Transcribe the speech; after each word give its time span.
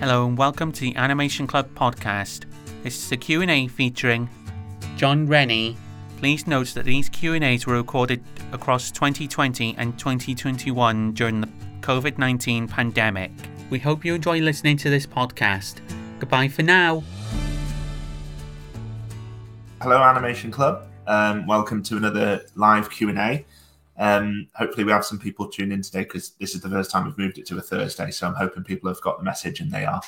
Hello 0.00 0.26
and 0.26 0.38
welcome 0.38 0.72
to 0.72 0.80
the 0.80 0.96
Animation 0.96 1.46
Club 1.46 1.68
podcast. 1.74 2.46
This 2.82 3.04
is 3.04 3.12
a 3.12 3.18
Q&A 3.18 3.68
featuring 3.68 4.30
John 4.96 5.26
Rennie. 5.26 5.76
Please 6.16 6.46
note 6.46 6.68
that 6.68 6.86
these 6.86 7.10
Q&As 7.10 7.66
were 7.66 7.74
recorded 7.74 8.24
across 8.50 8.90
2020 8.92 9.74
and 9.76 9.98
2021 9.98 11.12
during 11.12 11.42
the 11.42 11.48
COVID-19 11.82 12.70
pandemic. 12.70 13.30
We 13.68 13.78
hope 13.78 14.02
you 14.02 14.14
enjoy 14.14 14.40
listening 14.40 14.78
to 14.78 14.88
this 14.88 15.04
podcast. 15.04 15.82
Goodbye 16.18 16.48
for 16.48 16.62
now. 16.62 17.04
Hello, 19.82 20.02
Animation 20.02 20.50
Club. 20.50 20.88
Um, 21.06 21.46
welcome 21.46 21.82
to 21.82 21.98
another 21.98 22.46
live 22.54 22.90
Q 22.90 23.10
and 23.10 23.18
A. 23.18 23.44
Um, 24.00 24.48
hopefully, 24.54 24.84
we 24.84 24.92
have 24.92 25.04
some 25.04 25.18
people 25.18 25.46
tune 25.46 25.70
in 25.70 25.82
today 25.82 26.00
because 26.00 26.30
this 26.40 26.54
is 26.54 26.62
the 26.62 26.70
first 26.70 26.90
time 26.90 27.04
we've 27.04 27.18
moved 27.18 27.38
it 27.38 27.46
to 27.48 27.58
a 27.58 27.60
Thursday. 27.60 28.10
So 28.10 28.26
I'm 28.26 28.34
hoping 28.34 28.64
people 28.64 28.88
have 28.88 29.00
got 29.02 29.18
the 29.18 29.24
message 29.24 29.60
and 29.60 29.70
they 29.70 29.84
are 29.84 30.00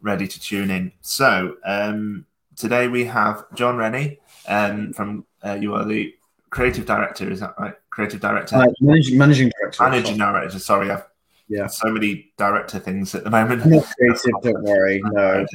ready 0.00 0.26
to 0.26 0.40
tune 0.40 0.70
in. 0.70 0.92
So 1.02 1.56
um, 1.64 2.24
today 2.56 2.88
we 2.88 3.04
have 3.04 3.44
John 3.54 3.76
Rennie 3.76 4.18
um, 4.48 4.94
from 4.94 5.26
uh, 5.44 5.58
you 5.60 5.74
are 5.74 5.84
the 5.84 6.14
creative 6.50 6.86
director. 6.86 7.30
Is 7.30 7.40
that 7.40 7.54
right? 7.58 7.74
Creative 7.90 8.20
director, 8.20 8.56
uh, 8.56 8.66
managing, 8.80 9.18
managing 9.18 9.52
director, 9.60 9.82
managing 9.82 10.16
director. 10.16 10.58
Sorry, 10.58 10.90
I've 10.90 11.04
yeah 11.48 11.66
so 11.66 11.90
many 11.90 12.32
director 12.38 12.78
things 12.78 13.14
at 13.14 13.24
the 13.24 13.30
moment. 13.30 13.66
Not 13.66 13.84
creative, 13.98 14.42
don't 14.42 14.62
worry. 14.62 15.02
No. 15.04 15.46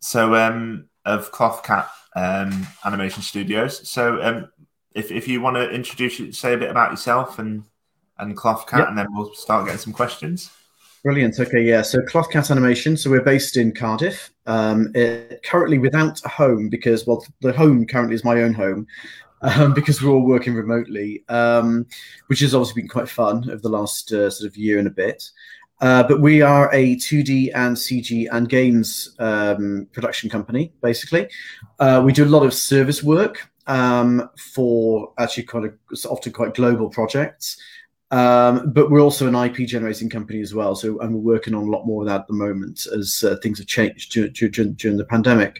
So 0.00 0.34
um, 0.34 0.88
of 1.04 1.30
Cloth 1.30 1.62
Cat 1.62 1.90
um, 2.16 2.66
Animation 2.84 3.22
Studios. 3.22 3.88
So 3.88 4.22
um, 4.22 4.48
if, 4.96 5.12
if 5.12 5.28
you 5.28 5.40
want 5.40 5.56
to 5.56 5.70
introduce 5.70 6.36
say 6.36 6.54
a 6.54 6.58
bit 6.58 6.70
about 6.70 6.90
yourself 6.90 7.38
and 7.38 7.62
and 8.18 8.34
Cloth 8.34 8.66
Cat, 8.66 8.80
yep. 8.80 8.88
and 8.88 8.98
then 8.98 9.06
we'll 9.10 9.34
start 9.34 9.66
getting 9.66 9.78
some 9.78 9.92
questions. 9.92 10.50
Brilliant. 11.04 11.38
Okay, 11.38 11.62
yeah. 11.62 11.82
So 11.82 12.00
Cloth 12.02 12.30
Cat 12.30 12.50
Animation. 12.50 12.96
So 12.96 13.10
we're 13.10 13.20
based 13.20 13.58
in 13.58 13.72
Cardiff. 13.72 14.30
Um, 14.46 14.90
it, 14.94 15.42
currently 15.44 15.78
without 15.78 16.24
a 16.24 16.28
home 16.28 16.70
because 16.70 17.06
well, 17.06 17.24
the 17.42 17.52
home 17.52 17.86
currently 17.86 18.14
is 18.14 18.24
my 18.24 18.42
own 18.42 18.54
home. 18.54 18.86
Um, 19.42 19.74
because 19.74 20.02
we're 20.02 20.10
all 20.10 20.24
working 20.24 20.54
remotely, 20.54 21.22
um, 21.28 21.86
which 22.28 22.40
has 22.40 22.54
obviously 22.54 22.80
been 22.80 22.88
quite 22.88 23.08
fun 23.08 23.48
over 23.50 23.60
the 23.60 23.68
last 23.68 24.10
uh, 24.10 24.30
sort 24.30 24.48
of 24.48 24.56
year 24.56 24.78
and 24.78 24.88
a 24.88 24.90
bit. 24.90 25.30
Uh, 25.82 26.02
but 26.02 26.22
we 26.22 26.40
are 26.40 26.70
a 26.72 26.96
2D 26.96 27.50
and 27.54 27.76
CG 27.76 28.28
and 28.32 28.48
games 28.48 29.14
um, 29.18 29.86
production 29.92 30.30
company, 30.30 30.72
basically. 30.80 31.28
Uh, 31.78 32.00
we 32.02 32.14
do 32.14 32.24
a 32.24 32.26
lot 32.26 32.46
of 32.46 32.54
service 32.54 33.02
work 33.02 33.46
um, 33.66 34.28
for 34.54 35.12
actually 35.18 35.44
quite 35.44 35.64
a, 35.64 36.08
often 36.08 36.32
quite 36.32 36.54
global 36.54 36.88
projects. 36.88 37.60
Um, 38.12 38.72
but 38.72 38.90
we're 38.90 39.00
also 39.00 39.26
an 39.26 39.34
IP 39.34 39.66
generating 39.66 40.08
company 40.08 40.40
as 40.40 40.54
well. 40.54 40.76
So, 40.76 40.98
and 41.00 41.14
we're 41.14 41.34
working 41.34 41.54
on 41.54 41.64
a 41.64 41.70
lot 41.70 41.86
more 41.86 42.02
of 42.02 42.08
that 42.08 42.20
at 42.22 42.26
the 42.28 42.34
moment 42.34 42.86
as 42.96 43.24
uh, 43.26 43.36
things 43.42 43.58
have 43.58 43.66
changed 43.66 44.12
during, 44.12 44.74
during 44.74 44.96
the 44.96 45.04
pandemic. 45.04 45.58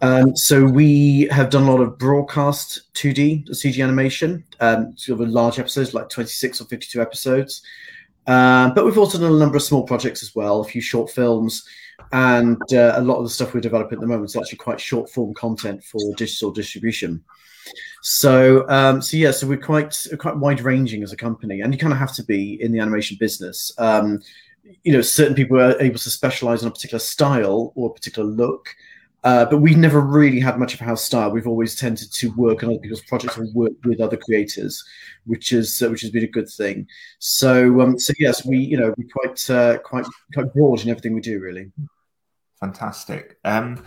Um, 0.00 0.36
so 0.36 0.64
we 0.64 1.28
have 1.30 1.50
done 1.50 1.64
a 1.64 1.70
lot 1.70 1.80
of 1.80 1.98
broadcast 1.98 2.92
2D 2.94 3.48
CG 3.50 3.82
animation, 3.82 4.44
um, 4.60 4.96
sort 4.96 5.20
of 5.20 5.28
large 5.28 5.58
episodes, 5.58 5.94
like 5.94 6.08
26 6.08 6.60
or 6.60 6.64
52 6.64 7.00
episodes. 7.00 7.62
Um, 8.26 8.72
but 8.74 8.84
we've 8.84 8.98
also 8.98 9.18
done 9.18 9.32
a 9.32 9.38
number 9.38 9.56
of 9.56 9.62
small 9.62 9.82
projects 9.82 10.22
as 10.22 10.34
well, 10.34 10.60
a 10.60 10.64
few 10.64 10.80
short 10.80 11.10
films, 11.10 11.66
and 12.14 12.62
uh, 12.72 12.92
a 12.94 13.02
lot 13.02 13.16
of 13.16 13.24
the 13.24 13.30
stuff 13.30 13.52
we're 13.52 13.60
developing 13.60 13.96
at 13.96 14.00
the 14.00 14.06
moment 14.06 14.30
is 14.30 14.36
actually 14.36 14.56
quite 14.56 14.80
short 14.80 15.10
form 15.10 15.34
content 15.34 15.82
for 15.82 16.00
digital 16.14 16.52
distribution. 16.52 17.24
So, 18.02 18.68
um, 18.68 19.02
so 19.02 19.16
yeah, 19.16 19.32
so 19.32 19.48
we're 19.48 19.58
quite 19.58 20.06
quite 20.18 20.36
wide 20.36 20.60
ranging 20.60 21.02
as 21.02 21.12
a 21.12 21.16
company, 21.16 21.60
and 21.60 21.74
you 21.74 21.78
kind 21.78 21.92
of 21.92 21.98
have 21.98 22.14
to 22.14 22.22
be 22.22 22.62
in 22.62 22.70
the 22.70 22.78
animation 22.78 23.16
business. 23.18 23.72
Um, 23.78 24.22
you 24.84 24.92
know, 24.92 25.02
certain 25.02 25.34
people 25.34 25.60
are 25.60 25.80
able 25.82 25.98
to 25.98 26.10
specialize 26.10 26.62
in 26.62 26.68
a 26.68 26.70
particular 26.70 27.00
style 27.00 27.72
or 27.74 27.90
a 27.90 27.92
particular 27.92 28.28
look. 28.28 28.68
Uh, 29.24 29.46
but 29.46 29.58
we've 29.58 29.78
never 29.78 30.00
really 30.00 30.38
had 30.38 30.58
much 30.58 30.74
of 30.74 30.80
a 30.82 30.84
house 30.84 31.02
style. 31.02 31.30
We've 31.30 31.48
always 31.48 31.74
tended 31.74 32.12
to 32.12 32.28
work 32.34 32.62
on 32.62 32.68
other 32.68 32.78
people's 32.78 33.00
projects 33.00 33.38
and 33.38 33.52
work 33.54 33.72
with 33.82 34.00
other 34.00 34.18
creators, 34.18 34.84
which 35.24 35.52
is 35.52 35.82
uh, 35.82 35.88
which 35.88 36.02
has 36.02 36.10
been 36.10 36.24
a 36.24 36.28
good 36.28 36.48
thing. 36.48 36.86
So 37.18 37.80
um, 37.80 37.98
so 37.98 38.12
yes, 38.20 38.46
we 38.46 38.58
you 38.58 38.76
know 38.76 38.94
we're 38.96 39.08
quite 39.12 39.50
uh, 39.50 39.78
quite 39.78 40.06
quite 40.32 40.52
broad 40.54 40.82
in 40.82 40.90
everything 40.90 41.14
we 41.14 41.22
do, 41.22 41.40
really. 41.40 41.72
Fantastic. 42.64 43.36
Um, 43.44 43.84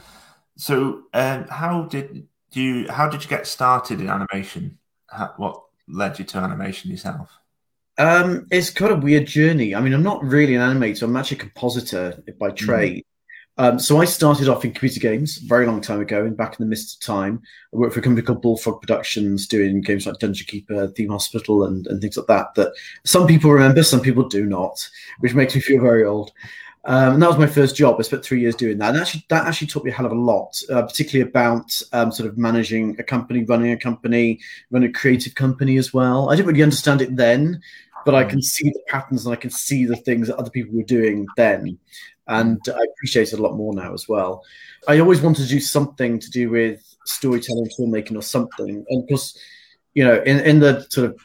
so 0.55 1.03
um, 1.13 1.47
how 1.47 1.85
did 1.85 2.27
you 2.51 2.87
how 2.91 3.09
did 3.09 3.23
you 3.23 3.29
get 3.29 3.47
started 3.47 3.99
in 3.99 4.07
animation? 4.07 4.77
How, 5.07 5.33
what 5.37 5.63
led 5.87 6.19
you 6.19 6.25
to 6.25 6.37
animation 6.37 6.91
yourself? 6.91 7.31
Um, 7.97 8.45
it's 8.51 8.69
quite 8.69 8.91
a 8.91 8.95
weird 8.95 9.25
journey. 9.25 9.73
I 9.73 9.81
mean, 9.81 9.93
I'm 9.93 10.03
not 10.03 10.23
really 10.23 10.53
an 10.53 10.61
animator. 10.61 11.03
I'm 11.03 11.17
actually 11.17 11.37
a 11.37 11.41
compositor 11.41 12.23
by 12.39 12.49
mm-hmm. 12.49 12.65
trade. 12.65 13.05
Um, 13.59 13.79
so 13.79 13.99
I 13.99 14.05
started 14.05 14.47
off 14.47 14.63
in 14.63 14.71
computer 14.71 14.99
games 14.99 15.41
a 15.41 15.47
very 15.47 15.65
long 15.65 15.81
time 15.81 15.99
ago, 15.99 16.23
and 16.23 16.37
back 16.37 16.59
in 16.59 16.63
the 16.63 16.69
mist 16.69 16.97
of 16.97 17.07
time. 17.07 17.41
I 17.73 17.77
worked 17.77 17.95
for 17.95 17.99
a 17.99 18.03
company 18.03 18.23
called 18.23 18.43
Bullfrog 18.43 18.79
Productions, 18.79 19.47
doing 19.47 19.81
games 19.81 20.05
like 20.05 20.19
Dungeon 20.19 20.45
Keeper, 20.45 20.89
Theme 20.89 21.09
Hospital, 21.09 21.63
and, 21.63 21.87
and 21.87 21.99
things 21.99 22.15
like 22.15 22.27
that. 22.27 22.53
That 22.53 22.73
some 23.05 23.25
people 23.25 23.51
remember, 23.51 23.81
some 23.81 24.01
people 24.01 24.29
do 24.29 24.45
not, 24.45 24.87
which 25.21 25.33
makes 25.33 25.55
me 25.55 25.61
feel 25.61 25.81
very 25.81 26.05
old. 26.05 26.31
Um, 26.87 27.15
and 27.15 27.21
that 27.21 27.27
was 27.27 27.37
my 27.37 27.47
first 27.47 27.75
job. 27.75 27.97
I 27.99 28.03
spent 28.03 28.23
three 28.23 28.39
years 28.39 28.55
doing 28.55 28.77
that, 28.77 28.89
and 28.89 28.97
actually, 28.97 29.25
that 29.29 29.45
actually 29.45 29.67
taught 29.67 29.83
me 29.83 29.91
a 29.91 29.93
hell 29.93 30.05
of 30.05 30.13
a 30.13 30.15
lot, 30.15 30.59
uh, 30.71 30.83
particularly 30.83 31.29
about 31.29 31.79
um, 31.91 32.11
sort 32.11 32.29
of 32.29 32.37
managing 32.37 32.95
a 32.97 33.03
company, 33.03 33.43
running 33.43 33.73
a 33.73 33.77
company, 33.77 34.39
running 34.71 34.89
a 34.89 34.93
creative 34.93 35.35
company 35.35 35.77
as 35.77 35.93
well. 35.93 36.29
I 36.29 36.35
didn't 36.35 36.47
really 36.47 36.63
understand 36.63 37.01
it 37.01 37.15
then, 37.15 37.61
but 38.05 38.15
I 38.15 38.23
mm. 38.23 38.29
can 38.29 38.41
see 38.41 38.69
the 38.69 38.81
patterns 38.87 39.25
and 39.25 39.33
I 39.33 39.35
can 39.35 39.49
see 39.49 39.85
the 39.85 39.97
things 39.97 40.27
that 40.27 40.37
other 40.37 40.49
people 40.49 40.75
were 40.75 40.83
doing 40.83 41.27
then 41.35 41.77
and 42.27 42.59
I 42.67 42.85
appreciate 42.93 43.33
it 43.33 43.39
a 43.39 43.41
lot 43.41 43.55
more 43.55 43.73
now 43.73 43.93
as 43.93 44.07
well. 44.07 44.43
I 44.87 44.99
always 44.99 45.21
wanted 45.21 45.43
to 45.43 45.49
do 45.49 45.59
something 45.59 46.19
to 46.19 46.29
do 46.29 46.49
with 46.49 46.83
storytelling, 47.05 47.69
filmmaking, 47.79 48.17
or 48.17 48.21
something. 48.21 48.85
And 48.89 49.07
because, 49.07 49.37
you 49.93 50.03
know, 50.03 50.21
in, 50.23 50.39
in 50.41 50.59
the 50.59 50.85
sort 50.89 51.09
of 51.09 51.19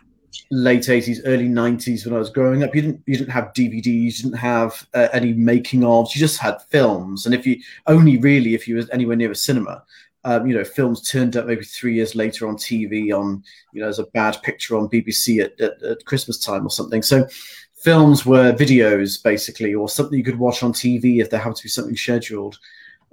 late 0.52 0.82
80s, 0.82 1.20
early 1.24 1.48
90s, 1.48 2.04
when 2.04 2.14
I 2.14 2.18
was 2.18 2.28
growing 2.28 2.62
up, 2.62 2.74
you 2.74 2.82
didn't 2.82 3.02
you 3.06 3.16
didn't 3.16 3.30
have 3.30 3.54
DVDs, 3.54 3.86
you 3.86 4.12
didn't 4.12 4.38
have 4.38 4.86
uh, 4.92 5.08
any 5.12 5.32
making 5.32 5.80
ofs, 5.80 6.14
you 6.14 6.18
just 6.18 6.38
had 6.38 6.60
films. 6.68 7.24
And 7.24 7.34
if 7.34 7.46
you 7.46 7.58
only 7.86 8.18
really 8.18 8.54
if 8.54 8.68
you 8.68 8.76
were 8.76 8.84
anywhere 8.92 9.16
near 9.16 9.30
a 9.30 9.34
cinema, 9.34 9.82
um, 10.24 10.46
you 10.46 10.54
know, 10.54 10.62
films 10.62 11.08
turned 11.08 11.36
up 11.36 11.46
maybe 11.46 11.64
three 11.64 11.94
years 11.94 12.14
later 12.14 12.46
on 12.46 12.56
TV 12.56 13.18
on, 13.18 13.42
you 13.72 13.80
know, 13.80 13.88
as 13.88 13.98
a 13.98 14.06
bad 14.08 14.36
picture 14.42 14.76
on 14.76 14.90
BBC 14.90 15.42
at, 15.42 15.58
at, 15.58 15.82
at 15.82 16.04
Christmas 16.04 16.38
time 16.38 16.66
or 16.66 16.70
something. 16.70 17.00
So 17.00 17.26
films 17.74 18.26
were 18.26 18.52
videos 18.52 19.22
basically, 19.22 19.74
or 19.74 19.88
something 19.88 20.18
you 20.18 20.24
could 20.24 20.38
watch 20.38 20.62
on 20.62 20.74
TV 20.74 21.20
if 21.20 21.30
there 21.30 21.40
happened 21.40 21.56
to 21.56 21.62
be 21.64 21.70
something 21.70 21.96
scheduled. 21.96 22.58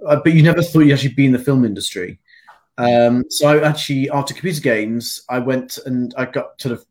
Uh, 0.06 0.20
but 0.22 0.34
you 0.34 0.42
never 0.42 0.62
thought 0.62 0.80
you'd 0.80 0.92
actually 0.92 1.14
be 1.14 1.26
in 1.26 1.32
the 1.32 1.38
film 1.38 1.64
industry. 1.64 2.18
Um, 2.76 3.24
so 3.28 3.48
I 3.48 3.66
actually, 3.66 4.08
after 4.10 4.34
computer 4.34 4.60
games, 4.60 5.22
I 5.28 5.38
went 5.38 5.78
and 5.86 6.14
I 6.16 6.26
got 6.26 6.60
sort 6.60 6.72
of 6.72 6.84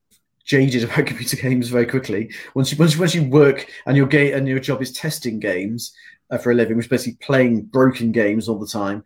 jaded 0.49 0.83
about 0.83 1.05
computer 1.05 1.37
games 1.37 1.69
very 1.69 1.85
quickly. 1.85 2.29
Once 2.55 2.71
you 2.71 2.77
once, 2.77 2.97
once 2.97 3.15
you 3.15 3.23
work 3.23 3.71
and 3.85 3.95
your 3.95 4.07
game 4.07 4.33
and 4.35 4.47
your 4.47 4.59
job 4.59 4.81
is 4.81 4.91
testing 4.91 5.39
games 5.39 5.93
uh, 6.31 6.37
for 6.37 6.51
a 6.51 6.55
living, 6.55 6.75
which 6.75 6.87
is 6.87 6.89
basically 6.89 7.17
playing 7.21 7.61
broken 7.61 8.11
games 8.11 8.49
all 8.49 8.59
the 8.59 8.67
time, 8.67 9.03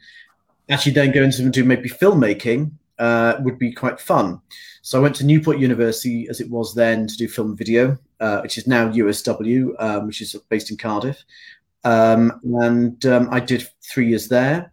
actually 0.69 0.93
then 0.93 1.11
going 1.11 1.31
to 1.31 1.49
do 1.49 1.63
maybe 1.63 1.89
filmmaking 1.89 2.71
uh, 2.97 3.35
would 3.41 3.59
be 3.59 3.71
quite 3.71 3.99
fun. 3.99 4.39
So 4.81 4.97
I 4.97 5.01
went 5.01 5.15
to 5.17 5.25
Newport 5.25 5.59
University, 5.59 6.27
as 6.29 6.41
it 6.41 6.49
was 6.49 6.73
then, 6.73 7.07
to 7.07 7.15
do 7.15 7.27
film 7.27 7.55
video, 7.55 7.97
uh, 8.19 8.39
which 8.41 8.57
is 8.57 8.67
now 8.67 8.89
USW, 8.89 9.73
um, 9.79 10.07
which 10.07 10.21
is 10.21 10.35
based 10.49 10.71
in 10.71 10.77
Cardiff. 10.77 11.23
Um, 11.85 12.39
and 12.43 13.05
um, 13.05 13.29
I 13.31 13.39
did 13.39 13.67
three 13.81 14.07
years 14.07 14.27
there. 14.27 14.72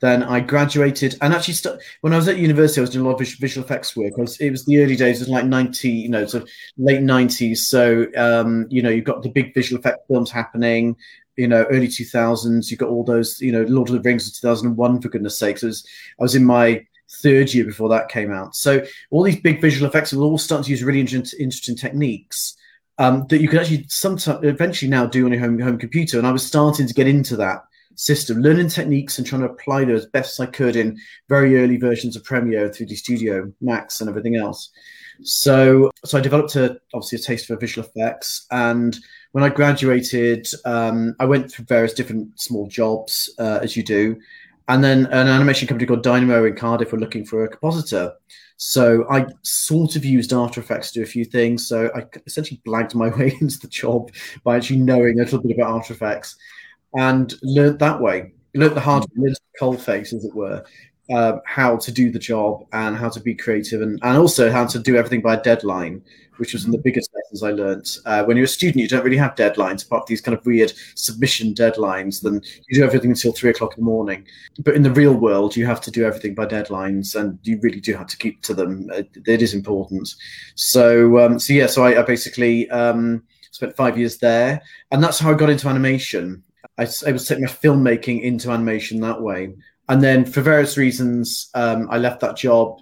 Then 0.00 0.22
I 0.22 0.40
graduated, 0.40 1.16
and 1.22 1.32
actually, 1.32 1.54
st- 1.54 1.80
when 2.02 2.12
I 2.12 2.16
was 2.16 2.28
at 2.28 2.36
university, 2.36 2.80
I 2.80 2.82
was 2.82 2.90
doing 2.90 3.06
a 3.06 3.08
lot 3.08 3.18
of 3.18 3.28
visual 3.40 3.64
effects 3.64 3.96
work. 3.96 4.12
It 4.40 4.50
was 4.50 4.64
the 4.66 4.82
early 4.82 4.94
days, 4.94 5.20
it 5.20 5.22
was 5.24 5.28
like 5.30 5.46
ninety, 5.46 5.88
you 5.88 6.10
know, 6.10 6.26
sort 6.26 6.42
of 6.42 6.50
late 6.76 7.00
nineties. 7.00 7.66
So 7.66 8.06
um, 8.16 8.66
you 8.68 8.82
know, 8.82 8.90
you've 8.90 9.06
got 9.06 9.22
the 9.22 9.30
big 9.30 9.54
visual 9.54 9.80
effect 9.80 10.06
films 10.06 10.30
happening. 10.30 10.96
You 11.36 11.48
know, 11.48 11.64
early 11.70 11.88
two 11.88 12.04
thousands. 12.04 12.70
You've 12.70 12.80
got 12.80 12.90
all 12.90 13.04
those, 13.04 13.40
you 13.40 13.52
know, 13.52 13.62
Lord 13.62 13.88
of 13.88 13.94
the 13.94 14.00
Rings 14.00 14.26
of 14.26 14.34
two 14.34 14.46
thousand 14.46 14.68
and 14.68 14.76
one, 14.76 15.00
for 15.00 15.08
goodness 15.08 15.38
sakes. 15.38 15.64
I 15.64 15.68
was, 15.68 15.86
I 16.20 16.22
was 16.22 16.34
in 16.34 16.44
my 16.44 16.86
third 17.22 17.54
year 17.54 17.64
before 17.64 17.88
that 17.88 18.10
came 18.10 18.32
out. 18.32 18.54
So 18.54 18.84
all 19.10 19.22
these 19.22 19.40
big 19.40 19.62
visual 19.62 19.88
effects 19.88 20.12
are 20.12 20.20
all 20.20 20.38
starting 20.38 20.64
to 20.64 20.70
use 20.72 20.82
really 20.82 21.00
interesting, 21.00 21.40
interesting 21.40 21.76
techniques 21.76 22.56
um, 22.98 23.26
that 23.28 23.40
you 23.40 23.48
can 23.48 23.60
actually 23.60 23.86
sometimes 23.88 24.44
eventually 24.44 24.90
now 24.90 25.06
do 25.06 25.24
on 25.24 25.32
your 25.32 25.40
home 25.40 25.58
home 25.58 25.78
computer. 25.78 26.18
And 26.18 26.26
I 26.26 26.32
was 26.32 26.44
starting 26.44 26.86
to 26.86 26.94
get 26.94 27.06
into 27.06 27.36
that 27.36 27.62
system, 27.96 28.40
learning 28.40 28.68
techniques 28.68 29.18
and 29.18 29.26
trying 29.26 29.42
to 29.42 29.48
apply 29.48 29.84
those 29.84 30.06
best 30.06 30.38
I 30.40 30.46
could 30.46 30.76
in 30.76 30.98
very 31.28 31.58
early 31.58 31.76
versions 31.76 32.14
of 32.14 32.24
Premiere, 32.24 32.68
3D 32.68 32.96
Studio, 32.96 33.52
Max, 33.60 34.00
and 34.00 34.08
everything 34.08 34.36
else. 34.36 34.70
So, 35.22 35.90
so 36.04 36.18
I 36.18 36.20
developed 36.20 36.56
a 36.56 36.78
obviously 36.94 37.16
a 37.16 37.22
taste 37.22 37.46
for 37.46 37.56
visual 37.56 37.86
effects, 37.86 38.46
and 38.50 38.96
when 39.32 39.44
I 39.44 39.48
graduated, 39.48 40.46
um, 40.64 41.16
I 41.18 41.24
went 41.24 41.50
through 41.50 41.64
various 41.64 41.94
different 41.94 42.38
small 42.38 42.68
jobs, 42.68 43.32
uh, 43.38 43.60
as 43.62 43.76
you 43.76 43.82
do, 43.82 44.18
and 44.68 44.82
then 44.82 45.06
an 45.06 45.28
animation 45.28 45.68
company 45.68 45.86
called 45.86 46.02
Dynamo 46.02 46.44
in 46.44 46.54
Cardiff 46.54 46.92
were 46.92 46.98
looking 46.98 47.24
for 47.24 47.44
a 47.44 47.48
compositor. 47.48 48.12
So 48.56 49.06
I 49.10 49.26
sort 49.42 49.96
of 49.96 50.04
used 50.04 50.32
After 50.32 50.60
Effects 50.60 50.90
to 50.92 51.00
do 51.00 51.02
a 51.02 51.06
few 51.06 51.24
things. 51.24 51.68
So 51.68 51.90
I 51.94 52.04
essentially 52.26 52.60
blagged 52.66 52.94
my 52.94 53.08
way 53.16 53.36
into 53.40 53.58
the 53.60 53.68
job 53.68 54.10
by 54.42 54.56
actually 54.56 54.80
knowing 54.80 55.20
a 55.20 55.24
little 55.24 55.40
bit 55.40 55.56
about 55.56 55.76
After 55.76 55.94
Effects. 55.94 56.36
And 56.96 57.34
learned 57.42 57.78
that 57.78 58.00
way. 58.00 58.32
Learned 58.54 58.74
the 58.74 58.80
hard, 58.80 59.04
learned 59.16 59.34
the 59.36 59.58
cold 59.58 59.80
face, 59.80 60.12
as 60.12 60.24
it 60.24 60.34
were, 60.34 60.64
uh, 61.10 61.38
how 61.44 61.76
to 61.76 61.92
do 61.92 62.10
the 62.10 62.18
job 62.18 62.66
and 62.72 62.96
how 62.96 63.10
to 63.10 63.20
be 63.20 63.34
creative, 63.34 63.82
and, 63.82 63.98
and 64.02 64.16
also 64.16 64.50
how 64.50 64.66
to 64.66 64.78
do 64.78 64.96
everything 64.96 65.20
by 65.20 65.34
a 65.34 65.42
deadline 65.42 66.02
which 66.38 66.52
was 66.52 66.64
one 66.64 66.74
of 66.74 66.82
the 66.82 66.88
biggest 66.88 67.10
lessons 67.14 67.42
I 67.42 67.50
learned. 67.50 67.88
Uh, 68.04 68.24
when 68.24 68.36
you're 68.36 68.44
a 68.44 68.48
student, 68.48 68.80
you 68.82 68.88
don't 68.88 69.04
really 69.04 69.16
have 69.16 69.34
deadlines, 69.34 69.84
apart 69.84 70.06
from 70.06 70.06
these 70.08 70.20
kind 70.20 70.36
of 70.36 70.44
weird 70.46 70.72
submission 70.94 71.54
deadlines. 71.54 72.20
Then 72.20 72.40
you 72.68 72.80
do 72.80 72.84
everything 72.84 73.10
until 73.10 73.32
three 73.32 73.50
o'clock 73.50 73.76
in 73.76 73.84
the 73.84 73.90
morning. 73.90 74.26
But 74.60 74.74
in 74.74 74.82
the 74.82 74.90
real 74.90 75.14
world, 75.14 75.56
you 75.56 75.66
have 75.66 75.80
to 75.82 75.90
do 75.90 76.04
everything 76.04 76.34
by 76.34 76.46
deadlines, 76.46 77.14
and 77.14 77.38
you 77.42 77.58
really 77.62 77.80
do 77.80 77.94
have 77.94 78.06
to 78.08 78.16
keep 78.16 78.42
to 78.42 78.54
them. 78.54 78.90
It, 78.92 79.08
it 79.26 79.42
is 79.42 79.54
important. 79.54 80.14
So, 80.54 81.18
um, 81.18 81.38
so 81.38 81.52
yeah, 81.52 81.66
so 81.66 81.84
I, 81.84 82.00
I 82.00 82.02
basically 82.02 82.68
um, 82.70 83.22
spent 83.50 83.76
five 83.76 83.98
years 83.98 84.18
there, 84.18 84.62
and 84.90 85.02
that's 85.02 85.18
how 85.18 85.30
I 85.30 85.34
got 85.34 85.50
into 85.50 85.68
animation. 85.68 86.42
I, 86.78 86.82
was 86.84 87.26
taking 87.26 87.44
my 87.44 87.50
filmmaking 87.50 88.22
into 88.22 88.50
animation 88.50 89.00
that 89.00 89.20
way. 89.20 89.54
And 89.88 90.02
then, 90.02 90.24
for 90.24 90.40
various 90.40 90.76
reasons, 90.76 91.48
um, 91.54 91.88
I 91.90 91.98
left 91.98 92.20
that 92.20 92.36
job 92.36 92.80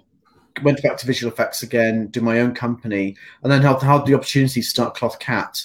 went 0.63 0.81
back 0.81 0.97
to 0.97 1.05
visual 1.05 1.31
effects 1.31 1.63
again, 1.63 2.07
do 2.07 2.21
my 2.21 2.39
own 2.39 2.53
company, 2.53 3.15
and 3.43 3.51
then 3.51 3.61
had, 3.61 3.81
had 3.81 4.05
the 4.05 4.13
opportunity 4.13 4.61
to 4.61 4.67
start 4.67 4.95
Cloth 4.95 5.19
Cat. 5.19 5.61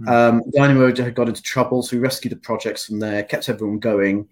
Mm. 0.00 0.08
Um, 0.08 0.42
Dynamo 0.54 0.94
had 0.94 1.14
got 1.14 1.28
into 1.28 1.42
trouble, 1.42 1.82
so 1.82 1.96
we 1.96 2.02
rescued 2.02 2.32
the 2.32 2.36
projects 2.36 2.86
from 2.86 2.98
there, 2.98 3.22
kept 3.22 3.48
everyone 3.48 3.78
going. 3.78 4.28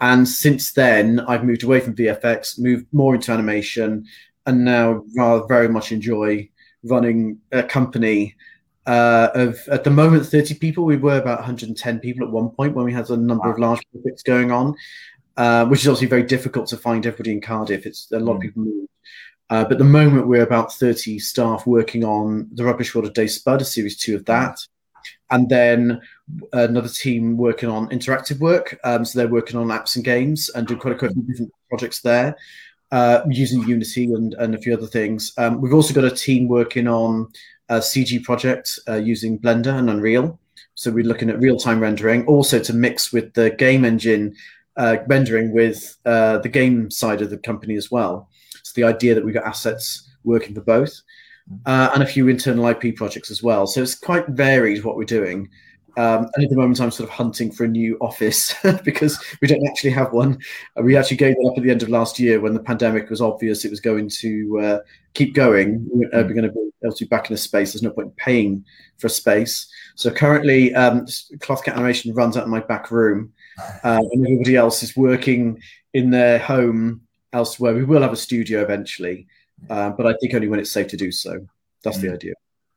And 0.00 0.26
since 0.26 0.72
then, 0.72 1.20
I've 1.20 1.44
moved 1.44 1.62
away 1.62 1.80
from 1.80 1.94
VFX, 1.94 2.58
moved 2.58 2.86
more 2.92 3.14
into 3.14 3.32
animation, 3.32 4.06
and 4.46 4.64
now 4.64 5.04
rather 5.16 5.46
very 5.46 5.68
much 5.68 5.92
enjoy 5.92 6.48
running 6.82 7.38
a 7.52 7.62
company 7.62 8.34
uh, 8.86 9.28
of 9.34 9.58
at 9.68 9.84
the 9.84 9.90
moment 9.90 10.26
30 10.26 10.54
people. 10.54 10.84
We 10.84 10.96
were 10.96 11.18
about 11.18 11.38
110 11.38 12.00
people 12.00 12.26
at 12.26 12.32
one 12.32 12.50
point 12.50 12.74
when 12.74 12.84
we 12.84 12.92
had 12.92 13.08
a 13.10 13.16
number 13.16 13.44
wow. 13.46 13.52
of 13.52 13.58
large 13.58 13.82
projects 13.92 14.22
going 14.22 14.50
on, 14.50 14.74
uh, 15.36 15.66
which 15.66 15.80
is 15.80 15.88
obviously 15.88 16.08
very 16.08 16.24
difficult 16.24 16.68
to 16.68 16.76
find 16.76 17.06
everybody 17.06 17.32
in 17.32 17.40
Cardiff. 17.40 17.86
It's 17.86 18.10
a 18.12 18.18
lot 18.18 18.34
mm. 18.34 18.36
of 18.36 18.42
people 18.42 18.62
move. 18.62 18.88
Uh, 19.50 19.62
but 19.62 19.72
at 19.72 19.78
the 19.78 19.84
moment, 19.84 20.26
we're 20.26 20.42
about 20.42 20.72
30 20.72 21.18
staff 21.18 21.66
working 21.66 22.02
on 22.02 22.48
The 22.54 22.64
Rubbish 22.64 22.94
World 22.94 23.06
of 23.06 23.14
Dave 23.14 23.30
Spud, 23.30 23.60
a 23.60 23.64
series 23.64 23.96
two 23.96 24.16
of 24.16 24.24
that. 24.24 24.58
And 25.30 25.48
then 25.50 26.00
another 26.52 26.88
team 26.88 27.36
working 27.36 27.68
on 27.68 27.88
interactive 27.90 28.40
work. 28.40 28.78
Um, 28.84 29.04
so 29.04 29.18
they're 29.18 29.28
working 29.28 29.58
on 29.58 29.68
apps 29.68 29.96
and 29.96 30.04
games 30.04 30.48
and 30.50 30.66
doing 30.66 30.80
quite 30.80 30.94
a 30.94 30.98
few 30.98 31.22
different 31.22 31.52
projects 31.68 32.00
there 32.00 32.36
uh, 32.94 33.22
using 33.28 33.66
Unity 33.66 34.04
and, 34.04 34.34
and 34.34 34.54
a 34.54 34.58
few 34.58 34.72
other 34.72 34.86
things. 34.86 35.32
Um, 35.36 35.60
we've 35.60 35.74
also 35.74 35.92
got 35.92 36.04
a 36.04 36.10
team 36.14 36.46
working 36.46 36.86
on 36.86 37.28
a 37.68 37.78
CG 37.78 38.22
project 38.22 38.78
uh, 38.88 38.96
using 38.96 39.38
Blender 39.38 39.78
and 39.78 39.90
Unreal. 39.90 40.38
So 40.74 40.90
we're 40.90 41.04
looking 41.04 41.30
at 41.30 41.38
real 41.38 41.56
time 41.56 41.80
rendering, 41.80 42.26
also 42.26 42.58
to 42.58 42.72
mix 42.72 43.12
with 43.12 43.34
the 43.34 43.50
game 43.50 43.84
engine 43.84 44.34
uh, 44.76 44.96
rendering 45.06 45.52
with 45.52 45.96
uh, 46.04 46.38
the 46.38 46.48
game 46.48 46.90
side 46.90 47.22
of 47.22 47.30
the 47.30 47.38
company 47.38 47.76
as 47.76 47.90
well 47.90 48.28
So 48.62 48.72
the 48.74 48.84
idea 48.84 49.14
that 49.14 49.24
we've 49.24 49.34
got 49.34 49.44
assets 49.44 50.10
working 50.24 50.54
for 50.54 50.62
both, 50.62 51.00
mm. 51.50 51.60
uh, 51.66 51.90
and 51.94 52.02
a 52.02 52.06
few 52.06 52.28
internal 52.28 52.66
IP 52.66 52.96
projects 52.96 53.30
as 53.30 53.42
well. 53.42 53.66
So 53.66 53.82
it's 53.82 53.94
quite 53.94 54.26
varied 54.28 54.84
what 54.84 54.96
we're 54.96 55.04
doing. 55.04 55.48
Um, 55.96 56.28
and 56.34 56.44
at 56.44 56.50
the 56.50 56.56
moment, 56.56 56.80
I'm 56.80 56.90
sort 56.90 57.08
of 57.08 57.14
hunting 57.14 57.52
for 57.52 57.64
a 57.64 57.68
new 57.68 57.96
office 58.00 58.54
because 58.84 59.22
we 59.40 59.48
don't 59.48 59.66
actually 59.66 59.90
have 59.90 60.12
one. 60.12 60.38
Uh, 60.78 60.82
we 60.82 60.96
actually 60.96 61.16
gave 61.16 61.36
it 61.38 61.46
up 61.46 61.56
at 61.56 61.62
the 61.62 61.70
end 61.70 61.82
of 61.82 61.88
last 61.88 62.18
year 62.18 62.40
when 62.40 62.54
the 62.54 62.60
pandemic 62.60 63.10
was 63.10 63.20
obvious 63.20 63.64
it 63.64 63.70
was 63.70 63.80
going 63.80 64.08
to 64.08 64.60
uh, 64.60 64.78
keep 65.14 65.34
going. 65.34 65.86
We're, 65.90 66.08
uh, 66.08 66.22
we're 66.22 66.34
going 66.34 66.48
to 66.48 66.52
be 66.52 66.70
able 66.84 66.94
to 66.94 67.04
be 67.04 67.08
back 67.08 67.30
in 67.30 67.34
a 67.34 67.38
space. 67.38 67.72
There's 67.72 67.82
no 67.82 67.90
point 67.90 68.16
paying 68.16 68.64
for 68.98 69.06
a 69.06 69.10
space. 69.10 69.68
So 69.94 70.10
currently, 70.10 70.74
um, 70.74 71.06
Cloth 71.40 71.64
Cat 71.64 71.76
Animation 71.76 72.14
runs 72.14 72.36
out 72.36 72.44
of 72.44 72.48
my 72.48 72.60
back 72.60 72.90
room, 72.90 73.32
uh, 73.84 74.02
and 74.10 74.26
everybody 74.26 74.56
else 74.56 74.82
is 74.82 74.96
working 74.96 75.60
in 75.92 76.10
their 76.10 76.38
home 76.38 77.02
elsewhere. 77.32 77.74
We 77.74 77.84
will 77.84 78.02
have 78.02 78.12
a 78.12 78.16
studio 78.16 78.62
eventually, 78.62 79.26
uh, 79.70 79.90
but 79.90 80.06
I 80.06 80.14
think 80.20 80.34
only 80.34 80.48
when 80.48 80.60
it's 80.60 80.72
safe 80.72 80.88
to 80.88 80.96
do 80.96 81.12
so. 81.12 81.46
That's 81.84 81.98
mm. 81.98 82.02
the 82.02 82.12
idea. 82.12 82.34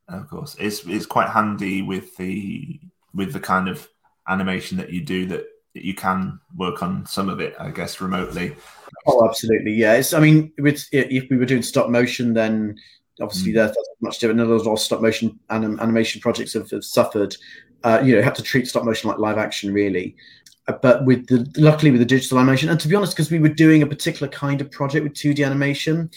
Of 0.08 0.28
course, 0.28 0.56
it's 0.58 0.84
it's 0.86 1.04
quite 1.04 1.28
handy 1.28 1.82
with 1.82 2.16
the 2.16 2.80
with 3.14 3.32
the 3.32 3.40
kind 3.40 3.68
of 3.68 3.88
animation 4.28 4.76
that 4.78 4.92
you 4.92 5.00
do 5.00 5.26
that 5.26 5.46
you 5.74 5.94
can 5.94 6.38
work 6.56 6.82
on 6.82 7.06
some 7.06 7.28
of 7.28 7.40
it, 7.40 7.54
I 7.58 7.70
guess, 7.70 8.00
remotely. 8.00 8.56
Oh, 9.06 9.26
absolutely, 9.26 9.72
yeah. 9.72 9.94
It's, 9.94 10.12
I 10.12 10.20
mean, 10.20 10.52
if 10.58 11.30
we 11.30 11.36
were 11.36 11.44
doing 11.44 11.62
stop 11.62 11.88
motion, 11.88 12.34
then 12.34 12.76
obviously 13.20 13.52
mm. 13.52 13.56
that's 13.56 13.76
much 14.00 14.18
different. 14.18 14.40
A 14.40 14.44
lot 14.44 14.72
of 14.72 14.80
stop 14.80 15.00
motion 15.00 15.38
anim- 15.50 15.78
animation 15.80 16.20
projects 16.20 16.52
have, 16.54 16.70
have 16.70 16.84
suffered. 16.84 17.36
Uh, 17.84 18.02
you 18.04 18.16
know, 18.16 18.20
have 18.20 18.34
to 18.34 18.42
treat 18.42 18.66
stop 18.66 18.84
motion 18.84 19.08
like 19.08 19.20
live 19.20 19.38
action, 19.38 19.72
really 19.72 20.16
but 20.82 21.04
with 21.04 21.26
the 21.28 21.50
luckily 21.60 21.90
with 21.90 22.00
the 22.00 22.06
digital 22.06 22.38
animation 22.38 22.68
and 22.68 22.78
to 22.78 22.88
be 22.88 22.94
honest 22.94 23.14
because 23.14 23.30
we 23.30 23.38
were 23.38 23.48
doing 23.48 23.82
a 23.82 23.86
particular 23.86 24.28
kind 24.28 24.60
of 24.60 24.70
project 24.70 25.02
with 25.02 25.14
2d 25.14 25.44
animation 25.44 26.10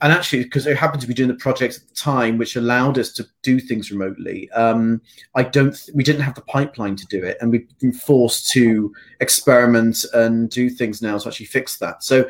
and 0.00 0.12
actually 0.12 0.44
because 0.44 0.66
it 0.66 0.76
happened 0.76 1.00
to 1.00 1.06
be 1.06 1.14
doing 1.14 1.28
the 1.28 1.34
project 1.34 1.76
at 1.76 1.88
the 1.88 1.94
time 1.94 2.38
which 2.38 2.56
allowed 2.56 2.98
us 2.98 3.12
to 3.12 3.26
do 3.42 3.58
things 3.60 3.90
remotely 3.90 4.50
um, 4.52 5.00
i 5.34 5.42
don't 5.42 5.88
we 5.94 6.04
didn't 6.04 6.22
have 6.22 6.34
the 6.34 6.42
pipeline 6.42 6.96
to 6.96 7.06
do 7.06 7.22
it 7.22 7.36
and 7.40 7.50
we've 7.50 7.68
been 7.78 7.92
forced 7.92 8.50
to 8.50 8.92
experiment 9.20 10.04
and 10.14 10.50
do 10.50 10.68
things 10.68 11.02
now 11.02 11.16
to 11.18 11.28
actually 11.28 11.46
fix 11.46 11.78
that 11.78 12.02
so 12.02 12.28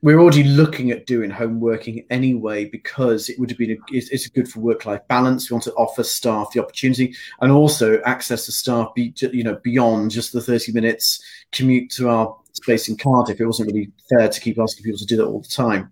we're 0.00 0.20
already 0.20 0.44
looking 0.44 0.92
at 0.92 1.06
doing 1.06 1.28
home 1.28 1.58
working 1.58 2.06
anyway 2.10 2.64
because 2.64 3.28
it 3.28 3.38
would 3.38 3.50
have 3.50 3.58
been 3.58 3.72
a, 3.72 3.76
it's, 3.90 4.10
it's 4.10 4.28
good 4.28 4.48
for 4.48 4.60
work 4.60 4.86
life 4.86 5.00
balance. 5.08 5.50
We 5.50 5.54
want 5.54 5.64
to 5.64 5.72
offer 5.72 6.04
staff 6.04 6.52
the 6.52 6.62
opportunity 6.62 7.16
and 7.40 7.50
also 7.50 8.00
access 8.02 8.46
to 8.46 8.52
staff, 8.52 8.94
be, 8.94 9.12
you 9.32 9.42
know, 9.42 9.58
beyond 9.64 10.12
just 10.12 10.32
the 10.32 10.40
thirty 10.40 10.70
minutes 10.70 11.20
commute 11.50 11.90
to 11.92 12.10
our 12.10 12.38
space 12.52 12.88
in 12.88 12.96
Cardiff. 12.96 13.40
It 13.40 13.46
wasn't 13.46 13.72
really 13.72 13.90
fair 14.08 14.28
to 14.28 14.40
keep 14.40 14.58
asking 14.60 14.84
people 14.84 14.98
to 14.98 15.06
do 15.06 15.16
that 15.16 15.26
all 15.26 15.40
the 15.40 15.48
time. 15.48 15.90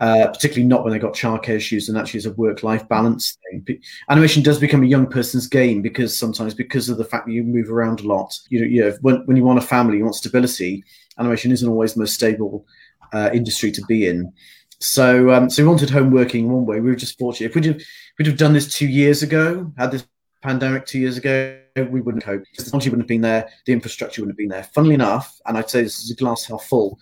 Uh, 0.00 0.26
particularly 0.26 0.66
not 0.66 0.82
when 0.82 0.92
they 0.92 0.98
got 0.98 1.14
childcare 1.14 1.54
issues 1.54 1.88
and 1.88 1.96
actually 1.96 2.18
it's 2.18 2.26
a 2.26 2.32
work-life 2.32 2.86
balance 2.88 3.38
thing. 3.44 3.80
Animation 4.10 4.42
does 4.42 4.58
become 4.58 4.82
a 4.82 4.86
young 4.86 5.06
person's 5.06 5.46
game 5.46 5.82
because 5.82 6.18
sometimes 6.18 6.52
because 6.52 6.88
of 6.88 6.98
the 6.98 7.04
fact 7.04 7.26
that 7.26 7.32
you 7.32 7.44
move 7.44 7.70
around 7.70 8.00
a 8.00 8.08
lot. 8.08 8.36
You 8.48 8.60
know, 8.60 8.66
you 8.66 8.80
know 8.80 8.96
when, 9.02 9.24
when 9.26 9.36
you 9.36 9.44
want 9.44 9.60
a 9.60 9.62
family, 9.62 9.98
you 9.98 10.04
want 10.04 10.16
stability. 10.16 10.82
Animation 11.18 11.52
isn't 11.52 11.68
always 11.68 11.94
the 11.94 12.00
most 12.00 12.14
stable 12.14 12.66
uh, 13.12 13.30
industry 13.32 13.70
to 13.70 13.82
be 13.82 14.08
in. 14.08 14.32
So, 14.80 15.30
um, 15.30 15.48
so 15.48 15.62
we 15.62 15.68
wanted 15.68 15.90
home 15.90 16.10
working 16.10 16.50
one 16.50 16.66
way. 16.66 16.80
We 16.80 16.90
were 16.90 16.96
just 16.96 17.16
fortunate. 17.16 17.50
If 17.50 17.54
we'd 17.54 17.64
have, 17.66 17.80
we'd 18.18 18.26
have 18.26 18.36
done 18.36 18.52
this 18.52 18.76
two 18.76 18.88
years 18.88 19.22
ago, 19.22 19.72
had 19.78 19.92
this 19.92 20.06
pandemic 20.42 20.86
two 20.86 20.98
years 20.98 21.16
ago, 21.16 21.58
we 21.76 22.00
wouldn't 22.00 22.24
hope. 22.24 22.42
The 22.56 22.64
technology 22.64 22.90
wouldn't 22.90 23.04
have 23.04 23.08
been 23.08 23.20
there, 23.20 23.48
the 23.64 23.72
infrastructure 23.72 24.22
wouldn't 24.22 24.32
have 24.32 24.38
been 24.38 24.48
there. 24.48 24.64
Funnily 24.74 24.94
enough, 24.94 25.40
and 25.46 25.56
I'd 25.56 25.70
say 25.70 25.82
this 25.82 26.00
is 26.00 26.10
a 26.10 26.16
glass 26.16 26.44
half 26.46 26.64
full, 26.64 26.98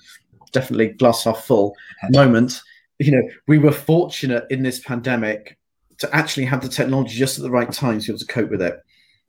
definitely 0.52 0.88
glass 0.88 1.24
half 1.24 1.44
full 1.44 1.74
moment. 2.10 2.60
You 3.04 3.12
know, 3.12 3.28
we 3.46 3.58
were 3.58 3.72
fortunate 3.72 4.44
in 4.50 4.62
this 4.62 4.80
pandemic 4.80 5.58
to 5.98 6.14
actually 6.14 6.46
have 6.46 6.62
the 6.62 6.68
technology 6.68 7.16
just 7.16 7.38
at 7.38 7.42
the 7.42 7.50
right 7.50 7.70
time 7.72 8.00
to 8.00 8.06
be 8.06 8.12
able 8.12 8.18
to 8.18 8.26
cope 8.26 8.50
with 8.50 8.62
it. 8.62 8.80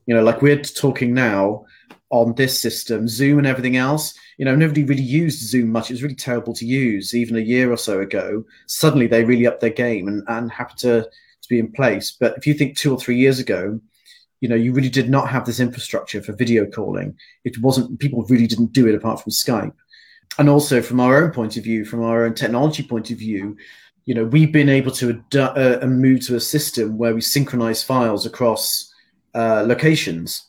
You 0.06 0.16
know, 0.16 0.24
like 0.24 0.42
we're 0.42 0.62
talking 0.62 1.14
now 1.14 1.66
on 2.10 2.36
this 2.36 2.60
system, 2.60 3.08
Zoom 3.08 3.38
and 3.38 3.48
everything 3.48 3.78
else 3.78 4.14
you 4.38 4.46
know, 4.46 4.56
nobody 4.56 4.84
really 4.84 5.04
used 5.04 5.48
Zoom 5.48 5.72
much. 5.72 5.90
It 5.90 5.94
was 5.94 6.04
really 6.04 6.16
terrible 6.16 6.54
to 6.54 6.66
use 6.66 7.14
even 7.14 7.36
a 7.36 7.42
year 7.42 7.72
or 7.72 7.78
so 7.78 8.00
ago. 8.00 8.44
Suddenly 8.68 9.08
they 9.08 9.24
really 9.24 9.48
upped 9.48 9.62
their 9.62 9.70
game 9.70 10.08
and, 10.08 10.24
and 10.28 10.52
happy 10.52 10.74
to, 10.80 11.04
to 11.04 11.50
be 11.50 11.60
in 11.60 11.72
place. 11.72 12.16
But 12.20 12.38
if 12.38 12.48
you 12.48 12.54
think 12.54 12.78
two 12.78 12.92
or 12.92 13.00
three 13.00 13.18
years 13.18 13.40
ago, 13.40 13.80
you 14.42 14.50
know, 14.50 14.56
you 14.56 14.74
really 14.74 14.90
did 14.90 15.10
not 15.10 15.30
have 15.30 15.46
this 15.46 15.60
infrastructure 15.60 16.22
for 16.22 16.34
video 16.34 16.66
calling. 16.66 17.16
It 17.46 17.62
wasn't, 17.62 18.00
people 18.00 18.24
really 18.24 18.48
didn't 18.48 18.74
do 18.74 18.88
it 18.88 18.96
apart 18.96 19.22
from 19.22 19.32
Skype. 19.32 19.74
And 20.40 20.50
also 20.50 20.82
from 20.82 21.00
our 21.00 21.24
own 21.24 21.32
point 21.32 21.58
of 21.58 21.64
view, 21.64 21.86
from 21.86 22.04
our 22.04 22.26
own 22.26 22.34
technology 22.34 22.84
point 22.84 23.12
of 23.12 23.18
view, 23.18 23.56
you 24.06 24.14
know, 24.14 24.26
we've 24.26 24.52
been 24.52 24.70
able 24.70 24.92
to 24.92 25.24
uh, 25.36 25.86
move 25.86 26.26
to 26.26 26.36
a 26.36 26.40
system 26.40 26.98
where 26.98 27.14
we 27.14 27.22
synchronize 27.22 27.84
files 27.84 28.26
across 28.26 28.94
uh, 29.36 29.64
locations. 29.66 30.48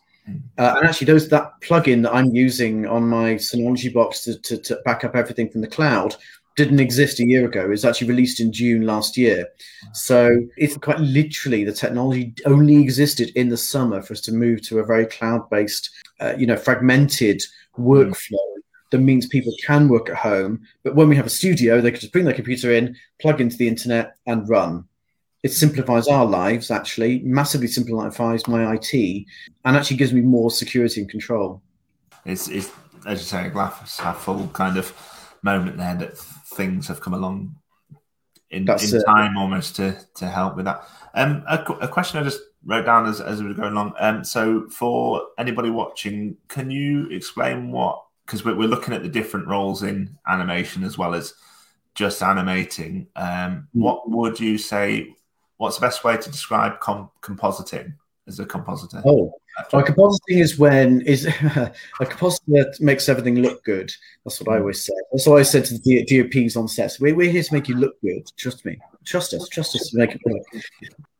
Uh, 0.59 0.75
and 0.79 0.89
actually, 0.89 1.07
those 1.07 1.29
that 1.29 1.53
plugin 1.61 2.03
that 2.03 2.15
I'm 2.15 2.35
using 2.35 2.87
on 2.87 3.07
my 3.07 3.35
Synology 3.35 3.93
box 3.93 4.23
to, 4.23 4.41
to, 4.41 4.59
to, 4.59 4.77
back 4.85 5.05
up 5.05 5.15
everything 5.15 5.51
from 5.51 5.61
the 5.61 5.67
cloud 5.67 6.17
didn't 6.57 6.81
exist 6.81 7.21
a 7.21 7.27
year 7.27 7.45
ago. 7.45 7.65
It 7.65 7.69
was 7.69 7.85
actually 7.85 8.09
released 8.09 8.41
in 8.41 8.53
June 8.53 8.87
last 8.87 9.17
year. 9.17 9.49
So 9.93 10.47
it's 10.57 10.77
quite 10.77 11.01
literally 11.01 11.65
the 11.65 11.73
technology 11.73 12.33
only 12.47 12.77
existed 12.77 13.31
in 13.35 13.49
the 13.49 13.57
summer 13.57 14.01
for 14.03 14.15
us 14.15 14.21
to 14.23 14.33
move 14.33 14.63
to 14.63 14.79
a 14.79 14.85
very 14.85 15.07
cloud-based, 15.07 15.91
uh, 16.21 16.35
you 16.39 16.47
know, 16.47 16.57
fragmented 16.57 17.43
workflow. 17.79 18.54
That 18.95 19.01
means 19.01 19.27
people 19.27 19.53
can 19.67 19.89
work 19.89 20.09
at 20.09 20.15
home, 20.15 20.63
but 20.85 20.95
when 20.95 21.09
we 21.09 21.17
have 21.17 21.27
a 21.27 21.31
studio, 21.31 21.81
they 21.81 21.91
can 21.91 21.99
just 21.99 22.13
bring 22.13 22.25
their 22.25 22.33
computer 22.33 22.73
in, 22.73 22.97
plug 23.21 23.41
into 23.41 23.57
the 23.57 23.67
internet, 23.67 24.15
and 24.29 24.49
run 24.49 24.85
it 25.43 25.53
simplifies 25.53 26.07
our 26.07 26.25
lives 26.25 26.71
actually 26.71 27.19
massively 27.19 27.67
simplifies 27.67 28.47
my 28.47 28.73
it 28.73 29.27
and 29.65 29.77
actually 29.77 29.97
gives 29.97 30.13
me 30.13 30.21
more 30.23 30.49
security 30.51 31.03
and 31.03 31.11
control 31.11 31.61
it's, 32.25 32.49
it's 32.49 32.71
as 33.05 33.19
you 33.19 33.27
say 33.27 33.49
a 33.49 33.51
glass 33.51 33.99
half 33.99 34.23
full 34.23 34.49
kind 34.55 34.79
of 34.79 34.95
moment 35.43 35.77
there 35.77 35.97
that 35.97 36.17
things 36.17 36.89
have 36.89 37.01
come 37.03 37.13
along 37.13 37.55
in, 38.49 38.63
in 38.63 39.03
time 39.03 39.37
almost 39.37 39.77
to 39.77 39.95
to 40.15 40.27
help 40.27 40.57
with 40.57 40.65
that 40.65 40.89
um 41.13 41.45
a, 41.47 41.63
a, 41.83 41.89
question 41.89 42.19
i 42.19 42.23
just 42.23 42.41
wrote 42.67 42.87
down 42.87 43.07
as, 43.07 43.21
as 43.21 43.43
we 43.43 43.49
were 43.49 43.55
going 43.55 43.73
along. 43.73 43.95
Um, 43.99 44.25
so, 44.25 44.69
for 44.69 45.23
anybody 45.39 45.71
watching, 45.71 46.37
can 46.49 46.71
you 46.71 47.09
explain 47.11 47.71
what? 47.71 48.03
Because 48.27 48.45
we're, 48.45 48.55
we're 48.57 48.69
looking 48.69 48.95
at 48.95 49.03
the 49.03 49.09
different 49.09 49.47
roles 49.47 49.83
in 49.83 50.17
animation 50.27 50.83
as 50.85 50.97
well 50.97 51.15
as 51.15 51.35
just 51.95 52.23
animating. 52.23 53.07
Um, 53.17 53.69
Hmm. 53.73 53.81
what 53.81 54.11
would 54.11 54.41
you 54.41 54.59
say? 54.59 55.15
What's 55.59 55.77
the 55.77 55.87
best 55.87 56.03
way 56.05 56.17
to 56.17 56.31
describe 56.31 56.81
com- 56.81 57.11
compositing 57.23 57.95
as 58.27 58.41
a 58.41 58.47
compositor? 58.47 59.03
Oh, 59.07 59.33
like 59.73 59.87
compositing 59.87 60.41
is 60.41 60.59
when 60.59 61.03
is 61.03 61.27
a 61.45 61.73
compositor 62.01 62.73
makes 62.81 63.09
everything 63.09 63.37
look 63.37 63.63
good. 63.65 63.93
That's 64.25 64.41
what 64.41 64.55
I 64.57 64.59
always 64.59 64.85
say. 64.85 64.95
That's 65.13 65.27
what 65.29 65.39
I 65.39 65.43
said 65.45 65.65
to 65.67 65.79
the 65.79 66.05
DOPs 66.07 66.57
on 66.57 66.67
sets. 66.67 66.99
We're, 66.99 67.15
we're 67.15 67.31
here 67.31 67.43
to 67.43 67.55
make 67.55 67.69
you 67.69 67.77
look 67.77 68.01
good. 68.01 68.27
Trust 68.37 68.65
me. 68.65 68.79
Trust 69.05 69.33
us. 69.35 69.49
Trust 69.49 69.77
us 69.77 69.91
to 69.91 69.99
make 69.99 70.11
it 70.13 70.21
work. 70.25 70.43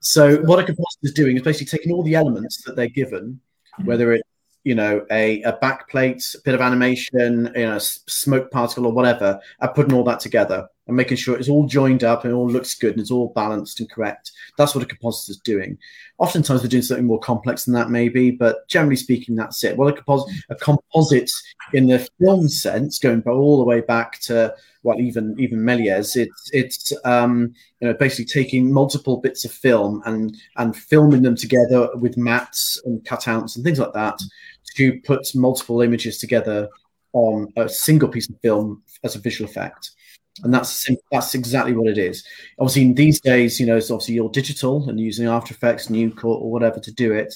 So 0.01 0.39
what 0.43 0.59
a 0.59 0.65
compositor 0.65 0.99
is 1.03 1.13
doing 1.13 1.37
is 1.37 1.43
basically 1.43 1.79
taking 1.79 1.93
all 1.93 2.03
the 2.03 2.17
elements 2.17 2.63
that 2.65 2.75
they're 2.75 2.89
given, 2.89 3.41
whether 3.85 4.13
it's 4.15 4.29
you 4.65 4.75
know 4.75 5.05
a, 5.11 5.43
a 5.43 5.53
back 5.53 5.89
plate, 5.89 6.35
a 6.37 6.43
bit 6.43 6.55
of 6.55 6.61
animation, 6.61 7.51
you 7.55 7.67
know, 7.67 7.79
smoke 7.79 8.51
particle 8.51 8.87
or 8.87 8.93
whatever, 8.93 9.39
and 9.61 9.75
putting 9.75 9.95
all 9.95 10.05
that 10.05 10.21
together 10.21 10.69
and 10.87 10.97
making 10.97 11.17
sure 11.17 11.37
it's 11.37 11.49
all 11.49 11.67
joined 11.67 12.05
up 12.05 12.25
and 12.25 12.33
it 12.33 12.37
all 12.37 12.49
looks 12.49 12.75
good 12.75 12.93
and 12.93 13.01
it's 13.01 13.11
all 13.11 13.33
balanced 13.35 13.81
and 13.81 13.91
correct. 13.91 14.33
That's 14.59 14.75
what 14.75 14.85
a 14.85 14.87
compositor 14.87 15.33
is 15.33 15.39
doing. 15.39 15.79
Oftentimes 16.19 16.61
they're 16.61 16.69
doing 16.69 16.83
something 16.83 17.07
more 17.07 17.21
complex 17.21 17.65
than 17.65 17.75
that, 17.75 17.91
maybe, 17.91 18.31
but 18.31 18.69
generally 18.69 18.97
speaking, 18.97 19.35
that's 19.35 19.65
it. 19.65 19.77
Well, 19.77 19.89
a, 19.89 19.93
compos- 19.93 20.31
a 20.51 20.55
composite 20.55 21.31
in 21.73 21.87
the 21.87 22.07
film 22.21 22.49
sense, 22.49 22.99
going 22.99 23.23
all 23.23 23.59
the 23.59 23.65
way 23.65 23.81
back 23.81 24.21
to 24.21 24.55
well, 24.85 25.01
even 25.01 25.35
even 25.39 25.61
Méliès, 25.61 26.15
it's 26.15 26.51
it's 26.53 26.93
um, 27.05 27.55
you 27.81 27.89
know 27.89 27.95
basically 27.95 28.27
taking 28.27 28.71
multiple 28.71 29.17
bits 29.17 29.45
of 29.47 29.51
film 29.51 30.03
and 30.05 30.37
and 30.57 30.77
filming 30.77 31.23
them 31.23 31.35
together 31.35 31.89
with 31.97 32.17
mattes 32.17 32.79
and 32.85 33.03
cutouts 33.05 33.57
and 33.57 33.65
things 33.65 33.79
like 33.79 33.95
that 33.95 34.19
to 34.77 35.01
put 35.01 35.27
multiple 35.35 35.81
images 35.81 36.19
together 36.19 36.69
on 37.15 37.51
a 37.57 37.69
single 37.69 38.09
piece 38.09 38.29
of 38.29 38.39
film 38.43 38.83
as 39.05 39.17
a 39.17 39.21
visual 39.21 39.49
effect. 39.49 39.93
And 40.43 40.53
that's 40.53 40.89
that's 41.13 41.35
exactly 41.35 41.75
what 41.75 41.89
it 41.89 41.99
is. 41.99 42.25
Obviously, 42.59 42.83
in 42.83 42.95
these 42.95 43.21
days, 43.21 43.61
you 43.61 43.67
know, 43.67 43.77
it's 43.77 43.91
obviously 43.91 44.17
you're 44.17 44.31
digital 44.31 44.89
and 44.89 44.99
using 44.99 45.29
After 45.29 45.55
Effects, 45.55 45.87
Nuke, 45.87 46.25
or, 46.25 46.39
or 46.39 46.51
whatever 46.51 46.81
to 46.81 46.93
do 46.93 47.13
it, 47.13 47.35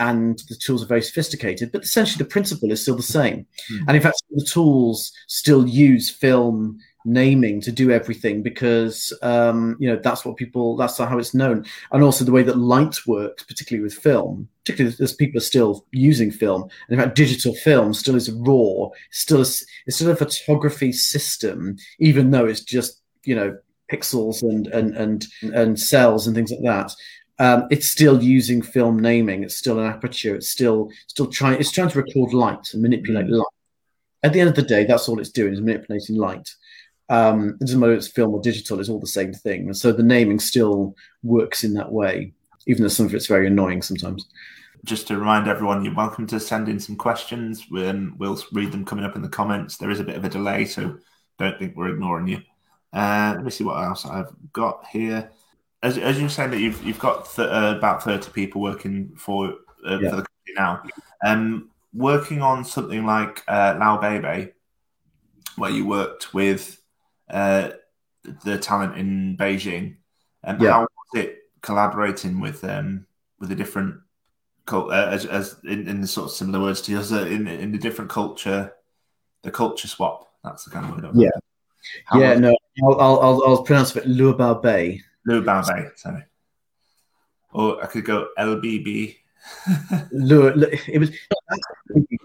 and 0.00 0.40
the 0.48 0.56
tools 0.56 0.82
are 0.82 0.86
very 0.86 1.02
sophisticated. 1.02 1.70
But 1.70 1.84
essentially, 1.84 2.18
the 2.18 2.28
principle 2.28 2.72
is 2.72 2.82
still 2.82 2.96
the 2.96 3.02
same. 3.04 3.46
Hmm. 3.68 3.84
And 3.86 3.96
in 3.96 4.02
fact, 4.02 4.22
the 4.30 4.44
tools 4.44 5.12
still 5.28 5.66
use 5.66 6.10
film 6.10 6.80
naming 7.04 7.60
to 7.62 7.72
do 7.72 7.90
everything 7.90 8.42
because 8.42 9.12
um, 9.22 9.76
you 9.78 9.88
know 9.88 9.98
that's 10.02 10.24
what 10.24 10.36
people 10.36 10.76
that's 10.76 10.98
how 10.98 11.18
it's 11.18 11.34
known 11.34 11.64
and 11.92 12.02
also 12.02 12.24
the 12.24 12.32
way 12.32 12.42
that 12.42 12.58
light 12.58 12.96
works 13.06 13.42
particularly 13.42 13.82
with 13.82 13.94
film 13.94 14.46
particularly 14.70 14.96
as 15.00 15.12
people 15.12 15.38
are 15.38 15.40
still 15.40 15.86
using 15.92 16.30
film 16.30 16.62
and 16.62 16.70
in 16.90 16.98
fact 16.98 17.16
digital 17.16 17.54
film 17.56 17.92
still 17.92 18.14
is 18.14 18.30
raw 18.32 18.88
still 19.10 19.38
a, 19.38 19.46
it's 19.86 19.96
still 19.96 20.10
a 20.10 20.16
photography 20.16 20.92
system 20.92 21.76
even 21.98 22.30
though 22.30 22.46
it's 22.46 22.62
just 22.62 23.02
you 23.24 23.34
know 23.34 23.56
pixels 23.90 24.42
and 24.42 24.66
and 24.68 24.96
and 24.96 25.26
and 25.54 25.78
cells 25.78 26.26
and 26.26 26.36
things 26.36 26.50
like 26.50 26.62
that. 26.62 26.92
Um, 27.38 27.66
it's 27.70 27.90
still 27.90 28.22
using 28.22 28.60
film 28.60 28.98
naming. 28.98 29.42
It's 29.42 29.56
still 29.56 29.80
an 29.80 29.86
aperture. 29.86 30.34
It's 30.34 30.50
still 30.50 30.90
still 31.06 31.26
trying 31.26 31.58
it's 31.58 31.72
trying 31.72 31.90
to 31.90 32.02
record 32.02 32.32
light 32.32 32.72
and 32.72 32.82
manipulate 32.82 33.28
light. 33.28 33.46
At 34.22 34.32
the 34.32 34.40
end 34.40 34.50
of 34.50 34.56
the 34.56 34.62
day 34.62 34.84
that's 34.84 35.08
all 35.08 35.18
it's 35.18 35.30
doing 35.30 35.52
is 35.52 35.60
manipulating 35.60 36.16
light. 36.16 36.48
Um, 37.08 37.56
it 37.60 37.60
doesn't 37.60 37.80
matter 37.80 37.92
if 37.92 37.98
it's 37.98 38.08
film 38.08 38.34
or 38.34 38.40
digital, 38.40 38.78
it's 38.78 38.88
all 38.88 39.00
the 39.00 39.06
same 39.06 39.32
thing. 39.32 39.66
And 39.66 39.76
so 39.76 39.90
the 39.90 40.02
naming 40.02 40.38
still 40.38 40.94
works 41.24 41.64
in 41.64 41.74
that 41.74 41.90
way, 41.90 42.32
even 42.70 42.82
though 42.82 42.88
some 42.88 43.06
of 43.06 43.14
it's 43.14 43.26
very 43.26 43.48
annoying 43.48 43.82
sometimes. 43.82 44.26
Just 44.84 45.08
to 45.08 45.18
remind 45.18 45.48
everyone, 45.48 45.84
you're 45.84 45.94
welcome 45.94 46.26
to 46.28 46.40
send 46.40 46.68
in 46.68 46.80
some 46.80 46.96
questions. 46.96 47.66
Um, 47.76 48.14
we'll 48.18 48.42
read 48.52 48.72
them 48.72 48.84
coming 48.84 49.04
up 49.04 49.16
in 49.16 49.22
the 49.22 49.28
comments. 49.28 49.76
There 49.76 49.90
is 49.90 50.00
a 50.00 50.04
bit 50.04 50.16
of 50.16 50.24
a 50.24 50.28
delay, 50.28 50.64
so 50.64 50.96
don't 51.38 51.58
think 51.58 51.76
we're 51.76 51.90
ignoring 51.90 52.28
you. 52.28 52.38
Uh, 52.92 53.32
let 53.36 53.44
me 53.44 53.50
see 53.50 53.64
what 53.64 53.82
else 53.82 54.06
I've 54.06 54.32
got 54.52 54.86
here. 54.90 55.30
As, 55.82 55.98
as 55.98 56.16
you 56.16 56.24
were 56.24 56.28
saying 56.30 56.50
that 56.52 56.60
you've 56.60 56.82
you've 56.84 56.98
got 56.98 57.34
th- 57.34 57.48
uh, 57.48 57.74
about 57.76 58.02
thirty 58.02 58.30
people 58.30 58.60
working 58.60 59.12
for 59.16 59.54
uh, 59.86 59.98
Yeah. 60.00 60.10
for 60.10 60.16
the 60.16 60.26
company 60.26 60.54
now, 60.56 60.82
um, 61.24 61.70
working 61.92 62.40
on 62.40 62.64
something 62.64 63.04
like 63.04 63.42
uh, 63.48 63.76
Lao 63.78 63.98
Bebe, 63.98 64.52
where 65.56 65.70
you 65.70 65.86
worked 65.86 66.32
with 66.32 66.80
uh, 67.28 67.70
the 68.44 68.58
talent 68.58 68.96
in 68.96 69.36
Beijing. 69.38 69.96
Um, 70.44 70.60
Yeah. 70.60 70.72
How 70.72 70.80
was 70.80 71.24
it 71.24 71.38
collaborating 71.62 72.40
with 72.40 72.64
um, 72.64 73.06
with 73.38 73.50
a 73.52 73.54
different 73.54 73.96
cult 74.66 74.90
uh, 74.90 75.08
as, 75.10 75.26
as 75.26 75.56
in, 75.64 75.88
in 75.88 76.00
the 76.00 76.06
sort 76.06 76.26
of 76.26 76.32
similar 76.32 76.60
words 76.60 76.80
to 76.82 76.92
yours 76.92 77.12
uh, 77.12 77.26
in 77.26 77.46
in 77.46 77.72
the 77.72 77.78
different 77.78 78.10
culture, 78.10 78.72
the 79.42 79.50
culture 79.50 79.88
swap. 79.88 80.28
That's 80.44 80.64
the 80.64 80.70
kind 80.70 80.86
of 80.86 81.02
word. 81.02 81.14
Yeah. 81.14 81.30
How 82.04 82.20
yeah, 82.20 82.34
no, 82.34 82.56
I'll, 82.84 83.00
I'll, 83.00 83.20
I'll, 83.20 83.46
I'll 83.46 83.62
pronounce 83.62 83.96
it 83.96 84.04
Luabao 84.04 84.62
Bay. 84.62 85.00
Lou 85.26 85.42
Bao 85.42 85.64
sorry. 85.96 86.24
Or 87.52 87.82
I 87.82 87.86
could 87.86 88.04
go 88.04 88.28
LBB. 88.38 89.16
Lu, 90.12 90.50
Lu- 90.54 90.70
it 90.86 90.98
was 90.98 91.10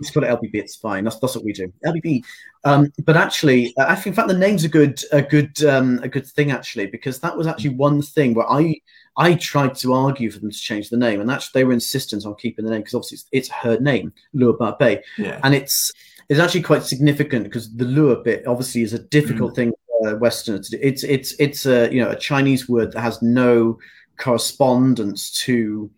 just 0.01 0.13
put 0.13 0.23
it 0.23 0.29
LBB. 0.29 0.55
It's 0.55 0.75
fine. 0.75 1.03
That's 1.03 1.19
that's 1.19 1.35
what 1.35 1.45
we 1.45 1.53
do. 1.53 1.71
LBB. 1.85 2.23
Um, 2.63 2.91
but 3.03 3.17
actually, 3.17 3.75
uh, 3.77 3.85
I 3.87 3.95
think, 3.95 4.07
in 4.07 4.13
fact, 4.13 4.27
the 4.27 4.37
name's 4.37 4.63
a 4.63 4.69
good 4.69 5.01
a 5.11 5.21
good 5.21 5.63
um, 5.63 5.99
a 6.03 6.07
good 6.07 6.27
thing 6.27 6.51
actually 6.51 6.87
because 6.87 7.19
that 7.19 7.35
was 7.35 7.47
actually 7.47 7.71
one 7.71 8.01
thing 8.01 8.33
where 8.33 8.49
I 8.49 8.75
I 9.17 9.35
tried 9.35 9.75
to 9.75 9.93
argue 9.93 10.29
for 10.29 10.39
them 10.39 10.51
to 10.51 10.57
change 10.57 10.89
the 10.89 10.97
name, 10.97 11.21
and 11.21 11.31
actually 11.31 11.59
they 11.59 11.63
were 11.63 11.73
insistent 11.73 12.25
on 12.25 12.35
keeping 12.35 12.65
the 12.65 12.71
name 12.71 12.81
because 12.81 12.95
obviously 12.95 13.15
it's, 13.15 13.27
it's 13.31 13.49
her 13.49 13.79
name, 13.79 14.13
Luabao 14.35 14.77
Bay. 14.77 15.01
Yeah. 15.17 15.39
and 15.43 15.55
it's 15.55 15.91
it's 16.29 16.39
actually 16.39 16.63
quite 16.63 16.83
significant 16.83 17.43
because 17.43 17.73
the 17.75 17.85
lure 17.85 18.17
bit 18.17 18.47
obviously 18.47 18.81
is 18.81 18.93
a 18.93 18.99
difficult 18.99 19.55
thing 19.55 19.73
for 19.87 20.09
a 20.09 20.17
Westerner 20.17 20.59
to 20.59 20.71
do. 20.71 20.79
It's 20.81 21.03
it's 21.03 21.35
it's 21.39 21.65
a 21.65 21.91
you 21.93 22.01
know 22.01 22.09
a 22.09 22.15
Chinese 22.15 22.67
word 22.67 22.91
that 22.93 23.01
has 23.01 23.21
no 23.21 23.77
correspondence 24.17 25.31
to 25.43 25.89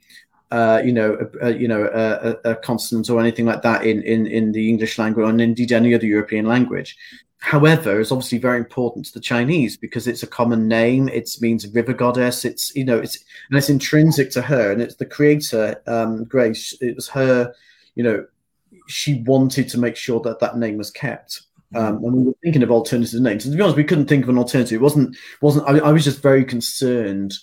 uh, 0.51 0.81
you 0.83 0.91
know 0.91 1.17
a, 1.41 1.47
a, 1.47 1.53
you 1.53 1.67
know 1.67 1.89
a, 1.93 2.49
a, 2.49 2.51
a 2.51 2.55
consonant 2.55 3.09
or 3.09 3.19
anything 3.19 3.45
like 3.45 3.61
that 3.61 3.85
in, 3.85 4.01
in 4.03 4.27
in 4.27 4.51
the 4.51 4.69
English 4.69 4.97
language 4.97 5.27
and 5.27 5.41
indeed 5.41 5.71
any 5.71 5.93
other 5.93 6.05
European 6.05 6.45
language. 6.45 6.97
However, 7.39 7.99
is 7.99 8.11
obviously 8.11 8.39
very 8.39 8.57
important 8.57 9.05
to 9.05 9.13
the 9.13 9.19
Chinese 9.19 9.77
because 9.77 10.07
it's 10.07 10.23
a 10.23 10.27
common 10.27 10.67
name. 10.67 11.07
It 11.07 11.29
means 11.39 11.67
river 11.67 11.93
goddess. 11.93 12.43
It's 12.45 12.75
you 12.75 12.83
know 12.83 12.97
it's 12.97 13.23
and 13.49 13.57
it's 13.57 13.69
intrinsic 13.69 14.31
to 14.31 14.41
her 14.41 14.71
and 14.71 14.81
it's 14.81 14.95
the 14.95 15.05
creator 15.05 15.81
um, 15.85 16.23
Grace. 16.23 16.75
It 16.81 16.95
was 16.95 17.07
her, 17.09 17.53
you 17.95 18.03
know, 18.03 18.25
she 18.87 19.21
wanted 19.23 19.69
to 19.69 19.77
make 19.77 19.95
sure 19.95 20.19
that 20.21 20.39
that 20.39 20.57
name 20.57 20.77
was 20.77 20.89
kept. 20.91 21.43
Um, 21.75 22.03
and 22.03 22.13
we 22.13 22.23
were 22.23 22.33
thinking 22.43 22.63
of 22.63 22.71
alternative 22.71 23.19
names. 23.19 23.45
And 23.45 23.51
to 23.51 23.57
be 23.57 23.61
honest, 23.61 23.77
we 23.77 23.83
couldn't 23.83 24.07
think 24.07 24.23
of 24.23 24.29
an 24.29 24.37
alternative. 24.37 24.77
It 24.77 24.81
wasn't 24.81 25.15
wasn't. 25.41 25.67
I, 25.67 25.77
I 25.79 25.91
was 25.91 26.05
just 26.05 26.21
very 26.21 26.45
concerned 26.45 27.33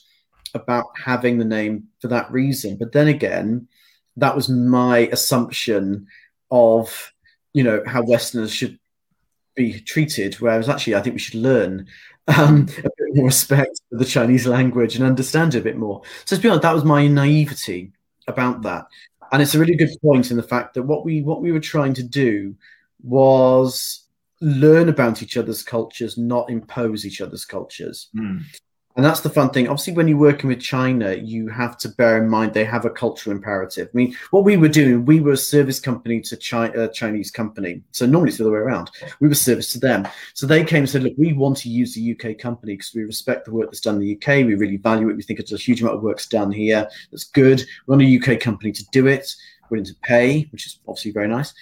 about 0.55 0.87
having 0.97 1.39
the 1.39 1.45
name 1.45 1.89
for 2.01 2.09
that 2.09 2.31
reason. 2.33 2.77
But 2.77 2.93
then 2.93 3.09
again, 3.09 3.69
that 4.17 4.35
was 4.35 4.49
my 4.49 5.09
assumption 5.13 6.07
of 6.51 7.13
you 7.53 7.63
know 7.63 7.83
how 7.87 8.03
Westerners 8.03 8.53
should 8.53 8.79
be 9.55 9.81
treated. 9.81 10.35
Whereas 10.35 10.69
actually, 10.69 10.95
I 10.95 11.03
think 11.03 11.15
we 11.15 11.21
should 11.21 11.41
learn 11.41 11.87
um, 12.29 12.69
a 12.79 12.83
bit 12.83 13.15
more 13.15 13.27
respect 13.27 13.81
for 13.91 13.99
the 13.99 14.05
Chinese 14.05 14.47
language 14.47 14.97
and 14.97 15.05
understand 15.05 15.55
it 15.55 15.59
a 15.59 15.65
bit 15.65 15.77
more. 15.77 16.03
So 16.25 16.37
to 16.37 16.43
be 16.43 16.49
honest, 16.49 16.63
that 16.63 16.75
was 16.75 16.85
my 16.85 17.07
naivety 17.07 17.93
about 18.27 18.63
that 18.63 18.87
and 19.35 19.43
it's 19.43 19.55
a 19.55 19.59
really 19.59 19.75
good 19.75 19.91
point 20.01 20.31
in 20.31 20.37
the 20.37 20.43
fact 20.45 20.75
that 20.75 20.85
what 20.85 21.05
we 21.05 21.21
what 21.21 21.43
we 21.43 21.51
were 21.51 21.61
trying 21.61 21.93
to 21.95 22.05
do 22.05 22.55
was 23.03 24.07
learn 24.41 24.89
about 24.89 25.23
each 25.23 25.37
other's 25.37 25.63
cultures 25.63 26.17
not 26.17 26.49
impose 26.51 27.05
each 27.05 27.21
other's 27.21 27.45
cultures 27.45 28.11
Mm. 28.15 28.43
And 28.97 29.05
that's 29.05 29.21
the 29.21 29.31
fun 29.31 29.51
thing. 29.51 29.69
Obviously 29.69 29.93
when 29.93 30.07
you're 30.07 30.19
working 30.19 30.49
with 30.49 30.61
china 30.61 31.15
you 31.15 31.49
have 31.49 31.77
to 31.79 31.89
bear 31.89 32.23
in 32.23 32.29
mind 32.29 32.55
they 32.55 32.65
have 32.65 32.85
a 32.85 32.91
cultural 32.91 33.35
imperative. 33.35 33.89
I 33.93 33.97
mean 33.97 34.17
what 34.31 34.45
we 34.45 34.57
were 34.57 34.69
doing 34.69 35.05
we 35.05 35.21
were 35.21 35.33
a 35.33 35.37
service 35.37 35.81
company 35.81 36.21
to 36.21 36.37
Chi- 36.37 36.69
a 36.69 36.89
chinese 36.89 37.31
company. 37.31 37.83
So 37.93 38.07
normally 38.07 38.29
it's 38.31 38.39
the 38.39 38.45
other 38.45 38.53
way 38.53 38.59
around. 38.59 38.91
We 39.21 39.29
were 39.29 39.35
service 39.35 39.73
to 39.73 39.81
them. 39.81 40.07
So 40.35 40.47
they 40.47 40.65
came 40.65 40.81
and 40.81 40.91
said 40.91 41.03
look 41.03 41.15
we 41.19 41.33
want 41.33 41.57
to 41.59 41.69
use 41.69 41.95
the 41.95 42.13
uk 42.13 42.39
company 42.39 42.75
because 42.75 42.95
we 42.95 43.03
respect 43.05 43.47
the 43.47 43.53
work 43.53 43.67
that's 43.67 43.81
done 43.81 43.97
in 43.97 44.01
the 44.01 44.17
uk 44.17 44.27
we 44.27 44.55
really 44.55 44.77
value 44.77 45.09
it. 45.09 45.17
We 45.17 45.23
think 45.23 45.41
it's 45.41 45.53
a 45.53 45.57
huge 45.57 45.81
amount 45.81 45.97
of 45.97 46.03
work's 46.03 46.27
done 46.27 46.53
here. 46.53 46.89
That's 47.11 47.25
good. 47.25 47.61
We 47.87 47.97
want 47.97 48.03
a 48.03 48.33
uk 48.35 48.41
company 48.41 48.73
to 48.73 48.85
do 48.93 49.07
it. 49.07 49.35
Willing 49.71 49.87
to 49.87 49.95
pay 50.03 50.43
which 50.53 50.67
is 50.67 50.79
obviously 50.87 51.11
very 51.11 51.27
nice 51.27 51.55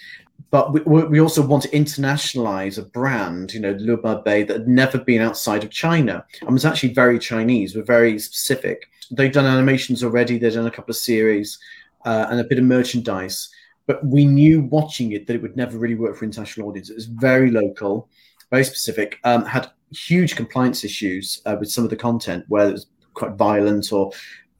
but 0.49 0.85
we, 0.85 1.03
we 1.03 1.19
also 1.19 1.41
want 1.45 1.63
to 1.63 1.69
internationalize 1.69 2.77
a 2.77 2.83
brand, 2.83 3.53
you 3.53 3.59
know, 3.59 3.71
Luba 3.71 4.21
Bay, 4.23 4.43
that 4.43 4.53
had 4.53 4.67
never 4.67 4.99
been 4.99 5.21
outside 5.21 5.63
of 5.63 5.71
China 5.71 6.23
and 6.41 6.51
was 6.51 6.65
actually 6.65 6.93
very 6.93 7.17
Chinese. 7.17 7.75
We're 7.75 7.83
very 7.83 8.19
specific. 8.19 8.87
They've 9.09 9.31
done 9.31 9.45
animations 9.45 10.03
already. 10.03 10.37
They've 10.37 10.53
done 10.53 10.67
a 10.67 10.71
couple 10.71 10.91
of 10.91 10.97
series 10.97 11.57
uh, 12.05 12.27
and 12.29 12.39
a 12.39 12.43
bit 12.43 12.59
of 12.59 12.65
merchandise. 12.65 13.49
But 13.87 14.05
we 14.05 14.25
knew 14.25 14.61
watching 14.61 15.13
it 15.13 15.25
that 15.27 15.33
it 15.35 15.41
would 15.41 15.57
never 15.57 15.77
really 15.77 15.95
work 15.95 16.15
for 16.15 16.25
international 16.25 16.69
audience. 16.69 16.89
It 16.89 16.95
was 16.95 17.05
very 17.05 17.49
local, 17.49 18.07
very 18.49 18.63
specific. 18.63 19.17
Um, 19.23 19.45
had 19.45 19.71
huge 19.91 20.35
compliance 20.35 20.83
issues 20.83 21.41
uh, 21.45 21.55
with 21.59 21.71
some 21.71 21.83
of 21.83 21.89
the 21.89 21.95
content 21.95 22.45
where 22.47 22.69
it 22.69 22.73
was 22.73 22.87
quite 23.13 23.33
violent 23.33 23.91
or 23.91 24.11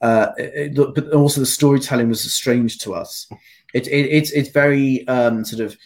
uh, 0.02 0.32
it, 0.36 0.74
but 0.74 1.12
also 1.12 1.40
the 1.40 1.46
storytelling 1.46 2.08
was 2.08 2.34
strange 2.34 2.78
to 2.78 2.94
us. 2.94 3.26
It, 3.74 3.86
it, 3.88 4.06
it's 4.10 4.30
it's 4.30 4.48
very 4.48 5.06
um, 5.08 5.44
sort 5.44 5.60
of 5.60 5.76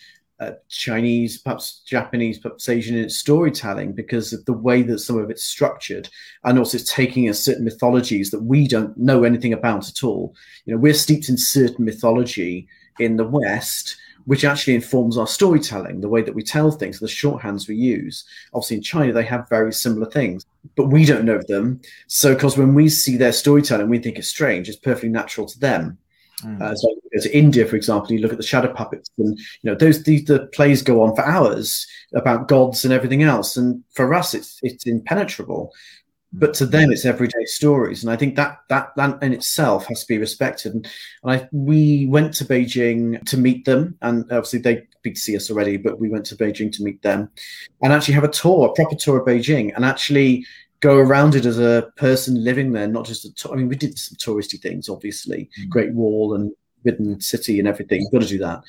uh, 0.41 0.53
Chinese, 0.69 1.39
perhaps 1.39 1.81
Japanese, 1.85 2.39
perhaps 2.39 2.69
Asian 2.69 2.97
in 2.97 3.05
its 3.05 3.19
storytelling 3.19 3.93
because 3.93 4.33
of 4.33 4.45
the 4.45 4.53
way 4.53 4.83
that 4.83 5.01
some 5.01 5.19
of 5.19 5.31
it's 5.31 5.45
structured, 5.45 6.09
and 6.45 6.59
also 6.59 6.79
taking 6.79 7.29
a 7.29 7.35
certain 7.35 7.65
mythologies 7.65 8.31
that 8.31 8.43
we 8.43 8.69
don't 8.69 8.97
know 8.97 9.25
anything 9.25 9.53
about 9.53 9.89
at 9.89 10.05
all. 10.05 10.35
You 10.65 10.75
know, 10.75 10.81
we're 10.81 10.95
steeped 10.95 11.29
in 11.29 11.37
certain 11.37 11.85
mythology 11.85 12.69
in 13.01 13.17
the 13.17 13.27
West, 13.27 13.97
which 14.27 14.45
actually 14.45 14.75
informs 14.75 15.17
our 15.19 15.27
storytelling, 15.27 16.01
the 16.01 16.09
way 16.09 16.23
that 16.23 16.35
we 16.35 16.43
tell 16.43 16.71
things, 16.71 17.01
the 17.01 17.07
shorthands 17.07 17.67
we 17.67 17.75
use. 17.75 18.25
Obviously, 18.53 18.77
in 18.77 18.83
China, 18.83 19.13
they 19.13 19.25
have 19.25 19.49
very 19.49 19.73
similar 19.73 20.09
things, 20.09 20.45
but 20.77 20.89
we 20.89 21.05
don't 21.05 21.25
know 21.25 21.41
them. 21.49 21.81
So, 22.07 22.35
because 22.35 22.57
when 22.57 22.75
we 22.75 22.91
see 22.91 23.17
their 23.17 23.33
storytelling, 23.33 23.89
we 23.89 23.99
think 23.99 24.19
it's 24.19 24.29
strange. 24.29 24.69
It's 24.69 24.79
perfectly 24.79 25.09
natural 25.09 25.47
to 25.47 25.59
them. 25.59 25.99
Mm. 26.45 26.61
Uh, 26.61 26.75
so 26.75 26.89
you 27.13 27.21
to 27.21 27.37
India, 27.37 27.67
for 27.67 27.77
example, 27.77 28.13
you 28.13 28.21
look 28.21 28.33
at 28.33 28.39
the 28.39 28.45
shadow 28.45 28.73
puppets, 28.73 29.11
and 29.19 29.39
you 29.39 29.71
know 29.71 29.75
those 29.75 30.03
the, 30.05 30.23
the 30.23 30.47
plays 30.49 30.83
go 30.83 31.03
on 31.03 31.15
for 31.17 31.23
hours 31.23 31.87
about 32.15 32.49
gods 32.49 32.85
and 32.85 32.93
everything 32.93 33.23
else. 33.23 33.57
And 33.57 33.83
for 33.95 34.15
us, 34.15 34.35
it's 34.35 34.59
it's 34.63 34.87
impenetrable, 34.87 35.73
but 36.33 36.55
to 36.55 36.67
them, 36.67 36.93
it's 36.93 37.05
everyday 37.05 37.45
stories. 37.45 38.05
And 38.05 38.13
I 38.13 38.17
think 38.17 38.37
that 38.37 38.59
that 38.69 38.91
that 38.97 39.23
in 39.23 39.33
itself 39.33 39.87
has 39.87 40.03
to 40.03 40.09
be 40.09 40.19
respected. 40.19 40.75
And, 40.75 40.89
and 41.25 41.33
I 41.33 41.49
we 41.53 42.07
went 42.07 42.35
to 42.35 42.45
Beijing 42.45 43.25
to 43.27 43.37
meet 43.37 43.65
them, 43.65 43.97
and 44.03 44.25
obviously 44.31 44.61
they 44.61 44.87
to 45.05 45.15
see 45.17 45.37
us 45.37 45.51
already, 45.51 45.77
but 45.77 45.99
we 45.99 46.11
went 46.11 46.27
to 46.27 46.37
Beijing 46.37 46.71
to 46.73 46.83
meet 46.83 47.03
them, 47.03 47.31
and 47.83 47.93
actually 47.93 48.15
have 48.15 48.25
a 48.25 48.29
tour, 48.29 48.69
a 48.69 48.73
proper 48.75 48.95
tour 48.95 49.19
of 49.19 49.27
Beijing, 49.27 49.73
and 49.75 49.85
actually 49.85 50.47
go 50.81 50.97
around 50.97 51.35
it 51.35 51.45
as 51.45 51.59
a 51.59 51.91
person 51.97 52.43
living 52.43 52.73
there, 52.73 52.87
not 52.87 53.07
just 53.07 53.25
a 53.25 53.35
tour. 53.35 53.53
I 53.53 53.57
mean, 53.57 53.69
we 53.69 53.77
did 53.77 53.99
some 53.99 54.17
touristy 54.17 54.61
things, 54.61 54.89
obviously, 54.89 55.51
mm. 55.61 55.69
Great 55.69 55.93
Wall 55.93 56.35
and 56.35 56.53
Forbidden 56.83 57.21
City 57.21 57.59
and 57.59 57.69
everything. 57.69 58.03
You've 58.03 58.13
got 58.13 58.23
to 58.23 58.29
do 58.29 58.39
that. 58.39 58.63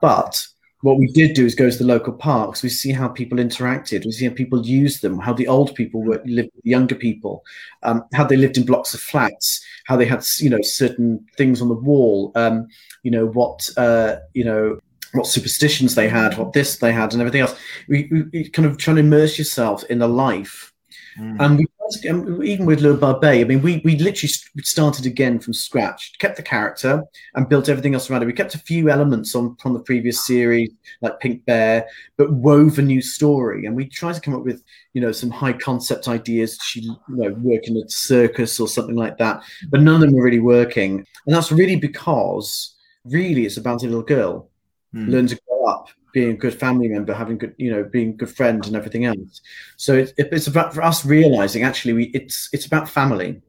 But 0.00 0.46
what 0.80 0.98
we 0.98 1.06
did 1.06 1.34
do 1.34 1.46
is 1.46 1.54
go 1.54 1.70
to 1.70 1.78
the 1.78 1.84
local 1.84 2.12
parks. 2.12 2.62
We 2.62 2.68
see 2.68 2.90
how 2.90 3.06
people 3.06 3.38
interacted. 3.38 4.04
We 4.04 4.10
see 4.10 4.26
how 4.26 4.34
people 4.34 4.66
used 4.66 5.00
them, 5.00 5.18
how 5.18 5.32
the 5.32 5.46
old 5.46 5.74
people 5.76 6.02
were, 6.02 6.20
lived 6.24 6.50
with 6.54 6.64
the 6.64 6.70
younger 6.70 6.96
people, 6.96 7.44
um, 7.84 8.04
how 8.12 8.24
they 8.24 8.36
lived 8.36 8.58
in 8.58 8.66
blocks 8.66 8.92
of 8.92 9.00
flats, 9.00 9.64
how 9.86 9.96
they 9.96 10.06
had, 10.06 10.24
you 10.40 10.50
know, 10.50 10.60
certain 10.62 11.24
things 11.36 11.62
on 11.62 11.68
the 11.68 11.74
wall, 11.74 12.32
um, 12.34 12.66
you 13.04 13.12
know, 13.12 13.26
what, 13.26 13.70
uh, 13.76 14.16
you 14.34 14.44
know, 14.44 14.80
what 15.12 15.26
superstitions 15.26 15.94
they 15.94 16.08
had, 16.08 16.36
what 16.36 16.52
this 16.52 16.78
they 16.78 16.92
had, 16.92 17.12
and 17.12 17.22
everything 17.22 17.42
else. 17.42 17.54
We, 17.88 18.10
we 18.32 18.48
kind 18.48 18.66
of 18.66 18.78
trying 18.78 18.96
to 18.96 19.02
immerse 19.02 19.38
yourself 19.38 19.84
in 19.84 20.00
the 20.00 20.08
life 20.08 20.71
Mm. 21.18 21.40
And 21.40 21.58
we, 21.58 22.50
even 22.50 22.64
with 22.64 22.80
Luo 22.80 22.98
Bao 22.98 23.20
Bei, 23.20 23.40
I 23.40 23.44
mean, 23.44 23.60
we, 23.60 23.82
we 23.84 23.98
literally 23.98 24.32
started 24.62 25.04
again 25.04 25.38
from 25.38 25.52
scratch, 25.52 26.12
kept 26.18 26.36
the 26.36 26.42
character 26.42 27.04
and 27.34 27.48
built 27.48 27.68
everything 27.68 27.94
else 27.94 28.08
around 28.08 28.22
it. 28.22 28.26
We 28.26 28.32
kept 28.32 28.54
a 28.54 28.58
few 28.58 28.88
elements 28.88 29.34
on 29.34 29.56
from 29.56 29.74
the 29.74 29.80
previous 29.80 30.24
series, 30.24 30.70
like 31.02 31.20
Pink 31.20 31.44
Bear, 31.44 31.86
but 32.16 32.32
wove 32.32 32.78
a 32.78 32.82
new 32.82 33.02
story. 33.02 33.66
And 33.66 33.76
we 33.76 33.88
tried 33.88 34.14
to 34.14 34.20
come 34.20 34.34
up 34.34 34.44
with, 34.44 34.62
you 34.94 35.00
know, 35.00 35.12
some 35.12 35.30
high 35.30 35.52
concept 35.52 36.08
ideas. 36.08 36.58
She, 36.62 36.80
you 36.80 36.96
know, 37.08 37.34
working 37.38 37.76
at 37.76 37.86
a 37.86 37.90
circus 37.90 38.58
or 38.58 38.68
something 38.68 38.96
like 38.96 39.18
that, 39.18 39.42
but 39.68 39.82
none 39.82 39.96
of 39.96 40.00
them 40.02 40.12
were 40.12 40.24
really 40.24 40.40
working. 40.40 41.04
And 41.26 41.34
that's 41.34 41.52
really 41.52 41.76
because, 41.76 42.74
really, 43.04 43.44
it's 43.44 43.58
about 43.58 43.82
a 43.82 43.86
little 43.86 44.02
girl 44.02 44.48
mm. 44.94 45.08
learn 45.08 45.26
to 45.26 45.38
grow 45.46 45.66
up 45.66 45.88
being 46.12 46.30
a 46.30 46.36
good 46.36 46.54
family 46.54 46.88
member, 46.88 47.14
having 47.14 47.38
good, 47.38 47.54
you 47.56 47.70
know, 47.70 47.84
being 47.84 48.16
good 48.16 48.30
friend 48.30 48.66
and 48.66 48.76
everything 48.76 49.04
else. 49.04 49.40
So 49.76 49.94
it, 49.94 50.12
it's 50.16 50.46
about 50.46 50.74
for 50.74 50.82
us 50.82 51.04
realizing 51.04 51.62
actually 51.62 51.94
we, 51.94 52.04
it's 52.14 52.48
it's 52.52 52.66
about 52.66 52.88
family, 52.88 53.40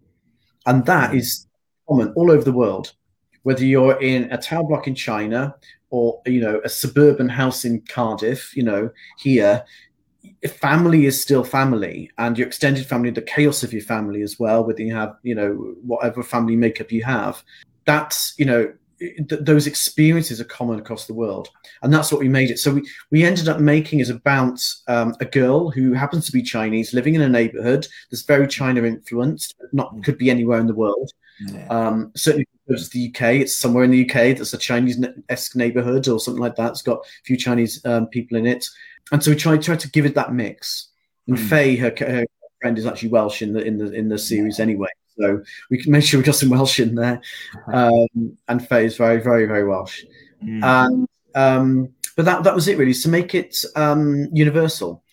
and 0.66 0.86
that 0.86 1.14
is 1.14 1.48
common 1.88 2.14
all 2.16 2.32
over 2.32 2.44
the 2.44 2.54
world. 2.54 2.94
Whether 3.44 3.66
you're 3.66 4.02
in 4.02 4.32
a 4.32 4.38
tower 4.38 4.64
block 4.64 4.88
in 4.88 4.96
China 4.96 5.56
or 5.90 6.22
you 6.26 6.42
know 6.42 6.62
a 6.64 6.70
suburban 6.70 7.30
house 7.30 7.66
in 7.66 7.82
Cardiff, 7.82 8.56
you 8.56 8.64
know 8.64 8.90
here, 9.20 9.66
family 10.48 11.06
is 11.06 11.22
still 11.22 11.44
family, 11.44 12.10
and 12.18 12.38
your 12.38 12.48
extended 12.48 12.86
family, 12.86 13.12
the 13.12 13.22
chaos 13.22 13.64
of 13.64 13.74
your 13.74 13.82
family 13.82 14.22
as 14.22 14.40
well. 14.40 14.66
Whether 14.66 14.84
you 14.84 14.96
have 14.96 15.18
you 15.24 15.36
know 15.36 15.76
whatever 15.82 16.24
family 16.24 16.56
makeup 16.56 16.92
you 16.92 17.04
have, 17.04 17.44
that's 17.86 18.34
you 18.38 18.46
know 18.46 18.74
th- 19.30 19.42
those 19.42 19.68
experiences 19.68 20.40
are 20.40 20.46
common 20.46 20.80
across 20.80 21.08
the 21.08 21.14
world, 21.14 21.50
and 21.82 21.94
that's 21.94 22.12
what 22.12 22.20
we 22.20 22.28
made 22.28 22.52
it. 22.52 22.60
So 22.60 22.74
we 22.74 22.90
we 23.12 23.24
ended 23.24 23.48
up 23.50 23.60
making 23.60 24.00
it 24.00 24.10
about 24.10 24.60
um, 24.88 25.16
a 25.20 25.26
girl 25.26 25.70
who 25.70 25.94
happens 25.94 26.26
to 26.26 26.32
be 26.32 26.42
Chinese, 26.42 26.94
living 26.94 27.16
in 27.16 27.22
a 27.22 27.30
neighborhood 27.30 27.88
that's 28.10 28.24
very 28.24 28.48
China 28.48 28.84
influenced, 28.84 29.56
but 29.60 29.74
not 29.74 29.96
mm. 29.96 30.04
could 30.04 30.18
be 30.18 30.30
anywhere 30.30 30.60
in 30.60 30.68
the 30.68 30.74
world. 30.74 31.12
Yeah. 31.48 31.68
Um, 31.68 32.12
certainly, 32.16 32.48
it's 32.68 32.90
the 32.90 33.10
UK. 33.10 33.22
It's 33.36 33.58
somewhere 33.58 33.84
in 33.84 33.92
the 33.92 34.10
UK 34.10 34.38
that's 34.38 34.54
a 34.54 34.58
Chinese-esque 34.58 35.56
neighborhood 35.56 36.08
or 36.08 36.20
something 36.20 36.42
like 36.42 36.56
that. 36.56 36.72
It's 36.72 36.82
got 36.82 37.00
a 37.00 37.24
few 37.26 37.38
Chinese 37.38 37.84
um, 37.86 38.08
people 38.08 38.38
in 38.38 38.46
it, 38.46 38.68
and 39.12 39.24
so 39.24 39.32
we 39.32 39.38
tried 39.38 39.62
tried 39.62 39.80
to 39.82 39.92
give 39.92 40.06
it 40.06 40.16
that 40.16 40.34
mix. 40.34 40.90
And 41.28 41.38
mm. 41.38 41.50
Faye, 41.50 41.76
her, 41.78 41.94
her 42.00 42.26
friend, 42.62 42.78
is 42.78 42.86
actually 42.86 43.10
Welsh 43.10 43.42
in 43.42 43.54
the 43.54 43.64
in 43.64 43.78
the 43.78 43.92
in 43.92 44.10
the 44.10 44.18
series 44.18 44.60
yeah. 44.60 44.64
anyway. 44.64 44.90
So 45.18 45.44
we 45.70 45.82
can 45.82 45.92
make 45.92 46.04
sure 46.04 46.20
we 46.20 46.26
got 46.26 46.36
some 46.36 46.50
Welsh 46.50 46.80
in 46.80 46.96
there. 46.96 47.22
Um, 47.74 48.38
and 48.48 48.68
Faye 48.68 48.86
is 48.86 48.98
very, 48.98 49.22
very, 49.22 49.46
very 49.46 49.66
Welsh. 49.66 50.04
Mm. 50.44 50.64
And 50.64 51.08
um, 51.36 51.90
but 52.16 52.26
that 52.26 52.44
that 52.44 52.56
was 52.56 52.68
it 52.68 52.78
really 52.78 52.94
to 52.94 53.10
make 53.10 53.34
it 53.34 53.64
um, 53.76 54.28
universal. 54.34 55.04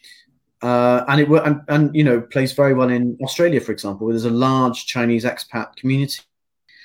Uh, 0.62 1.04
and 1.08 1.20
it 1.22 1.28
and, 1.28 1.62
and 1.68 1.94
you 1.94 2.04
know 2.04 2.20
plays 2.20 2.52
very 2.52 2.74
well 2.74 2.90
in 2.90 3.16
Australia, 3.22 3.60
for 3.60 3.72
example, 3.72 4.06
where 4.06 4.14
there's 4.14 4.24
a 4.24 4.30
large 4.30 4.86
Chinese 4.86 5.24
expat 5.24 5.74
community. 5.76 6.20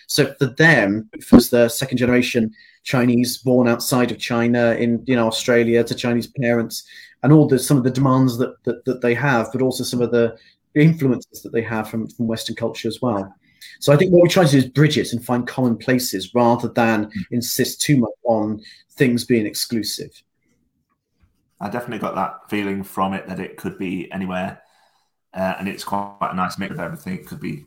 So 0.08 0.34
for 0.36 0.45
them, 0.45 1.10
for 1.21 1.38
the 1.38 1.67
second 1.67 1.97
generation 1.97 2.54
Chinese 2.84 3.38
born 3.38 3.67
outside 3.67 4.12
of 4.12 4.19
China 4.19 4.75
in 4.75 5.04
you 5.08 5.15
know 5.15 5.28
Australia 5.28 5.84
to 5.84 5.95
Chinese 5.95 6.28
parents, 6.28 6.88
and 7.23 7.34
all 7.34 7.47
the 7.47 7.60
some 7.60 7.78
of 7.78 7.84
the 7.84 7.91
demands 7.91 8.38
that, 8.38 8.63
that 8.63 8.86
that 8.86 9.01
they 9.01 9.13
have, 9.13 9.49
but 9.51 9.62
also 9.62 9.84
some 9.84 10.01
of 10.01 10.12
the 10.12 10.38
influences 10.75 11.41
that 11.41 11.51
they 11.51 11.61
have 11.61 11.89
from, 11.89 12.07
from 12.07 12.27
Western 12.27 12.55
culture 12.55 12.88
as 12.88 13.01
well. 13.01 13.33
So 13.79 13.93
I 13.93 13.97
think 13.97 14.11
what 14.11 14.23
we 14.23 14.29
try 14.29 14.45
to 14.45 14.51
do 14.51 14.57
is 14.57 14.65
bridge 14.65 14.97
it 14.97 15.11
and 15.11 15.23
find 15.23 15.47
common 15.47 15.77
places 15.77 16.33
rather 16.33 16.67
than 16.67 17.05
mm. 17.05 17.11
insist 17.31 17.81
too 17.81 17.97
much 17.97 18.11
on 18.23 18.61
things 18.91 19.25
being 19.25 19.45
exclusive. 19.45 20.11
I 21.59 21.69
definitely 21.69 21.99
got 21.99 22.15
that 22.15 22.49
feeling 22.49 22.83
from 22.83 23.13
it 23.13 23.27
that 23.27 23.39
it 23.39 23.57
could 23.57 23.77
be 23.77 24.11
anywhere, 24.11 24.61
uh, 25.33 25.55
and 25.57 25.67
it's 25.67 25.83
quite 25.83 26.17
a 26.19 26.35
nice 26.35 26.57
mix 26.57 26.73
of 26.73 26.79
everything. 26.79 27.13
It 27.13 27.27
could 27.27 27.39
be 27.39 27.65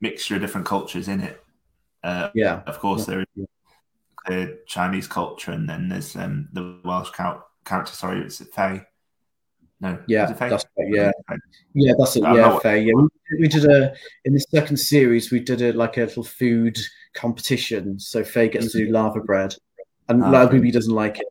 mixture 0.00 0.34
of 0.34 0.40
different 0.40 0.66
cultures 0.66 1.08
in 1.08 1.20
it. 1.20 1.42
Uh, 2.02 2.30
yeah, 2.34 2.62
of 2.66 2.78
course 2.80 3.06
yeah. 3.06 3.14
there 3.14 3.20
is 3.36 3.46
the 4.26 4.58
Chinese 4.66 5.06
culture, 5.06 5.52
and 5.52 5.68
then 5.68 5.88
there's 5.88 6.16
um, 6.16 6.48
the 6.52 6.80
Welsh 6.84 7.10
character. 7.10 7.92
Sorry, 7.92 8.20
it's 8.20 8.44
Faye. 8.46 8.82
No. 9.80 9.98
Yeah, 10.06 10.26
that's 10.26 10.64
right. 10.78 10.88
Yeah, 10.90 11.10
yeah, 11.72 11.92
that's 11.98 12.16
it. 12.16 12.22
Yeah, 12.22 12.58
fair. 12.58 12.76
Yeah, 12.76 12.92
we, 12.94 13.08
we, 13.40 13.48
did 13.48 13.64
a 13.64 13.94
in 14.26 14.34
the 14.34 14.40
second 14.40 14.76
series. 14.76 15.30
We 15.30 15.40
did 15.40 15.62
a 15.62 15.72
like 15.72 15.96
a 15.96 16.00
little 16.00 16.22
food 16.22 16.78
competition. 17.14 17.98
So 17.98 18.22
Faye 18.22 18.48
gets 18.48 18.72
to 18.72 18.78
do 18.78 18.84
mm-hmm. 18.84 18.94
laver 18.94 19.22
bread, 19.22 19.54
and 20.08 20.22
oh, 20.22 20.26
Labubi 20.26 20.70
doesn't 20.70 20.94
like 20.94 21.18
it. 21.18 21.26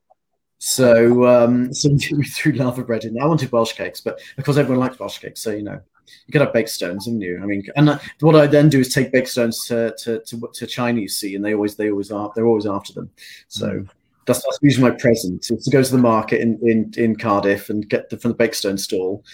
So, 0.57 1.25
um, 1.27 1.73
so 1.73 1.89
we 1.89 2.25
threw 2.25 2.53
laver 2.53 2.83
bread 2.83 3.05
in. 3.05 3.21
I 3.21 3.25
wanted 3.25 3.51
Welsh 3.51 3.73
cakes, 3.73 4.01
but 4.01 4.19
because 4.35 4.57
everyone 4.57 4.79
likes 4.79 4.99
Welsh 4.99 5.19
cakes, 5.19 5.41
so 5.41 5.51
you 5.51 5.63
know, 5.63 5.79
you 6.25 6.31
could 6.31 6.41
have 6.41 6.53
baked 6.53 6.69
stones, 6.69 7.05
haven't 7.05 7.21
you? 7.21 7.39
I 7.43 7.45
mean, 7.45 7.63
and 7.75 7.89
uh, 7.89 7.99
what 8.21 8.35
I 8.35 8.47
then 8.47 8.69
do 8.69 8.79
is 8.79 8.91
take 8.91 9.11
baked 9.11 9.29
stones 9.29 9.65
to 9.67 9.95
to 9.99 10.21
to, 10.21 10.49
to 10.53 10.65
Chinese 10.65 11.17
see, 11.17 11.35
and 11.35 11.45
they 11.45 11.53
always 11.53 11.75
they 11.75 11.91
always 11.91 12.11
are 12.11 12.31
they're 12.35 12.47
always 12.47 12.65
after 12.65 12.93
them. 12.93 13.11
So. 13.47 13.69
Mm. 13.69 13.89
That's, 14.29 14.43
that's 14.43 14.59
usually 14.61 14.91
my 14.91 14.95
present. 14.95 15.49
It's 15.49 15.65
to 15.65 15.71
go 15.71 15.81
to 15.81 15.91
the 15.91 15.97
market 15.97 16.39
in, 16.39 16.59
in, 16.61 16.93
in 16.97 17.15
Cardiff 17.15 17.71
and 17.71 17.89
get 17.89 18.11
the, 18.11 18.17
from 18.17 18.29
the 18.29 18.37
Bakestone 18.37 18.77
stall 18.77 19.25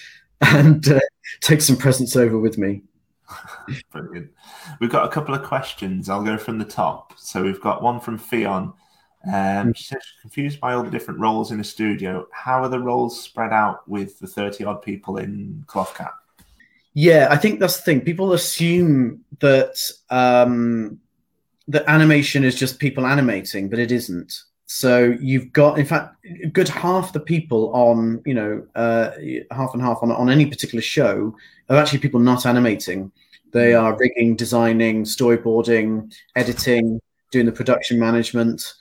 and 0.42 0.88
uh, 0.88 1.02
take 1.42 1.60
some 1.60 1.76
presents 1.76 2.16
over 2.16 2.40
with 2.40 2.58
me. 2.58 2.82
Brilliant. 3.92 4.32
We've 4.80 4.90
got 4.90 5.06
a 5.06 5.10
couple 5.10 5.36
of 5.36 5.44
questions. 5.44 6.08
I'll 6.08 6.24
go 6.24 6.38
from 6.38 6.58
the 6.58 6.66
top. 6.66 7.12
So 7.18 7.44
we've 7.44 7.60
got 7.60 7.84
one 7.84 8.00
from 8.00 8.18
Fion. 8.18 8.74
Um, 9.34 9.74
she 9.74 9.84
says 9.84 10.00
she's 10.02 10.22
confused 10.22 10.62
by 10.62 10.74
all 10.74 10.84
the 10.84 10.90
different 10.90 11.20
roles 11.20 11.52
in 11.52 11.60
a 11.60 11.64
studio. 11.64 12.26
How 12.32 12.64
are 12.64 12.70
the 12.70 12.80
roles 12.80 13.22
spread 13.22 13.52
out 13.52 13.86
with 13.90 14.18
the 14.20 14.28
30 14.28 14.64
odd 14.64 14.82
people 14.82 15.18
in 15.18 15.62
Cloth 15.68 15.94
Cat? 15.94 16.14
Yeah, 16.94 17.28
I 17.30 17.36
think 17.36 17.60
that's 17.60 17.76
the 17.76 17.84
thing. 17.84 18.00
People 18.00 18.32
assume 18.32 19.26
that 19.40 19.78
um, 20.10 21.02
that 21.68 21.84
animation 21.90 22.46
is 22.46 22.56
just 22.56 22.80
people 22.80 23.06
animating, 23.06 23.70
but 23.70 23.80
it 23.80 23.92
isn't. 23.92 24.44
So 24.68 25.16
you've 25.20 25.54
got, 25.54 25.78
in 25.78 25.86
fact, 25.86 26.16
a 26.44 26.48
good 26.48 26.68
half 26.68 27.14
the 27.14 27.20
people 27.20 27.72
on, 27.74 28.22
you 28.26 28.34
know, 28.34 28.66
uh, 28.76 29.12
half 29.52 29.74
and 29.74 29.82
half 29.82 30.00
on, 30.02 30.12
on 30.12 30.30
any 30.30 30.46
particular 30.46 30.82
show 30.82 31.36
are 31.70 31.78
actually 31.78 32.00
people 32.00 32.20
not 32.20 32.46
animating. 32.46 33.12
They 33.52 33.74
hmm. 33.74 33.80
are 33.80 33.98
rigging, 33.98 34.36
designing, 34.36 35.04
storyboarding, 35.04 36.14
editing, 36.36 37.00
doing 37.32 37.46
the 37.46 37.52
production 37.52 38.00
management. 38.00 38.74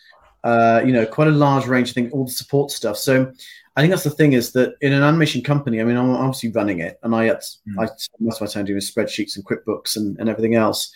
Uh, 0.42 0.83
you 0.85 0.92
know, 0.92 1.07
quite 1.07 1.29
a 1.29 1.33
large 1.33 1.66
range 1.66 1.90
of 1.90 1.94
things, 1.94 2.12
all 2.12 2.27
the 2.27 2.31
support 2.31 2.70
stuff. 2.70 2.99
So 2.99 3.33
I 3.77 3.81
think 3.81 3.90
that's 3.90 4.05
the 4.05 4.11
thing 4.11 4.35
is 4.35 4.53
that 4.53 4.75
in 4.83 4.92
an 4.92 5.03
animation 5.03 5.42
company, 5.42 5.81
I 5.81 5.85
mean, 5.85 5.97
I'm 5.97 6.11
obviously 6.11 6.51
running 6.51 6.81
it, 6.81 6.99
and 7.03 7.14
I, 7.14 7.29
mm. 7.29 7.42
I 7.79 7.88
most 8.20 8.40
of 8.40 8.47
my 8.47 8.47
time 8.47 8.64
doing 8.64 8.81
spreadsheets 8.81 9.37
and 9.37 9.44
QuickBooks 9.44 9.97
and, 9.97 10.18
and 10.18 10.29
everything 10.29 10.55
else. 10.55 10.92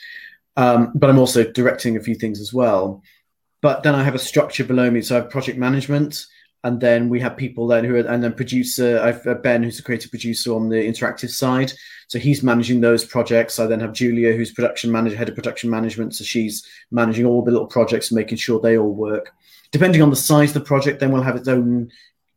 Um, 0.56 0.92
but 0.94 1.08
I'm 1.08 1.18
also 1.18 1.50
directing 1.50 1.96
a 1.96 2.00
few 2.00 2.14
things 2.14 2.40
as 2.40 2.52
well. 2.52 3.02
But 3.60 3.82
then 3.82 3.94
I 3.94 4.04
have 4.04 4.14
a 4.14 4.20
structure 4.20 4.64
below 4.64 4.90
me. 4.90 5.02
So 5.02 5.16
I 5.16 5.20
have 5.20 5.30
project 5.30 5.58
management, 5.58 6.26
and 6.64 6.80
then 6.80 7.08
we 7.08 7.20
have 7.20 7.36
people 7.36 7.66
then 7.66 7.84
who 7.84 7.96
are, 7.96 8.00
and 8.00 8.22
then 8.22 8.32
producer. 8.32 9.00
I've 9.00 9.26
uh, 9.26 9.34
Ben, 9.34 9.62
who's 9.62 9.78
a 9.78 9.82
creative 9.82 10.10
producer 10.10 10.54
on 10.54 10.68
the 10.68 10.76
interactive 10.76 11.30
side. 11.30 11.72
So 12.08 12.18
he's 12.18 12.42
managing 12.42 12.80
those 12.80 13.04
projects. 13.04 13.58
I 13.58 13.66
then 13.66 13.80
have 13.80 13.92
Julia, 13.92 14.32
who's 14.32 14.52
production 14.52 14.90
manager, 14.90 15.16
head 15.16 15.28
of 15.28 15.34
production 15.34 15.70
management. 15.70 16.14
So 16.14 16.24
she's 16.24 16.66
managing 16.90 17.26
all 17.26 17.42
the 17.44 17.50
little 17.50 17.66
projects 17.66 18.10
and 18.10 18.16
making 18.16 18.38
sure 18.38 18.60
they 18.60 18.78
all 18.78 18.94
work. 18.94 19.32
Depending 19.72 20.02
on 20.02 20.10
the 20.10 20.16
size 20.16 20.50
of 20.50 20.54
the 20.54 20.66
project, 20.66 21.00
then 21.00 21.12
we'll 21.12 21.22
have 21.22 21.36
its 21.36 21.48
own 21.48 21.90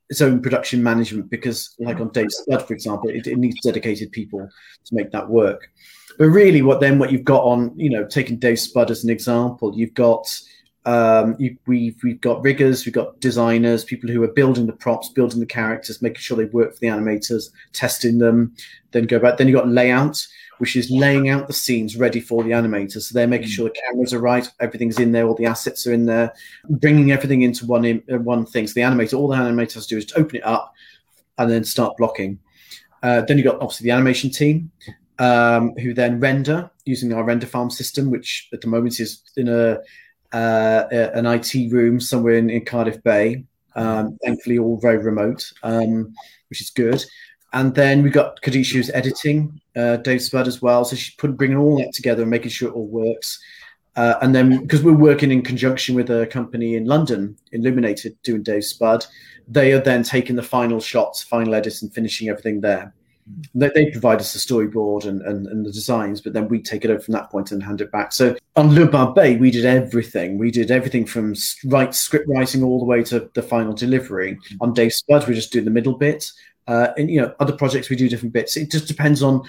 its 0.09 0.21
own 0.21 0.41
production 0.41 0.83
management 0.83 1.29
because, 1.29 1.73
like 1.79 2.01
on 2.01 2.09
Dave 2.09 2.31
Spud, 2.31 2.67
for 2.67 2.73
example, 2.73 3.09
it, 3.09 3.27
it 3.27 3.37
needs 3.37 3.61
dedicated 3.63 4.11
people 4.11 4.41
to 4.85 4.95
make 4.95 5.09
that 5.11 5.29
work. 5.29 5.69
But 6.17 6.25
really, 6.25 6.61
what 6.61 6.81
then 6.81 6.99
what 6.99 7.13
you've 7.13 7.23
got 7.23 7.43
on, 7.43 7.73
you 7.77 7.89
know, 7.89 8.05
taking 8.05 8.37
Dave 8.37 8.59
Spud 8.59 8.91
as 8.91 9.05
an 9.05 9.09
example, 9.09 9.73
you've 9.73 9.93
got 9.93 10.27
um, 10.85 11.35
you, 11.37 11.57
we've 11.67 12.01
we've 12.03 12.21
got 12.21 12.43
riggers, 12.43 12.85
we've 12.85 12.93
got 12.93 13.19
designers, 13.19 13.85
people 13.85 14.09
who 14.09 14.23
are 14.23 14.31
building 14.33 14.65
the 14.65 14.73
props, 14.73 15.09
building 15.09 15.39
the 15.39 15.45
characters, 15.45 16.01
making 16.01 16.19
sure 16.19 16.37
they 16.37 16.45
work 16.45 16.73
for 16.73 16.79
the 16.79 16.87
animators, 16.87 17.51
testing 17.71 18.17
them, 18.17 18.55
then 18.91 19.05
go 19.05 19.19
back. 19.19 19.37
Then 19.37 19.47
you've 19.47 19.59
got 19.59 19.67
layout, 19.67 20.25
which 20.57 20.75
is 20.75 20.89
laying 20.89 21.29
out 21.29 21.47
the 21.47 21.53
scenes 21.53 21.97
ready 21.97 22.19
for 22.19 22.43
the 22.43 22.51
animators. 22.51 23.03
So 23.03 23.13
they're 23.13 23.27
making 23.27 23.49
mm. 23.49 23.51
sure 23.51 23.69
the 23.69 23.81
cameras 23.87 24.13
are 24.13 24.19
right, 24.19 24.49
everything's 24.59 24.99
in 24.99 25.11
there, 25.11 25.27
all 25.27 25.35
the 25.35 25.45
assets 25.45 25.85
are 25.85 25.93
in 25.93 26.05
there, 26.05 26.33
bringing 26.67 27.11
everything 27.11 27.43
into 27.43 27.65
one 27.67 27.85
in, 27.85 28.03
uh, 28.11 28.17
one 28.17 28.45
thing. 28.45 28.65
So 28.65 28.73
the 28.73 28.81
animator, 28.81 29.17
all 29.17 29.27
the 29.27 29.35
animator 29.35 29.75
has 29.75 29.85
to 29.85 29.95
do 29.95 29.97
is 29.97 30.05
to 30.05 30.19
open 30.19 30.37
it 30.37 30.45
up 30.45 30.73
and 31.37 31.49
then 31.49 31.63
start 31.63 31.95
blocking. 31.97 32.39
Uh, 33.03 33.21
then 33.21 33.37
you've 33.37 33.45
got 33.45 33.55
obviously 33.55 33.85
the 33.85 33.91
animation 33.91 34.31
team, 34.31 34.71
um, 35.19 35.75
who 35.77 35.93
then 35.93 36.19
render 36.19 36.71
using 36.85 37.13
our 37.13 37.23
render 37.23 37.45
farm 37.45 37.69
system, 37.69 38.09
which 38.09 38.49
at 38.51 38.61
the 38.61 38.67
moment 38.67 38.99
is 38.99 39.21
in 39.37 39.47
a 39.47 39.77
uh, 40.33 40.85
an 40.91 41.25
IT 41.25 41.53
room 41.71 41.99
somewhere 41.99 42.35
in, 42.35 42.49
in 42.49 42.65
Cardiff 42.65 43.01
Bay. 43.03 43.45
Um, 43.75 44.17
thankfully, 44.23 44.57
all 44.57 44.79
very 44.79 44.97
remote, 44.97 45.51
um, 45.63 46.13
which 46.49 46.61
is 46.61 46.69
good. 46.69 47.03
And 47.53 47.75
then 47.75 48.01
we 48.01 48.09
got 48.09 48.41
Kadisha 48.41 48.73
who's 48.73 48.89
editing, 48.91 49.59
uh, 49.75 49.97
Dave 49.97 50.21
Spud 50.21 50.47
as 50.47 50.61
well. 50.61 50.85
So 50.85 50.95
she's 50.95 51.15
put, 51.15 51.35
bringing 51.35 51.57
all 51.57 51.77
that 51.77 51.93
together 51.93 52.21
and 52.21 52.31
making 52.31 52.51
sure 52.51 52.69
it 52.69 52.75
all 52.75 52.87
works. 52.87 53.41
Uh, 53.97 54.15
and 54.21 54.33
then 54.33 54.61
because 54.61 54.83
we're 54.83 54.93
working 54.93 55.31
in 55.31 55.41
conjunction 55.41 55.95
with 55.95 56.09
a 56.09 56.27
company 56.27 56.75
in 56.75 56.85
London, 56.85 57.35
Illuminated, 57.51 58.17
doing 58.23 58.41
Dave 58.41 58.63
Spud, 58.63 59.05
they 59.49 59.73
are 59.73 59.81
then 59.81 60.03
taking 60.03 60.37
the 60.37 60.43
final 60.43 60.79
shots, 60.79 61.23
final 61.23 61.53
edits, 61.53 61.81
and 61.81 61.93
finishing 61.93 62.29
everything 62.29 62.61
there. 62.61 62.93
They, 63.53 63.69
they 63.73 63.91
provide 63.91 64.19
us 64.19 64.33
the 64.33 64.39
storyboard 64.39 65.05
and, 65.05 65.21
and, 65.21 65.47
and, 65.47 65.65
the 65.65 65.71
designs, 65.71 66.21
but 66.21 66.33
then 66.33 66.47
we 66.47 66.61
take 66.61 66.85
it 66.85 66.91
over 66.91 66.99
from 66.99 67.13
that 67.13 67.29
point 67.29 67.51
and 67.51 67.61
hand 67.61 67.81
it 67.81 67.91
back. 67.91 68.13
So 68.13 68.35
on 68.55 68.69
Luo 68.69 68.87
Bao 68.87 69.13
Bei, 69.13 69.35
we 69.37 69.51
did 69.51 69.65
everything. 69.65 70.37
We 70.37 70.51
did 70.51 70.71
everything 70.71 71.05
from 71.05 71.35
write 71.65 71.93
script 71.93 72.27
writing 72.27 72.63
all 72.63 72.79
the 72.79 72.85
way 72.85 73.03
to 73.03 73.29
the 73.33 73.41
final 73.41 73.73
delivery. 73.73 74.37
On 74.61 74.73
Dave 74.73 74.93
Spud, 74.93 75.27
we 75.27 75.33
just 75.33 75.51
do 75.51 75.61
the 75.61 75.69
middle 75.69 75.97
bit. 75.97 76.31
Uh, 76.67 76.89
and 76.97 77.09
you 77.09 77.21
know, 77.21 77.33
other 77.39 77.53
projects 77.53 77.89
we 77.89 77.95
do 77.95 78.09
different 78.09 78.33
bits. 78.33 78.57
It 78.57 78.71
just 78.71 78.87
depends 78.87 79.21
on 79.21 79.43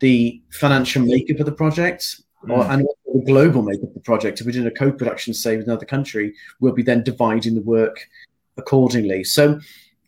the 0.00 0.40
financial 0.50 1.02
makeup 1.02 1.40
of 1.40 1.46
the 1.46 1.52
project 1.52 2.20
or, 2.42 2.62
mm. 2.62 2.70
and 2.70 2.86
the 3.12 3.22
global 3.26 3.62
makeup 3.62 3.88
of 3.88 3.94
the 3.94 4.00
project. 4.00 4.40
If 4.40 4.46
we're 4.46 4.52
doing 4.52 4.66
a 4.66 4.70
co-production, 4.70 5.34
say 5.34 5.56
with 5.56 5.66
another 5.66 5.86
country, 5.86 6.34
we'll 6.60 6.72
be 6.72 6.82
then 6.82 7.02
dividing 7.02 7.54
the 7.54 7.62
work 7.62 8.06
accordingly. 8.56 9.24
So 9.24 9.60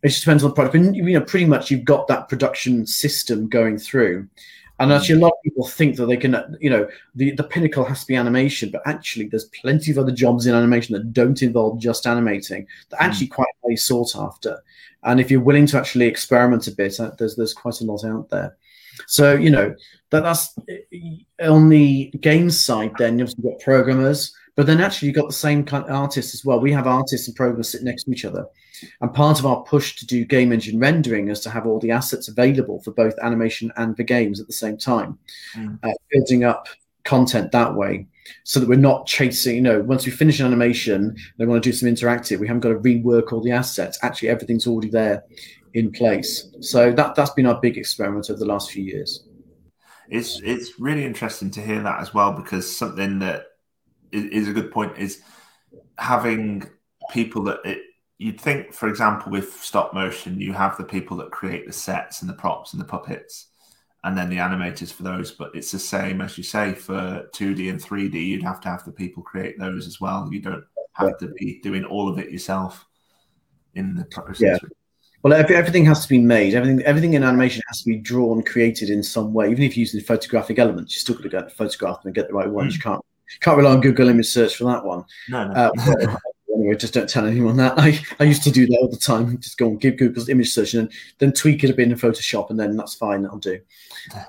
it 0.02 0.08
just 0.08 0.22
depends 0.22 0.42
on 0.42 0.50
the 0.50 0.54
product. 0.54 0.72
But 0.74 0.94
you 0.94 1.02
know, 1.02 1.20
pretty 1.20 1.46
much 1.46 1.70
you've 1.70 1.84
got 1.84 2.08
that 2.08 2.28
production 2.28 2.86
system 2.86 3.48
going 3.48 3.78
through. 3.78 4.28
And 4.80 4.90
actually, 4.90 5.16
a 5.16 5.18
lot 5.18 5.32
of 5.32 5.42
people 5.44 5.66
think 5.66 5.96
that 5.96 6.06
they 6.06 6.16
can, 6.16 6.56
you 6.58 6.70
know, 6.70 6.88
the, 7.14 7.32
the 7.32 7.44
pinnacle 7.44 7.84
has 7.84 8.00
to 8.00 8.06
be 8.06 8.16
animation, 8.16 8.70
but 8.70 8.80
actually, 8.86 9.28
there's 9.28 9.44
plenty 9.44 9.90
of 9.90 9.98
other 9.98 10.10
jobs 10.10 10.46
in 10.46 10.54
animation 10.54 10.94
that 10.94 11.12
don't 11.12 11.42
involve 11.42 11.78
just 11.78 12.06
animating 12.06 12.66
that 12.88 12.96
are 12.98 13.02
actually 13.02 13.26
mm. 13.26 13.32
quite 13.32 13.48
highly 13.62 13.76
sought 13.76 14.16
after. 14.16 14.58
And 15.02 15.20
if 15.20 15.30
you're 15.30 15.42
willing 15.42 15.66
to 15.66 15.78
actually 15.78 16.06
experiment 16.06 16.66
a 16.66 16.72
bit, 16.72 16.98
uh, 16.98 17.10
there's 17.18 17.36
there's 17.36 17.52
quite 17.52 17.78
a 17.82 17.84
lot 17.84 18.06
out 18.06 18.30
there. 18.30 18.56
So 19.06 19.34
you 19.34 19.50
know 19.50 19.74
that 20.10 20.22
that's 20.22 20.54
on 21.42 21.68
the 21.68 22.10
games 22.20 22.58
side. 22.58 22.92
Then 22.96 23.18
you've 23.18 23.34
got 23.42 23.60
programmers, 23.60 24.34
but 24.56 24.66
then 24.66 24.80
actually 24.80 25.08
you've 25.08 25.16
got 25.16 25.26
the 25.26 25.34
same 25.34 25.62
kind 25.62 25.84
of 25.84 25.90
artists 25.90 26.32
as 26.32 26.44
well. 26.44 26.58
We 26.58 26.72
have 26.72 26.86
artists 26.86 27.28
and 27.28 27.36
programmers 27.36 27.68
sitting 27.68 27.86
next 27.86 28.04
to 28.04 28.12
each 28.12 28.24
other. 28.24 28.46
And 29.00 29.12
part 29.12 29.38
of 29.38 29.46
our 29.46 29.62
push 29.62 29.96
to 29.96 30.06
do 30.06 30.24
game 30.24 30.52
engine 30.52 30.78
rendering 30.78 31.28
is 31.28 31.40
to 31.40 31.50
have 31.50 31.66
all 31.66 31.78
the 31.78 31.90
assets 31.90 32.28
available 32.28 32.80
for 32.80 32.92
both 32.92 33.14
animation 33.22 33.72
and 33.76 33.96
for 33.96 34.02
games 34.02 34.40
at 34.40 34.46
the 34.46 34.52
same 34.52 34.76
time, 34.76 35.18
mm. 35.54 35.78
uh, 35.82 35.92
building 36.10 36.44
up 36.44 36.68
content 37.04 37.52
that 37.52 37.74
way 37.74 38.06
so 38.44 38.60
that 38.60 38.68
we're 38.68 38.76
not 38.76 39.06
chasing, 39.06 39.56
you 39.56 39.60
know, 39.60 39.80
once 39.80 40.06
we 40.06 40.12
finish 40.12 40.40
an 40.40 40.46
animation, 40.46 41.16
they 41.38 41.46
want 41.46 41.62
to 41.62 41.68
do 41.68 41.76
some 41.76 41.88
interactive, 41.88 42.38
we 42.38 42.46
haven't 42.46 42.60
got 42.60 42.70
to 42.70 42.76
rework 42.76 43.32
all 43.32 43.42
the 43.42 43.50
assets. 43.50 43.98
Actually, 44.02 44.28
everything's 44.28 44.66
already 44.66 44.90
there 44.90 45.24
in 45.74 45.90
place. 45.90 46.48
So 46.60 46.92
that, 46.92 47.14
that's 47.14 47.30
been 47.30 47.46
our 47.46 47.60
big 47.60 47.76
experiment 47.76 48.30
over 48.30 48.38
the 48.38 48.46
last 48.46 48.70
few 48.70 48.84
years. 48.84 49.24
It's, 50.08 50.40
it's 50.42 50.78
really 50.80 51.04
interesting 51.04 51.50
to 51.52 51.60
hear 51.60 51.82
that 51.82 52.00
as 52.00 52.12
well 52.12 52.32
because 52.32 52.76
something 52.76 53.20
that 53.20 53.46
is, 54.10 54.24
is 54.24 54.48
a 54.48 54.52
good 54.52 54.72
point 54.72 54.98
is 54.98 55.22
having 55.98 56.68
people 57.10 57.44
that 57.44 57.60
it, 57.64 57.78
you'd 58.20 58.40
think, 58.40 58.74
for 58.74 58.86
example, 58.86 59.32
with 59.32 59.54
stop 59.62 59.94
motion, 59.94 60.38
you 60.38 60.52
have 60.52 60.76
the 60.76 60.84
people 60.84 61.16
that 61.16 61.30
create 61.30 61.66
the 61.66 61.72
sets 61.72 62.20
and 62.20 62.28
the 62.28 62.34
props 62.34 62.74
and 62.74 62.80
the 62.80 62.84
puppets, 62.84 63.46
and 64.04 64.16
then 64.16 64.28
the 64.28 64.36
animators 64.36 64.92
for 64.92 65.04
those. 65.04 65.30
But 65.30 65.52
it's 65.54 65.72
the 65.72 65.78
same 65.78 66.20
as 66.20 66.36
you 66.36 66.44
say 66.44 66.74
for 66.74 67.26
2D 67.32 67.70
and 67.70 67.82
3D. 67.82 68.14
You'd 68.14 68.42
have 68.42 68.60
to 68.60 68.68
have 68.68 68.84
the 68.84 68.92
people 68.92 69.22
create 69.22 69.58
those 69.58 69.86
as 69.86 70.02
well. 70.02 70.28
You 70.30 70.42
don't 70.42 70.64
have 70.92 71.16
to 71.18 71.28
be 71.28 71.60
doing 71.62 71.82
all 71.82 72.10
of 72.10 72.18
it 72.18 72.30
yourself 72.30 72.86
in 73.74 73.94
the 73.94 74.04
process. 74.04 74.60
Yeah. 74.62 74.68
Well, 75.22 75.32
everything 75.32 75.86
has 75.86 76.02
to 76.02 76.08
be 76.08 76.18
made. 76.18 76.54
Everything, 76.54 76.82
everything 76.82 77.14
in 77.14 77.24
animation 77.24 77.62
has 77.68 77.82
to 77.82 77.86
be 77.86 77.96
drawn, 77.96 78.42
created 78.42 78.90
in 78.90 79.02
some 79.02 79.32
way. 79.32 79.50
Even 79.50 79.64
if 79.64 79.76
you're 79.76 79.82
using 79.82 80.00
photographic 80.00 80.58
elements, 80.58 80.94
you're 80.94 81.00
still 81.00 81.14
going 81.14 81.30
to 81.30 81.36
get 81.36 81.44
the 81.48 81.54
photograph 81.54 82.04
and 82.04 82.14
get 82.14 82.28
the 82.28 82.34
right 82.34 82.50
ones. 82.50 82.74
Mm. 82.74 82.76
You 82.76 82.82
can't 82.82 83.04
can't 83.40 83.56
rely 83.56 83.70
on 83.70 83.80
Google 83.80 84.08
image 84.08 84.26
search 84.26 84.56
for 84.56 84.64
that 84.64 84.84
one. 84.84 85.04
No, 85.28 85.48
no. 85.48 85.54
Uh, 85.54 86.16
anyway, 86.60 86.76
just 86.76 86.94
don't 86.94 87.08
tell 87.08 87.26
anyone 87.26 87.56
that. 87.56 87.78
I, 87.78 87.98
I 88.18 88.24
used 88.24 88.42
to 88.44 88.50
do 88.50 88.66
that 88.66 88.78
all 88.80 88.88
the 88.88 88.96
time. 88.96 89.38
Just 89.38 89.58
go 89.58 89.68
and 89.68 89.80
give 89.80 89.96
Google's 89.96 90.28
image 90.28 90.52
search 90.52 90.74
and 90.74 90.92
then 91.18 91.32
tweak 91.32 91.64
it 91.64 91.70
a 91.70 91.74
bit 91.74 91.90
in 91.90 91.96
Photoshop, 91.96 92.50
and 92.50 92.60
then 92.60 92.76
that's 92.76 92.94
fine. 92.94 93.22
That'll 93.22 93.38
do. 93.38 93.60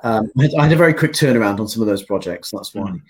Um, 0.04 0.32
I, 0.38 0.44
had, 0.44 0.52
I, 0.58 0.64
had, 0.64 0.74
a 0.74 0.78
very 0.78 0.94
quick 0.94 1.14
turnaround 1.14 1.60
on 1.60 1.68
some 1.68 1.82
of 1.82 1.88
those 1.88 2.04
projects. 2.04 2.52
That's 2.52 2.74
why. 2.74 2.92
Mm. 2.92 3.02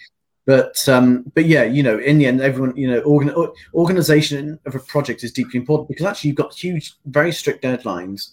But 0.46 0.90
um, 0.90 1.32
but 1.36 1.46
yeah, 1.46 1.64
you 1.64 1.84
know, 1.84 2.00
in 2.00 2.18
the 2.18 2.26
end, 2.26 2.42
everyone, 2.42 2.76
you 2.76 2.90
know, 2.90 3.00
organ- 3.02 3.34
organization 3.74 4.60
of 4.66 4.76
a 4.76 4.80
project 4.80 5.24
is 5.24 5.32
deeply 5.32 5.60
important 5.60 5.88
because 5.88 6.06
actually 6.06 6.30
you've 6.30 6.38
got 6.38 6.54
huge, 6.54 6.96
very 7.06 7.32
strict 7.32 7.64
deadlines. 7.64 8.32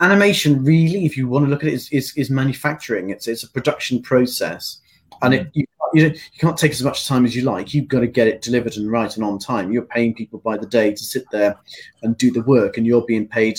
Animation, 0.00 0.62
really, 0.62 1.06
if 1.06 1.16
you 1.16 1.28
want 1.28 1.46
to 1.46 1.50
look 1.50 1.62
at 1.62 1.68
it, 1.68 1.74
is, 1.74 1.88
is, 1.90 2.12
is 2.16 2.30
manufacturing. 2.30 3.10
It's 3.10 3.26
it's 3.26 3.42
a 3.42 3.50
production 3.50 4.02
process, 4.02 4.80
and 5.22 5.34
it, 5.34 5.50
you 5.54 5.64
you, 5.92 6.06
you 6.06 6.38
can't 6.38 6.56
take 6.56 6.72
as 6.72 6.82
much 6.82 7.06
time 7.06 7.24
as 7.24 7.34
you 7.34 7.42
like. 7.42 7.72
You've 7.74 7.88
got 7.88 8.00
to 8.00 8.06
get 8.06 8.26
it 8.26 8.42
delivered 8.42 8.76
and 8.76 8.90
right 8.90 9.14
and 9.14 9.24
on 9.24 9.38
time. 9.38 9.72
You're 9.72 9.82
paying 9.82 10.14
people 10.14 10.40
by 10.40 10.56
the 10.56 10.66
day 10.66 10.92
to 10.92 11.04
sit 11.04 11.24
there 11.30 11.56
and 12.02 12.16
do 12.18 12.30
the 12.30 12.42
work, 12.42 12.76
and 12.76 12.86
you're 12.86 13.04
being 13.06 13.26
paid, 13.26 13.58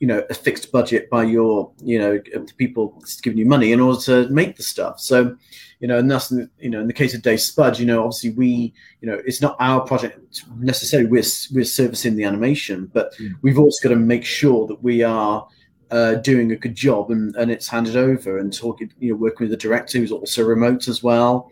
you 0.00 0.06
know, 0.06 0.22
a 0.30 0.34
fixed 0.34 0.70
budget 0.72 1.08
by 1.10 1.24
your, 1.24 1.70
you 1.82 1.98
know, 1.98 2.18
the 2.18 2.52
people 2.56 3.02
giving 3.22 3.38
you 3.38 3.46
money 3.46 3.72
in 3.72 3.80
order 3.80 4.00
to 4.02 4.28
make 4.28 4.56
the 4.56 4.62
stuff. 4.62 5.00
So, 5.00 5.36
you 5.80 5.88
know, 5.88 5.98
and 5.98 6.10
that's, 6.10 6.32
you 6.58 6.70
know, 6.70 6.80
in 6.80 6.88
the 6.88 6.92
case 6.92 7.14
of 7.14 7.22
Dave 7.22 7.40
Spud, 7.40 7.78
you 7.78 7.86
know, 7.86 8.02
obviously 8.02 8.30
we, 8.30 8.74
you 9.00 9.08
know, 9.08 9.20
it's 9.24 9.40
not 9.40 9.56
our 9.60 9.80
project 9.80 10.44
necessarily. 10.56 11.08
We're 11.08 11.24
we're 11.52 11.64
servicing 11.64 12.16
the 12.16 12.24
animation, 12.24 12.90
but 12.92 13.14
mm. 13.18 13.34
we've 13.42 13.58
also 13.58 13.88
got 13.88 13.94
to 13.94 14.00
make 14.00 14.24
sure 14.24 14.66
that 14.66 14.82
we 14.82 15.02
are 15.02 15.46
uh, 15.90 16.14
doing 16.16 16.52
a 16.52 16.56
good 16.56 16.74
job 16.74 17.10
and, 17.10 17.34
and 17.36 17.50
it's 17.50 17.68
handed 17.68 17.96
over 17.96 18.38
and 18.38 18.52
talking, 18.52 18.92
you 18.98 19.10
know, 19.10 19.16
working 19.16 19.44
with 19.44 19.50
the 19.50 19.56
director 19.56 19.98
who's 19.98 20.12
also 20.12 20.44
remote 20.44 20.88
as 20.88 21.02
well. 21.02 21.50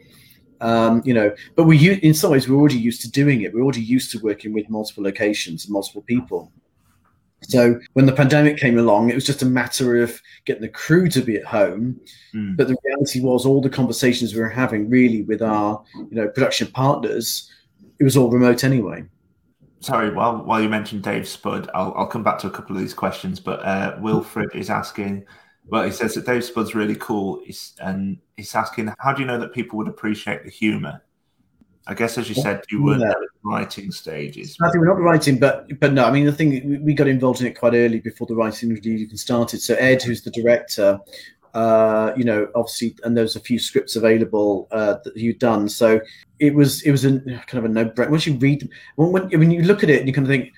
Um, 0.60 1.02
you 1.04 1.12
know, 1.12 1.34
but 1.54 1.64
we 1.64 2.00
in 2.00 2.14
some 2.14 2.30
ways 2.30 2.48
we're 2.48 2.56
already 2.56 2.78
used 2.78 3.02
to 3.02 3.10
doing 3.10 3.42
it. 3.42 3.52
We're 3.52 3.62
already 3.62 3.82
used 3.82 4.10
to 4.12 4.18
working 4.18 4.52
with 4.52 4.70
multiple 4.70 5.04
locations 5.04 5.64
and 5.64 5.72
multiple 5.72 6.02
people. 6.02 6.50
So 7.42 7.78
when 7.92 8.06
the 8.06 8.12
pandemic 8.12 8.56
came 8.56 8.78
along, 8.78 9.10
it 9.10 9.14
was 9.14 9.26
just 9.26 9.42
a 9.42 9.46
matter 9.46 10.02
of 10.02 10.20
getting 10.46 10.62
the 10.62 10.68
crew 10.68 11.08
to 11.10 11.20
be 11.20 11.36
at 11.36 11.44
home. 11.44 12.00
Mm. 12.34 12.56
But 12.56 12.68
the 12.68 12.76
reality 12.84 13.20
was, 13.20 13.44
all 13.44 13.60
the 13.60 13.68
conversations 13.68 14.34
we 14.34 14.40
were 14.40 14.48
having 14.48 14.88
really 14.88 15.22
with 15.22 15.42
our, 15.42 15.84
you 15.94 16.16
know, 16.16 16.28
production 16.28 16.68
partners, 16.68 17.50
it 17.98 18.04
was 18.04 18.16
all 18.16 18.30
remote 18.30 18.64
anyway. 18.64 19.04
Sorry, 19.80 20.10
while 20.12 20.38
while 20.38 20.60
you 20.60 20.68
mentioned 20.68 21.02
Dave 21.02 21.28
Spud, 21.28 21.70
I'll 21.74 21.92
I'll 21.96 22.06
come 22.06 22.22
back 22.22 22.38
to 22.38 22.46
a 22.46 22.50
couple 22.50 22.74
of 22.74 22.82
these 22.82 22.94
questions. 22.94 23.40
But 23.40 23.60
uh, 23.60 23.96
Wilfred 24.00 24.50
is 24.54 24.70
asking, 24.70 25.26
well, 25.66 25.84
he 25.84 25.90
says 25.90 26.14
that 26.14 26.26
Dave 26.26 26.44
Spud's 26.44 26.74
really 26.74 26.96
cool, 26.96 27.42
he's, 27.44 27.74
and 27.80 28.18
he's 28.36 28.54
asking, 28.54 28.92
how 28.98 29.12
do 29.12 29.20
you 29.20 29.26
know 29.26 29.38
that 29.38 29.52
people 29.52 29.76
would 29.78 29.88
appreciate 29.88 30.44
the 30.44 30.50
humour? 30.50 31.02
I 31.88 31.94
guess, 31.94 32.18
as 32.18 32.28
you 32.28 32.34
said, 32.34 32.62
you 32.68 32.82
weren't 32.82 33.02
yeah. 33.02 33.10
at 33.10 33.16
the 33.16 33.28
writing 33.44 33.92
stages. 33.92 34.56
I 34.60 34.70
think 34.70 34.84
we're 34.84 34.88
not 34.88 35.00
writing, 35.00 35.38
but 35.38 35.78
but 35.78 35.92
no, 35.92 36.04
I 36.04 36.10
mean 36.10 36.24
the 36.24 36.32
thing 36.32 36.84
we 36.84 36.94
got 36.94 37.06
involved 37.06 37.40
in 37.40 37.46
it 37.46 37.56
quite 37.56 37.74
early 37.74 38.00
before 38.00 38.26
the 38.26 38.34
writing 38.34 38.76
even 38.76 39.16
started. 39.16 39.60
So 39.60 39.74
Ed, 39.76 40.02
who's 40.02 40.22
the 40.22 40.32
director, 40.32 40.98
Uh, 41.56 42.12
you 42.18 42.24
know, 42.24 42.48
obviously, 42.54 42.94
and 43.02 43.16
there's 43.16 43.36
a 43.36 43.40
few 43.40 43.58
scripts 43.58 43.96
available 43.96 44.68
uh, 44.70 44.96
that 45.04 45.16
you've 45.16 45.38
done. 45.38 45.68
So 45.70 46.00
it 46.38 46.52
was 46.54 46.82
it 46.82 46.90
was 46.90 47.04
a 47.06 47.12
kind 47.48 47.58
of 47.60 47.64
a 47.64 47.68
no 47.68 47.86
brainer. 47.86 48.10
Once 48.10 48.26
you 48.26 48.34
read 48.34 48.60
them, 48.60 48.70
when, 48.96 49.10
when, 49.12 49.22
when 49.40 49.50
you 49.50 49.62
look 49.62 49.82
at 49.82 49.88
it 49.88 50.00
and 50.00 50.06
you 50.08 50.12
kind 50.12 50.26
of 50.26 50.30
think 50.30 50.52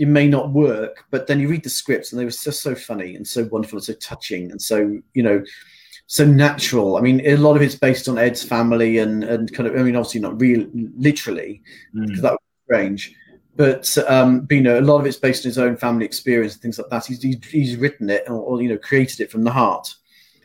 it 0.00 0.08
may 0.08 0.26
not 0.26 0.50
work, 0.50 1.04
but 1.12 1.26
then 1.26 1.38
you 1.38 1.46
read 1.48 1.62
the 1.62 1.70
scripts 1.70 2.10
and 2.10 2.18
they 2.18 2.24
were 2.24 2.30
just 2.32 2.62
so 2.62 2.74
funny 2.74 3.14
and 3.14 3.24
so 3.34 3.44
wonderful 3.52 3.78
and 3.78 3.84
so 3.84 3.92
touching 3.94 4.50
and 4.50 4.60
so 4.60 4.78
you 5.14 5.22
know 5.22 5.44
so 6.06 6.24
natural. 6.26 6.96
I 6.96 7.02
mean, 7.02 7.20
a 7.24 7.36
lot 7.36 7.54
of 7.54 7.62
it's 7.62 7.76
based 7.76 8.08
on 8.08 8.18
Ed's 8.18 8.42
family 8.42 8.98
and 8.98 9.22
and 9.22 9.52
kind 9.54 9.68
of. 9.68 9.76
I 9.76 9.82
mean, 9.84 9.94
obviously 9.94 10.20
not 10.20 10.40
real, 10.40 10.66
literally, 11.08 11.62
because 11.94 12.18
Mm. 12.18 12.22
that 12.22 12.32
was 12.32 12.40
strange. 12.64 13.14
But, 13.60 13.98
um, 14.08 14.46
but 14.46 14.54
you 14.54 14.62
know, 14.62 14.80
a 14.80 14.80
lot 14.80 15.00
of 15.00 15.06
it's 15.06 15.18
based 15.18 15.44
on 15.44 15.50
his 15.50 15.58
own 15.58 15.76
family 15.76 16.06
experience 16.06 16.54
and 16.54 16.62
things 16.62 16.78
like 16.78 16.88
that. 16.88 17.04
He's 17.04 17.20
he's, 17.20 17.36
he's 17.44 17.76
written 17.76 18.08
it 18.08 18.24
or, 18.26 18.36
or 18.36 18.62
you 18.62 18.70
know 18.70 18.78
created 18.78 19.20
it 19.20 19.30
from 19.30 19.44
the 19.44 19.50
heart. 19.50 19.94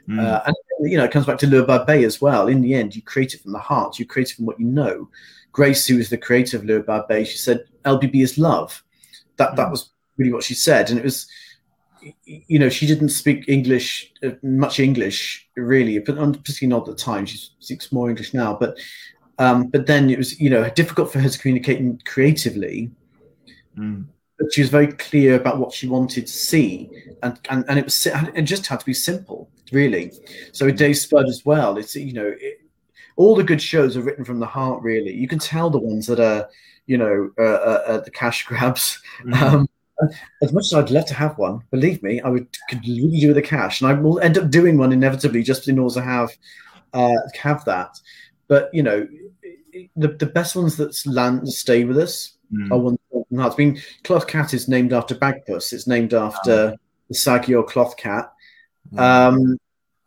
Mm. 0.10 0.20
Uh, 0.20 0.42
and 0.48 0.56
you 0.92 0.98
know, 0.98 1.06
it 1.06 1.12
comes 1.12 1.26
back 1.26 1.38
to 1.38 1.48
Luo 1.48 1.66
Bao 1.66 1.88
Bei 1.88 2.04
as 2.04 2.20
well. 2.20 2.50
In 2.50 2.60
the 2.60 2.74
end, 2.74 2.94
you 2.94 3.02
create 3.02 3.34
it 3.34 3.42
from 3.42 3.54
the 3.54 3.60
heart. 3.60 4.00
You 4.00 4.06
create 4.06 4.32
it 4.32 4.36
from 4.36 4.48
what 4.48 4.60
you 4.60 4.66
know. 4.66 5.08
Grace, 5.54 5.88
who 5.88 5.98
is 5.98 6.10
the 6.10 6.18
creator 6.18 6.58
of 6.58 6.64
Luo 6.64 6.84
Bao 6.84 7.08
Bei, 7.08 7.24
she 7.24 7.38
said, 7.38 7.64
"LBB 7.86 8.22
is 8.22 8.38
love." 8.38 8.84
That 9.38 9.56
that 9.56 9.68
Mm. 9.68 9.72
was 9.72 9.92
really 10.18 10.34
what 10.34 10.44
she 10.44 10.54
said, 10.54 10.90
and 10.90 11.00
it 11.00 11.06
was, 11.06 11.26
you 12.26 12.60
know, 12.60 12.68
she 12.68 12.86
didn't 12.86 13.10
speak 13.10 13.48
English 13.48 14.12
uh, 14.26 14.32
much 14.44 14.82
English 14.82 15.48
really, 15.56 16.00
but 16.00 16.18
particularly 16.18 16.68
not 16.68 16.90
at 16.90 16.98
the 16.98 17.02
time. 17.02 17.26
She 17.26 17.40
speaks 17.60 17.94
more 17.94 18.10
English 18.10 18.34
now, 18.34 18.58
but 18.60 18.78
um, 19.38 19.68
but 19.68 19.88
then 19.88 20.10
it 20.10 20.18
was 20.18 20.38
you 20.38 20.50
know 20.50 20.70
difficult 20.72 21.14
for 21.14 21.20
her 21.20 21.30
to 21.30 21.40
communicate 21.40 22.04
creatively 22.04 22.92
Mm. 23.78 24.06
but 24.40 24.54
she 24.54 24.62
was 24.62 24.70
very 24.70 24.88
clear 24.88 25.36
about 25.36 25.60
what 25.60 25.74
she 25.74 25.88
wanted 25.88 26.28
to 26.28 26.34
see, 26.34 26.90
and 27.24 27.40
and, 27.50 27.66
and 27.68 27.80
it 27.80 27.86
was 27.86 28.06
it 28.08 28.42
just 28.44 28.68
had 28.68 28.80
to 28.80 28.86
be 28.86 28.94
simple, 28.94 29.50
really. 29.72 30.12
So 30.54 30.66
with 30.66 30.78
Dave 30.78 30.98
Spud 30.98 31.28
as 31.28 31.44
well, 31.46 31.78
it's 31.78 31.96
you 31.96 32.14
know 32.14 32.34
it, 32.40 32.62
all 33.18 33.36
the 33.36 33.44
good 33.44 33.62
shows 33.62 33.96
are 33.96 34.02
written 34.02 34.26
from 34.26 34.40
the 34.40 34.46
heart. 34.46 34.82
Really, 34.84 35.14
you 35.14 35.28
can 35.28 35.40
tell 35.40 35.70
the 35.70 35.80
ones 35.80 36.08
that 36.08 36.20
are 36.20 36.50
you 36.88 36.98
know 36.98 37.32
uh, 37.38 37.44
uh, 37.44 37.84
uh, 37.88 37.98
the 38.00 38.12
cash 38.12 38.46
grabs. 38.46 39.00
Mm. 39.24 39.68
Um, 40.02 40.10
as 40.44 40.52
much 40.52 40.66
as 40.66 40.74
I'd 40.74 40.92
love 40.92 41.06
to 41.06 41.14
have 41.14 41.38
one, 41.38 41.62
believe 41.72 42.04
me, 42.04 42.20
I 42.20 42.28
would 42.28 42.48
could 42.70 42.86
really 42.86 43.18
do 43.18 43.30
with 43.30 43.38
a 43.38 43.42
cash, 43.42 43.80
and 43.80 43.90
I 43.90 43.94
will 43.94 44.20
end 44.20 44.38
up 44.38 44.50
doing 44.50 44.78
one 44.78 44.92
inevitably 44.92 45.42
just 45.42 45.70
in 45.70 45.80
order 45.80 45.94
to 45.96 46.02
have 46.02 46.32
uh, 46.94 47.16
have 47.42 47.64
that. 47.64 47.98
But 48.50 48.70
you 48.74 48.84
know, 48.84 49.08
the 49.96 50.10
the 50.10 50.26
best 50.26 50.54
ones 50.54 50.76
that 50.76 51.02
land 51.06 51.48
stay 51.48 51.86
with 51.86 51.98
us 51.98 52.36
Mm. 52.54 52.72
are 52.72 52.78
ones 52.78 53.00
that 53.36 53.36
from 53.36 53.38
the 53.38 53.44
heart. 53.44 53.56
I 53.60 53.64
mean, 53.64 53.82
Cloth 54.04 54.28
Cat 54.28 54.54
is 54.54 54.68
named 54.68 54.94
after 54.94 55.16
Bagpuss. 55.16 55.74
It's 55.74 55.88
named 55.88 56.14
after 56.14 56.76
the 57.10 57.16
Sagio 57.16 57.64
Cloth 57.64 57.98
Cat. 57.98 58.32
Yeah. 58.92 59.28
Um, 59.28 59.58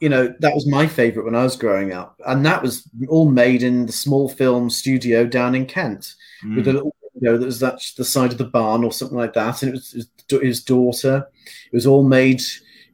you 0.00 0.08
know, 0.08 0.32
that 0.38 0.54
was 0.54 0.66
my 0.66 0.86
favorite 0.86 1.24
when 1.24 1.34
I 1.34 1.42
was 1.42 1.56
growing 1.56 1.92
up, 1.92 2.20
and 2.26 2.46
that 2.46 2.62
was 2.62 2.88
all 3.08 3.28
made 3.28 3.62
in 3.64 3.86
the 3.86 3.92
small 3.92 4.28
film 4.28 4.70
studio 4.70 5.26
down 5.26 5.54
in 5.54 5.66
Kent 5.66 6.14
Mm. 6.44 6.54
with 6.54 6.68
a 6.68 6.72
little 6.72 6.94
window 7.14 7.36
that 7.36 7.46
was 7.46 7.58
that 7.58 7.80
the 7.96 8.04
side 8.04 8.30
of 8.30 8.38
the 8.38 8.44
barn 8.44 8.84
or 8.84 8.92
something 8.92 9.18
like 9.18 9.32
that, 9.34 9.62
and 9.62 9.70
it 9.70 9.72
was 9.72 9.90
his, 9.90 10.40
his 10.40 10.62
daughter. 10.62 11.26
It 11.72 11.74
was 11.74 11.84
all 11.86 12.04
made 12.04 12.42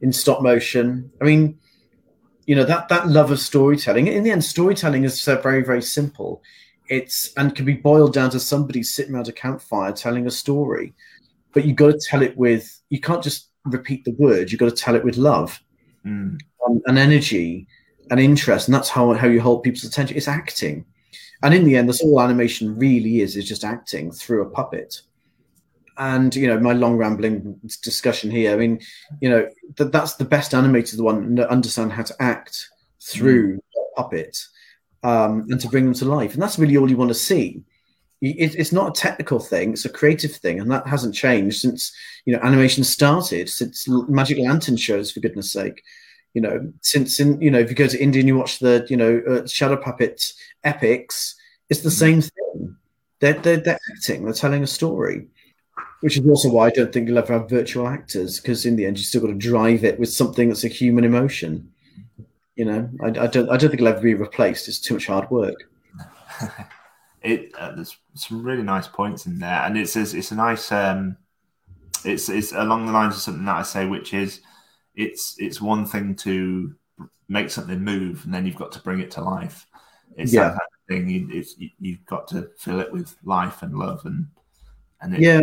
in 0.01 0.11
stop 0.11 0.41
motion. 0.41 1.11
I 1.21 1.25
mean, 1.25 1.59
you 2.47 2.55
know 2.55 2.63
that 2.63 2.89
that 2.89 3.07
love 3.07 3.29
of 3.29 3.39
storytelling. 3.39 4.07
In 4.07 4.23
the 4.23 4.31
end, 4.31 4.43
storytelling 4.43 5.03
is 5.03 5.21
so 5.21 5.39
very 5.39 5.63
very 5.63 5.83
simple. 5.83 6.41
It's 6.87 7.33
and 7.37 7.55
can 7.55 7.65
be 7.65 7.73
boiled 7.73 8.13
down 8.13 8.29
to 8.31 8.39
somebody 8.39 8.83
sitting 8.83 9.15
around 9.15 9.27
a 9.27 9.31
campfire 9.33 9.91
telling 9.91 10.27
a 10.27 10.31
story, 10.31 10.93
but 11.53 11.65
you've 11.65 11.77
got 11.77 11.91
to 11.91 11.99
tell 11.99 12.21
it 12.21 12.37
with. 12.37 12.81
You 12.89 12.99
can't 12.99 13.23
just 13.23 13.49
repeat 13.65 14.05
the 14.05 14.11
words. 14.19 14.51
You've 14.51 14.59
got 14.59 14.69
to 14.69 14.83
tell 14.83 14.95
it 14.95 15.03
with 15.03 15.17
love 15.17 15.59
Mm. 16.05 16.39
um, 16.67 16.81
and 16.85 16.99
energy 16.99 17.67
and 18.11 18.19
interest, 18.19 18.67
and 18.67 18.75
that's 18.75 18.89
how 18.89 19.13
how 19.13 19.27
you 19.27 19.41
hold 19.41 19.63
people's 19.63 19.83
attention. 19.85 20.15
It's 20.15 20.27
acting, 20.27 20.85
and 21.41 21.53
in 21.53 21.63
the 21.63 21.75
end, 21.75 21.89
that's 21.89 22.03
all 22.03 22.21
animation 22.21 22.77
really 22.77 23.21
is: 23.21 23.35
is 23.35 23.47
just 23.47 23.63
acting 23.63 24.11
through 24.11 24.43
a 24.43 24.49
puppet. 24.49 25.01
And 25.97 26.35
you 26.35 26.47
know, 26.47 26.59
my 26.59 26.73
long 26.73 26.97
rambling 26.97 27.59
discussion 27.81 28.29
here. 28.29 28.53
I 28.53 28.57
mean, 28.57 28.81
you 29.21 29.29
know, 29.29 29.49
that 29.77 29.91
that's 29.91 30.15
the 30.15 30.25
best 30.25 30.51
animators, 30.51 30.97
the 30.97 31.03
one 31.03 31.35
that 31.35 31.49
understand 31.49 31.91
how 31.93 32.03
to 32.03 32.15
act 32.21 32.69
through 33.01 33.59
a 33.75 34.01
puppet 34.01 34.37
um, 35.05 35.45
and 35.49 35.59
to 35.61 35.69
bring 35.69 35.85
them 35.85 35.93
to 35.95 36.05
life, 36.05 36.33
and 36.33 36.41
that's 36.41 36.59
really 36.59 36.77
all 36.77 36.89
you 36.89 36.97
want 36.97 37.09
to 37.09 37.15
see. 37.15 37.61
It, 38.21 38.55
it's 38.55 38.71
not 38.71 38.89
a 38.89 39.01
technical 39.01 39.39
thing; 39.39 39.73
it's 39.73 39.85
a 39.85 39.89
creative 39.89 40.35
thing, 40.35 40.59
and 40.59 40.71
that 40.71 40.87
hasn't 40.87 41.15
changed 41.15 41.59
since 41.59 41.93
you 42.25 42.33
know 42.33 42.39
animation 42.43 42.83
started. 42.83 43.49
Since 43.49 43.87
Magic 43.87 44.37
Lantern 44.39 44.77
shows, 44.77 45.11
for 45.11 45.19
goodness' 45.19 45.51
sake 45.51 45.81
you 46.35 46.41
know, 46.41 46.71
since 46.81 47.19
in 47.19 47.41
you 47.41 47.49
know, 47.49 47.59
if 47.59 47.69
you 47.69 47.75
go 47.75 47.87
to 47.87 47.99
India 47.99 48.19
and 48.19 48.27
you 48.27 48.37
watch 48.37 48.59
the 48.59 48.85
you 48.89 48.97
know 48.97 49.21
uh, 49.27 49.47
Shadow 49.47 49.77
Puppet 49.77 50.21
epics, 50.63 51.33
it's 51.69 51.81
the 51.81 51.89
same 51.89 52.21
thing. 52.21 52.75
They're, 53.21 53.33
they're 53.33 53.57
they're 53.57 53.79
acting, 53.95 54.25
they're 54.25 54.33
telling 54.33 54.61
a 54.61 54.67
story, 54.67 55.27
which 56.01 56.17
is 56.17 56.27
also 56.27 56.49
why 56.49 56.67
I 56.67 56.71
don't 56.71 56.91
think 56.91 57.07
you'll 57.07 57.17
ever 57.17 57.33
have 57.33 57.49
virtual 57.49 57.87
actors 57.87 58.39
because 58.39 58.65
in 58.65 58.75
the 58.75 58.85
end 58.85 58.97
you 58.97 59.05
still 59.05 59.21
got 59.21 59.27
to 59.27 59.33
drive 59.33 59.85
it 59.85 59.97
with 59.97 60.11
something 60.11 60.49
that's 60.49 60.65
a 60.65 60.67
human 60.67 61.05
emotion. 61.05 61.71
You 62.55 62.65
know, 62.65 62.89
I, 63.01 63.07
I 63.07 63.27
don't 63.27 63.49
I 63.49 63.57
don't 63.57 63.69
think 63.69 63.75
it'll 63.75 63.87
ever 63.87 64.01
be 64.01 64.13
replaced. 64.13 64.67
It's 64.67 64.79
too 64.79 64.95
much 64.95 65.07
hard 65.07 65.29
work. 65.29 65.69
it 67.21 67.51
uh, 67.57 67.73
there's 67.75 67.97
some 68.13 68.43
really 68.43 68.63
nice 68.63 68.87
points 68.87 69.25
in 69.25 69.39
there, 69.39 69.61
and 69.63 69.77
it's 69.77 69.95
it's, 69.95 70.13
it's 70.13 70.31
a 70.31 70.35
nice 70.35 70.71
um, 70.71 71.17
it's 72.05 72.29
it's 72.29 72.51
along 72.53 72.87
the 72.87 72.91
lines 72.93 73.15
of 73.15 73.21
something 73.21 73.45
that 73.45 73.57
I 73.57 73.63
say, 73.63 73.85
which 73.87 74.13
is 74.13 74.41
it's 74.95 75.35
it's 75.39 75.61
one 75.61 75.85
thing 75.85 76.15
to 76.17 76.75
make 77.29 77.49
something 77.49 77.81
move, 77.83 78.25
and 78.25 78.33
then 78.33 78.45
you've 78.45 78.55
got 78.57 78.73
to 78.73 78.81
bring 78.81 78.99
it 79.01 79.11
to 79.11 79.21
life. 79.21 79.67
It's 80.17 80.33
Yeah. 80.33 80.43
that 80.43 80.51
kind 80.51 80.61
of 80.61 80.87
thing. 80.89 81.09
You, 81.09 81.29
it's, 81.31 81.57
you, 81.59 81.69
you've 81.79 82.05
got 82.05 82.27
to 82.29 82.51
fill 82.57 82.79
it 82.79 82.91
with 82.93 83.15
life 83.23 83.63
and 83.63 83.77
love, 83.77 84.05
and 84.05 84.27
it, 85.13 85.21
Yeah, 85.21 85.41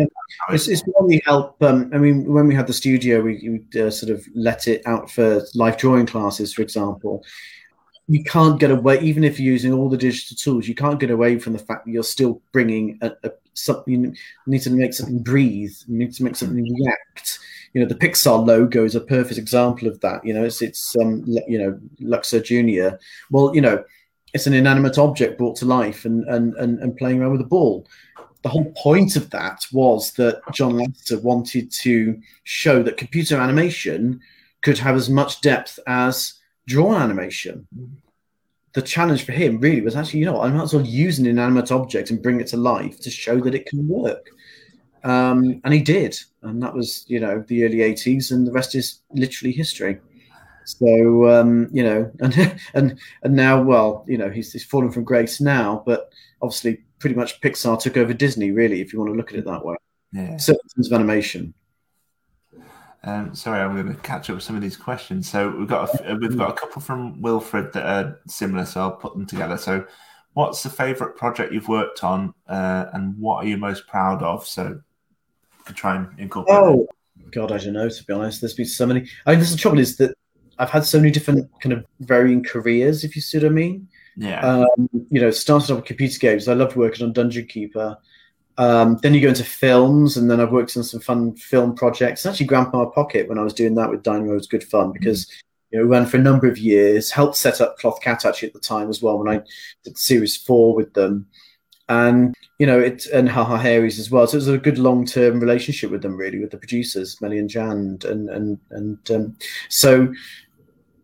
It's, 0.49 0.67
it's 0.67 0.83
we 1.01 1.21
help. 1.25 1.61
Um, 1.61 1.89
I 1.93 1.97
mean, 1.97 2.31
when 2.31 2.47
we 2.47 2.55
had 2.55 2.67
the 2.67 2.73
studio, 2.73 3.21
we, 3.21 3.63
we 3.73 3.81
uh, 3.81 3.89
sort 3.89 4.11
of 4.11 4.25
let 4.33 4.67
it 4.67 4.81
out 4.85 5.09
for 5.09 5.41
life 5.55 5.77
drawing 5.77 6.05
classes, 6.05 6.53
for 6.53 6.61
example. 6.61 7.23
You 8.07 8.23
can't 8.23 8.59
get 8.59 8.71
away, 8.71 8.99
even 8.99 9.23
if 9.23 9.39
you're 9.39 9.51
using 9.51 9.73
all 9.73 9.89
the 9.89 9.97
digital 9.97 10.35
tools, 10.35 10.67
you 10.67 10.75
can't 10.75 10.99
get 10.99 11.09
away 11.09 11.39
from 11.39 11.53
the 11.53 11.59
fact 11.59 11.85
that 11.85 11.91
you're 11.91 12.03
still 12.03 12.41
bringing 12.51 12.99
a, 13.01 13.11
a, 13.23 13.31
something. 13.53 13.93
You 13.93 14.13
need 14.45 14.61
to 14.63 14.71
make 14.71 14.93
something 14.93 15.23
breathe. 15.23 15.73
You 15.87 15.97
need 15.97 16.13
to 16.13 16.23
make 16.23 16.35
something 16.35 16.61
react. 16.61 17.39
You 17.73 17.81
know, 17.81 17.87
the 17.87 17.95
Pixar 17.95 18.45
logo 18.45 18.83
is 18.83 18.95
a 18.95 19.01
perfect 19.01 19.39
example 19.39 19.87
of 19.87 19.99
that. 20.01 20.25
You 20.25 20.33
know, 20.33 20.43
it's 20.43 20.61
it's 20.61 20.95
um, 21.01 21.23
you 21.25 21.57
know 21.57 21.79
Luxo 22.01 22.43
Junior. 22.43 22.99
Well, 23.31 23.55
you 23.55 23.61
know, 23.61 23.83
it's 24.33 24.47
an 24.47 24.53
inanimate 24.53 24.97
object 24.97 25.37
brought 25.37 25.55
to 25.57 25.65
life 25.65 26.05
and 26.05 26.27
and 26.27 26.53
and, 26.55 26.79
and 26.79 26.97
playing 26.97 27.21
around 27.21 27.31
with 27.31 27.41
a 27.41 27.45
ball 27.45 27.87
the 28.43 28.49
whole 28.49 28.71
point 28.75 29.15
of 29.15 29.29
that 29.29 29.65
was 29.71 30.11
that 30.13 30.41
John 30.51 30.73
Lasseter 30.73 31.21
wanted 31.21 31.71
to 31.71 32.19
show 32.43 32.83
that 32.83 32.97
computer 32.97 33.37
animation 33.37 34.19
could 34.61 34.77
have 34.77 34.95
as 34.95 35.09
much 35.09 35.41
depth 35.41 35.79
as 35.87 36.33
drawn 36.67 37.01
animation. 37.01 37.65
The 38.73 38.81
challenge 38.81 39.25
for 39.25 39.31
him 39.31 39.59
really 39.59 39.81
was 39.81 39.95
actually, 39.95 40.19
you 40.19 40.25
know, 40.25 40.41
I 40.41 40.49
might 40.49 40.63
as 40.63 40.73
well 40.73 40.85
use 40.85 41.19
an 41.19 41.25
inanimate 41.25 41.71
object 41.71 42.09
and 42.09 42.21
bring 42.21 42.41
it 42.41 42.47
to 42.47 42.57
life 42.57 42.99
to 43.01 43.09
show 43.09 43.39
that 43.39 43.55
it 43.55 43.65
can 43.65 43.87
work. 43.87 44.29
Um, 45.05 45.61
and 45.63 45.73
he 45.73 45.81
did, 45.81 46.17
and 46.41 46.61
that 46.63 46.73
was, 46.73 47.05
you 47.07 47.19
know, 47.19 47.43
the 47.47 47.65
early 47.65 47.79
'80s, 47.79 48.31
and 48.31 48.47
the 48.47 48.53
rest 48.53 48.73
is 48.73 48.99
literally 49.11 49.51
history. 49.51 49.99
So, 50.65 51.29
um, 51.29 51.67
you 51.73 51.83
know, 51.83 52.09
and 52.21 52.57
and 52.73 52.99
and 53.23 53.35
now, 53.35 53.61
well, 53.61 54.05
you 54.07 54.17
know, 54.17 54.29
he's, 54.29 54.53
he's 54.53 54.63
fallen 54.63 54.91
from 54.91 55.03
grace 55.03 55.41
now, 55.41 55.83
but 55.85 56.09
obviously 56.41 56.83
pretty 57.03 57.17
much 57.17 57.41
Pixar 57.41 57.77
took 57.81 57.97
over 57.97 58.13
Disney, 58.13 58.51
really, 58.51 58.79
if 58.79 58.93
you 58.93 58.99
want 58.99 59.11
to 59.11 59.17
look 59.17 59.29
at 59.33 59.37
it 59.37 59.43
that 59.43 59.65
way. 59.65 59.75
yeah. 60.13 60.37
So 60.37 60.53
in 60.53 60.69
terms 60.73 60.87
of 60.89 60.93
animation. 60.93 61.53
Um, 63.03 63.35
sorry, 63.35 63.59
I'm 63.59 63.73
going 63.75 63.93
to 63.93 64.01
catch 64.03 64.29
up 64.29 64.35
with 64.37 64.43
some 64.45 64.55
of 64.55 64.61
these 64.61 64.77
questions. 64.77 65.29
So 65.29 65.49
we've 65.49 65.67
got 65.67 65.89
a, 65.89 65.93
f- 65.93 66.17
we've 66.21 66.37
got 66.37 66.51
a 66.51 66.53
couple 66.53 66.81
from 66.81 67.21
Wilfred 67.21 67.73
that 67.73 67.85
are 67.85 68.19
similar, 68.25 68.65
so 68.65 68.79
I'll 68.79 68.91
put 68.93 69.17
them 69.17 69.25
together. 69.25 69.57
So, 69.57 69.85
what's 70.31 70.63
the 70.63 70.69
favourite 70.69 71.17
project 71.17 71.51
you've 71.51 71.67
worked 71.67 72.05
on, 72.05 72.33
uh, 72.47 72.85
and 72.93 73.19
what 73.19 73.43
are 73.43 73.47
you 73.49 73.57
most 73.57 73.85
proud 73.85 74.23
of? 74.23 74.47
So, 74.47 74.79
could 75.65 75.75
try 75.75 75.97
and 75.97 76.07
incorporate. 76.17 76.57
Oh 76.57 76.87
God, 77.31 77.51
I 77.51 77.57
don't 77.57 77.73
know. 77.73 77.89
To 77.89 78.03
be 78.05 78.13
honest, 78.13 78.39
there's 78.39 78.53
been 78.53 78.65
so 78.65 78.85
many. 78.85 79.09
I 79.25 79.31
mean, 79.31 79.41
this, 79.41 79.51
the 79.51 79.57
trouble 79.57 79.79
is 79.79 79.97
that 79.97 80.15
I've 80.57 80.69
had 80.69 80.85
so 80.85 80.99
many 80.99 81.11
different 81.11 81.49
kind 81.59 81.73
of 81.73 81.85
varying 81.99 82.45
careers. 82.45 83.03
If 83.03 83.17
you 83.17 83.21
see 83.21 83.39
what 83.39 83.47
I 83.47 83.49
mean. 83.49 83.89
Yeah, 84.15 84.41
Um, 84.41 84.89
you 85.09 85.21
know, 85.21 85.31
started 85.31 85.71
off 85.71 85.77
with 85.77 85.85
computer 85.85 86.19
games. 86.19 86.47
I 86.47 86.53
loved 86.53 86.75
working 86.75 87.05
on 87.05 87.13
Dungeon 87.13 87.47
Keeper. 87.47 87.97
Um, 88.57 88.99
then 89.01 89.13
you 89.13 89.21
go 89.21 89.29
into 89.29 89.43
films, 89.43 90.17
and 90.17 90.29
then 90.29 90.39
I've 90.39 90.51
worked 90.51 90.77
on 90.77 90.83
some 90.83 90.99
fun 90.99 91.35
film 91.35 91.75
projects. 91.75 92.25
Actually, 92.25 92.45
Grandpa 92.45 92.85
Pocket, 92.85 93.27
when 93.27 93.39
I 93.39 93.43
was 93.43 93.53
doing 93.53 93.75
that 93.75 93.89
with 93.89 94.03
Dynamo, 94.03 94.33
was 94.33 94.47
good 94.47 94.63
fun 94.63 94.91
because 94.91 95.27
you 95.71 95.79
know, 95.79 95.85
ran 95.85 96.05
for 96.05 96.17
a 96.17 96.21
number 96.21 96.47
of 96.47 96.59
years. 96.59 97.09
Helped 97.09 97.35
set 97.35 97.61
up 97.61 97.77
Cloth 97.79 97.99
Cat 98.01 98.25
actually 98.25 98.49
at 98.49 98.53
the 98.53 98.59
time 98.59 98.89
as 98.89 99.01
well 99.01 99.17
when 99.17 99.35
I 99.35 99.41
did 99.83 99.97
Series 99.97 100.37
Four 100.37 100.75
with 100.75 100.93
them, 100.93 101.25
and 101.89 102.35
you 102.59 102.67
know, 102.67 102.79
it 102.79 103.07
and 103.07 103.27
Haha 103.27 103.57
Harry's 103.57 103.99
as 103.99 104.11
well. 104.11 104.27
So 104.27 104.35
it 104.35 104.41
was 104.41 104.47
a 104.47 104.57
good 104.59 104.77
long 104.77 105.03
term 105.03 105.39
relationship 105.39 105.89
with 105.89 106.03
them, 106.03 106.15
really, 106.15 106.39
with 106.39 106.51
the 106.51 106.57
producers 106.57 107.19
Melly 107.21 107.39
and 107.39 107.49
Jan, 107.49 107.97
and 108.05 108.29
and 108.29 108.59
and 108.69 109.11
um, 109.11 109.35
so 109.69 110.13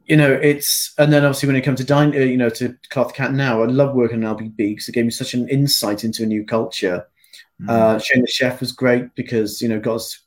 you 0.09 0.17
know, 0.17 0.33
it's 0.33 0.93
and 0.97 1.13
then 1.13 1.23
obviously 1.23 1.47
when 1.47 1.55
it 1.55 1.61
comes 1.61 1.79
to 1.79 1.85
dine, 1.85 2.15
uh, 2.15 2.19
you 2.19 2.35
know, 2.35 2.49
to 2.49 2.75
Cloth 2.89 3.13
Cat 3.13 3.31
now, 3.31 3.61
I 3.61 3.67
love 3.67 3.93
working 3.93 4.23
on 4.25 4.35
LBB 4.35 4.57
because 4.57 4.89
it 4.89 4.93
gave 4.93 5.05
me 5.05 5.11
such 5.11 5.35
an 5.35 5.47
insight 5.49 6.03
into 6.03 6.23
a 6.23 6.25
new 6.25 6.43
culture. 6.43 7.05
Mm. 7.61 7.69
Uh, 7.69 7.99
Shane 7.99 8.21
the 8.21 8.27
Chef 8.27 8.59
was 8.59 8.71
great 8.71 9.13
because 9.13 9.61
you 9.61 9.69
know 9.69 9.79
got 9.79 9.95
us 9.95 10.19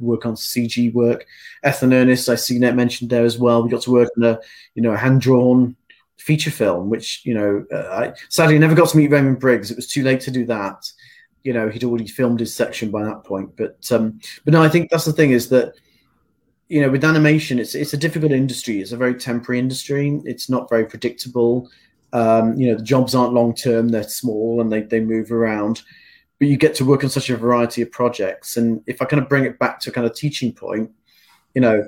work 0.00 0.26
on 0.26 0.34
CG 0.34 0.92
work. 0.92 1.24
Ethel 1.62 1.94
Ernest, 1.94 2.28
I 2.28 2.34
see 2.34 2.58
Net 2.58 2.74
mentioned 2.74 3.10
there 3.10 3.24
as 3.24 3.38
well. 3.38 3.62
We 3.62 3.70
got 3.70 3.82
to 3.82 3.92
work 3.92 4.10
on 4.16 4.24
a 4.24 4.40
you 4.74 4.82
know 4.82 4.96
hand 4.96 5.20
drawn 5.20 5.76
feature 6.16 6.50
film, 6.50 6.90
which 6.90 7.22
you 7.24 7.34
know 7.34 7.64
uh, 7.72 7.88
I 7.90 8.14
sadly 8.30 8.58
never 8.58 8.74
got 8.74 8.88
to 8.88 8.96
meet 8.96 9.12
Raymond 9.12 9.38
Briggs. 9.38 9.70
It 9.70 9.76
was 9.76 9.86
too 9.86 10.02
late 10.02 10.20
to 10.22 10.32
do 10.32 10.46
that. 10.46 10.90
You 11.44 11.52
know 11.52 11.68
he'd 11.68 11.84
already 11.84 12.08
filmed 12.08 12.40
his 12.40 12.52
section 12.52 12.90
by 12.90 13.04
that 13.04 13.22
point. 13.22 13.56
But 13.56 13.86
um, 13.92 14.18
but 14.44 14.52
no, 14.52 14.62
I 14.62 14.68
think 14.68 14.90
that's 14.90 15.04
the 15.04 15.12
thing 15.12 15.30
is 15.30 15.48
that 15.50 15.74
you 16.68 16.80
know 16.80 16.90
with 16.90 17.04
animation, 17.04 17.58
it's 17.58 17.74
it's 17.74 17.94
a 17.94 17.98
difficult 17.98 18.32
industry. 18.32 18.80
It's 18.80 18.92
a 18.92 18.96
very 18.96 19.14
temporary 19.14 19.58
industry. 19.58 20.20
It's 20.24 20.48
not 20.48 20.68
very 20.68 20.84
predictable. 20.84 21.70
Um, 22.12 22.58
you 22.58 22.68
know 22.68 22.76
the 22.76 22.84
jobs 22.84 23.14
aren't 23.14 23.34
long 23.34 23.54
term. 23.54 23.88
They're 23.88 24.02
small 24.02 24.60
and 24.60 24.72
they 24.72 24.82
they 24.82 25.00
move 25.00 25.32
around 25.32 25.82
but 26.38 26.48
you 26.48 26.56
get 26.56 26.74
to 26.76 26.84
work 26.84 27.02
on 27.02 27.10
such 27.10 27.30
a 27.30 27.36
variety 27.36 27.82
of 27.82 27.90
projects. 27.90 28.56
And 28.56 28.82
if 28.86 29.02
I 29.02 29.06
kind 29.06 29.22
of 29.22 29.28
bring 29.28 29.44
it 29.44 29.58
back 29.58 29.80
to 29.80 29.90
a 29.90 29.92
kind 29.92 30.06
of 30.06 30.14
teaching 30.14 30.52
point, 30.52 30.90
you 31.54 31.60
know, 31.60 31.86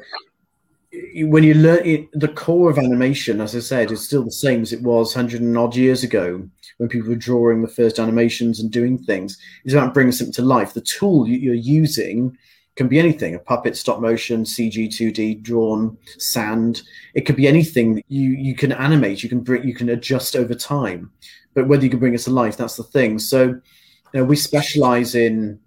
when 1.23 1.45
you 1.45 1.55
learn 1.55 1.87
it, 1.87 2.09
the 2.12 2.29
core 2.29 2.69
of 2.69 2.79
animation, 2.79 3.40
as 3.40 3.55
I 3.55 3.61
said, 3.61 3.93
is 3.93 4.05
still 4.05 4.25
the 4.25 4.33
same 4.33 4.62
as 4.62 4.73
it 4.73 4.83
was 4.83 5.14
hundred 5.14 5.40
and 5.40 5.57
odd 5.57 5.77
years 5.77 6.03
ago 6.03 6.49
when 6.79 6.88
people 6.88 7.09
were 7.09 7.14
drawing 7.14 7.62
the 7.62 7.69
first 7.69 8.01
animations 8.01 8.59
and 8.59 8.73
doing 8.73 8.99
things. 8.99 9.38
It's 9.64 9.75
about 9.75 9.95
bringing 9.95 10.12
something 10.12 10.35
to 10.35 10.43
life. 10.43 10.75
The 10.75 10.81
tool 10.81 11.29
you're 11.29 11.55
using 11.55 12.37
can 12.77 12.89
be 12.89 12.99
anything: 12.99 13.35
a 13.35 13.39
puppet, 13.39 13.77
stop 13.77 14.01
motion, 14.01 14.45
CG, 14.45 14.89
2D, 14.89 15.43
drawn, 15.43 15.97
sand. 16.19 16.83
It 17.15 17.23
could 17.23 17.37
be 17.37 17.49
anything 17.49 17.97
that 17.97 18.05
you 18.09 18.31
you 18.31 18.55
can 18.55 18.73
animate. 18.73 19.23
You 19.23 19.29
can 19.29 19.41
bring, 19.41 19.67
you 19.67 19.75
can 19.75 19.91
adjust 19.91 20.37
over 20.37 20.55
time. 20.55 21.11
But 21.55 21.67
whether 21.67 21.85
you 21.85 21.91
can 21.91 21.99
bring 21.99 22.15
it 22.15 22.21
to 22.23 22.31
life, 22.31 22.57
that's 22.57 22.77
the 22.77 22.85
thing. 22.85 23.19
So 23.19 23.43
you 24.13 24.21
know, 24.21 24.25
we 24.25 24.37
specialize 24.37 25.15
in, 25.15 25.59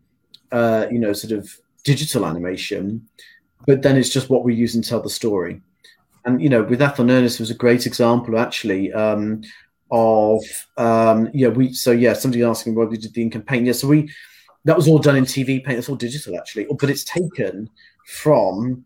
uh, 0.51 0.87
you 0.91 0.99
know, 0.99 1.13
sort 1.13 1.33
of 1.33 1.49
digital 1.83 2.25
animation, 2.25 3.07
but 3.65 3.81
then 3.81 3.97
it's 3.97 4.09
just 4.09 4.29
what 4.29 4.43
we 4.43 4.55
use 4.55 4.75
and 4.75 4.83
tell 4.83 5.01
the 5.01 5.09
story. 5.09 5.61
And 6.25 6.41
you 6.41 6.49
know, 6.49 6.63
with 6.63 6.81
Ethel 6.81 7.09
Ernest 7.09 7.39
was 7.39 7.51
a 7.51 7.55
great 7.55 7.85
example 7.85 8.39
actually 8.39 8.91
um, 8.93 9.41
of 9.91 10.41
um, 10.77 11.29
yeah 11.33 11.49
we 11.49 11.73
so 11.73 11.91
yeah 11.91 12.13
somebody 12.13 12.43
asking 12.43 12.75
why 12.75 12.85
we 12.85 12.97
did 12.97 13.13
the 13.13 13.21
ink 13.21 13.35
and 13.35 13.45
paint 13.45 13.65
yeah 13.65 13.73
so 13.73 13.87
we 13.87 14.09
that 14.65 14.75
was 14.75 14.87
all 14.87 14.99
done 14.99 15.15
in 15.15 15.25
TV 15.25 15.63
paint 15.63 15.77
that's 15.77 15.89
all 15.89 15.95
digital 15.95 16.37
actually 16.37 16.65
but 16.79 16.89
it's 16.89 17.03
taken 17.03 17.69
from 18.05 18.83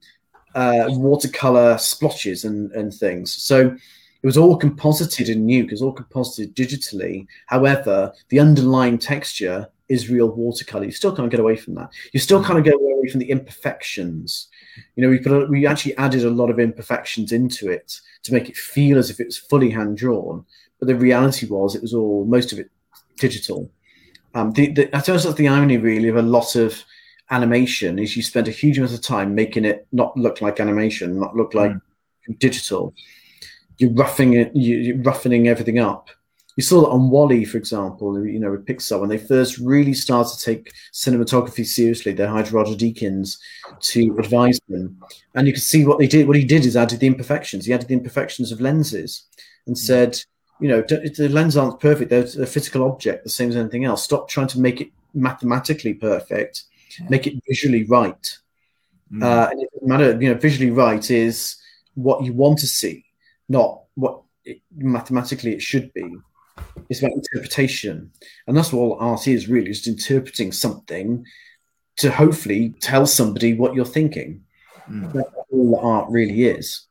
uh, 0.55 0.85
watercolor 0.89 1.77
splotches 1.77 2.45
and 2.45 2.71
and 2.71 2.93
things 2.93 3.33
so 3.33 3.75
it 4.23 4.25
was 4.25 4.37
all 4.37 4.57
composited 4.57 5.27
Nuke, 5.37 5.65
it 5.65 5.71
was 5.71 5.81
all 5.81 5.93
composited 5.93 6.55
digitally. 6.55 7.27
However, 7.45 8.11
the 8.29 8.39
underlying 8.39 8.97
texture 8.97 9.69
is 9.89 10.09
real 10.09 10.29
watercolor. 10.29 10.85
You 10.85 10.91
still 10.91 11.15
can't 11.15 11.31
get 11.31 11.39
away 11.39 11.55
from 11.55 11.75
that. 11.75 11.91
You 12.13 12.19
still 12.19 12.43
of 12.43 12.63
get 12.63 12.73
away 12.73 13.09
from 13.09 13.19
the 13.19 13.29
imperfections. 13.29 14.47
You 14.95 15.03
know, 15.03 15.09
we 15.09 15.19
put 15.19 15.49
we 15.49 15.65
actually 15.65 15.95
added 15.97 16.25
a 16.25 16.29
lot 16.29 16.49
of 16.49 16.59
imperfections 16.59 17.31
into 17.31 17.69
it 17.69 17.99
to 18.23 18.33
make 18.33 18.49
it 18.49 18.57
feel 18.57 18.97
as 18.97 19.09
if 19.09 19.19
it 19.19 19.27
was 19.27 19.37
fully 19.37 19.69
hand 19.69 19.97
drawn. 19.97 20.45
But 20.79 20.87
the 20.87 20.95
reality 20.95 21.47
was, 21.47 21.75
it 21.75 21.81
was 21.81 21.93
all 21.93 22.25
most 22.25 22.51
of 22.51 22.59
it 22.59 22.69
digital. 23.17 23.71
Um, 24.37 24.51
the, 24.51 24.71
the, 24.71 24.95
I 24.95 24.99
suppose 24.99 25.23
that's 25.23 25.35
the 25.35 25.47
irony, 25.47 25.77
really, 25.77 26.09
of 26.09 26.15
a 26.15 26.21
lot 26.21 26.55
of 26.55 26.83
animation 27.31 27.99
is 27.99 28.15
you 28.15 28.23
spend 28.23 28.47
a 28.47 28.51
huge 28.51 28.77
amount 28.77 28.93
of 28.93 29.01
time 29.01 29.35
making 29.35 29.65
it 29.65 29.87
not 29.91 30.15
look 30.15 30.41
like 30.41 30.59
animation, 30.59 31.19
not 31.19 31.35
look 31.35 31.53
like 31.53 31.71
mm. 31.71 32.39
digital 32.39 32.93
you're 33.77 33.91
roughing 33.91 34.33
it, 34.33 34.51
you're 34.53 34.97
roughening 34.97 35.47
everything 35.47 35.79
up. 35.79 36.09
You 36.55 36.63
saw 36.63 36.81
that 36.81 36.89
on 36.89 37.11
WALL-E, 37.11 37.45
for 37.45 37.57
example, 37.57 38.25
you 38.25 38.39
know, 38.39 38.49
with 38.49 38.65
Pixar, 38.65 38.99
when 38.99 39.09
they 39.09 39.19
first 39.19 39.59
really 39.59 39.93
started 39.93 40.35
to 40.35 40.43
take 40.43 40.73
cinematography 40.91 41.63
seriously, 41.63 42.13
they 42.13 42.25
hired 42.25 42.51
Roger 42.51 42.73
Deakins 42.73 43.37
to 43.81 44.17
advise 44.17 44.59
them. 44.67 44.99
And 45.35 45.45
you 45.45 45.53
can 45.53 45.61
see 45.61 45.85
what 45.85 45.99
they 45.99 46.07
did. 46.07 46.27
What 46.27 46.35
he 46.35 46.43
did 46.43 46.65
is 46.65 46.75
added 46.75 46.99
the 46.99 47.05
imperfections. 47.05 47.65
He 47.67 47.73
added 47.73 47.89
the 47.89 47.93
imperfections 47.93 48.51
of 48.51 48.59
lenses 48.59 49.27
and 49.67 49.75
mm. 49.75 49.79
said, 49.79 50.19
you 50.59 50.67
know, 50.67 50.81
the 50.81 51.29
lenses 51.31 51.57
aren't 51.57 51.79
perfect. 51.79 52.09
They're 52.09 52.43
a 52.43 52.47
physical 52.47 52.83
object, 52.83 53.23
the 53.23 53.29
same 53.29 53.49
as 53.49 53.55
anything 53.55 53.85
else. 53.85 54.03
Stop 54.03 54.27
trying 54.27 54.47
to 54.47 54.59
make 54.59 54.81
it 54.81 54.91
mathematically 55.13 55.93
perfect. 55.93 56.63
Make 57.09 57.27
it 57.27 57.35
visually 57.47 57.83
right. 57.83 58.37
Mm. 59.11 59.23
Uh, 59.23 59.49
and 59.51 59.61
it 59.61 59.69
doesn't 59.73 59.87
matter, 59.87 60.21
you 60.21 60.33
know, 60.33 60.39
visually 60.39 60.71
right 60.71 61.11
is 61.11 61.57
what 61.93 62.23
you 62.23 62.33
want 62.33 62.59
to 62.59 62.67
see 62.67 63.05
not 63.49 63.81
what 63.95 64.21
it, 64.45 64.61
mathematically 64.75 65.53
it 65.53 65.61
should 65.61 65.93
be. 65.93 66.15
It's 66.89 66.99
about 66.99 67.13
interpretation, 67.13 68.11
and 68.47 68.57
that's 68.57 68.73
what 68.73 68.81
all 68.81 68.97
art 68.99 69.27
is 69.27 69.47
really: 69.47 69.67
just 69.67 69.87
interpreting 69.87 70.51
something 70.51 71.25
to 71.97 72.11
hopefully 72.11 72.73
tell 72.79 73.05
somebody 73.05 73.53
what 73.53 73.73
you're 73.73 73.85
thinking. 73.85 74.43
Mm. 74.89 75.13
That's 75.13 75.29
all 75.51 75.79
art 75.83 76.09
really 76.09 76.45
is. 76.45 76.86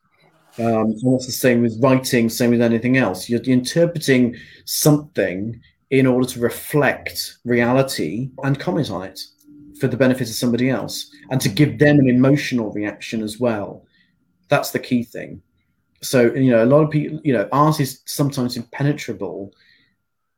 Um, 0.59 0.95
and 1.03 1.21
the 1.21 1.33
same 1.33 1.63
with 1.63 1.83
writing, 1.83 2.29
same 2.29 2.51
with 2.51 2.63
anything 2.63 2.97
else. 2.97 3.29
You're 3.29 3.43
interpreting 3.43 4.37
something 4.65 5.61
in 5.91 6.07
order 6.07 6.27
to 6.29 6.41
reflect 6.41 7.39
reality 7.45 8.31
and 8.43 8.59
comment 8.59 8.91
on 8.91 9.03
it 9.03 9.21
for 9.79 9.87
the 9.87 9.97
benefit 9.97 10.29
of 10.29 10.35
somebody 10.35 10.71
else 10.71 11.11
and 11.31 11.41
to 11.41 11.51
give 11.51 11.79
them 11.79 11.99
an 11.99 12.09
emotional 12.09 12.73
reaction 12.73 13.23
as 13.23 13.39
well. 13.39 13.85
That's 14.49 14.71
the 14.71 14.79
key 14.79 15.05
thing 15.05 15.43
so 16.03 16.33
you 16.35 16.51
know 16.51 16.65
a 16.65 16.67
lot 16.67 16.83
of 16.83 16.91
people 16.91 17.21
you 17.25 17.33
know 17.33 17.49
art 17.53 17.81
is 17.81 18.01
sometimes 18.07 18.57
impenetrable 18.57 19.53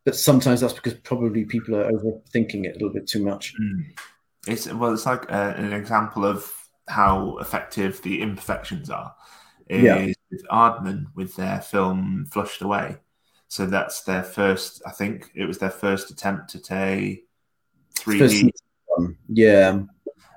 but 0.04 0.16
sometimes 0.16 0.60
that's 0.60 0.72
because 0.72 0.94
probably 0.94 1.44
people 1.44 1.76
are 1.76 1.90
overthinking 1.90 2.64
it 2.64 2.70
a 2.70 2.74
little 2.74 2.92
bit 2.92 3.06
too 3.06 3.24
much 3.24 3.54
mm. 3.60 3.84
it's 4.46 4.66
well 4.72 4.92
it's 4.92 5.06
like 5.06 5.30
uh, 5.30 5.54
an 5.56 5.72
example 5.72 6.24
of 6.24 6.50
how 6.88 7.36
effective 7.38 8.00
the 8.02 8.22
imperfections 8.22 8.88
are 8.88 9.14
is 9.68 9.82
yeah. 9.82 10.12
with 10.30 10.46
Aardman 10.48 11.06
with 11.14 11.36
their 11.36 11.60
film 11.60 12.26
Flushed 12.30 12.62
Away. 12.62 12.96
So 13.48 13.66
that's 13.66 14.02
their 14.02 14.22
first, 14.22 14.82
I 14.86 14.90
think 14.90 15.30
it 15.34 15.46
was 15.46 15.58
their 15.58 15.70
first 15.70 16.10
attempt 16.10 16.54
at 16.54 16.70
a 16.70 17.22
3D. 17.96 18.50
Yeah. 19.28 19.80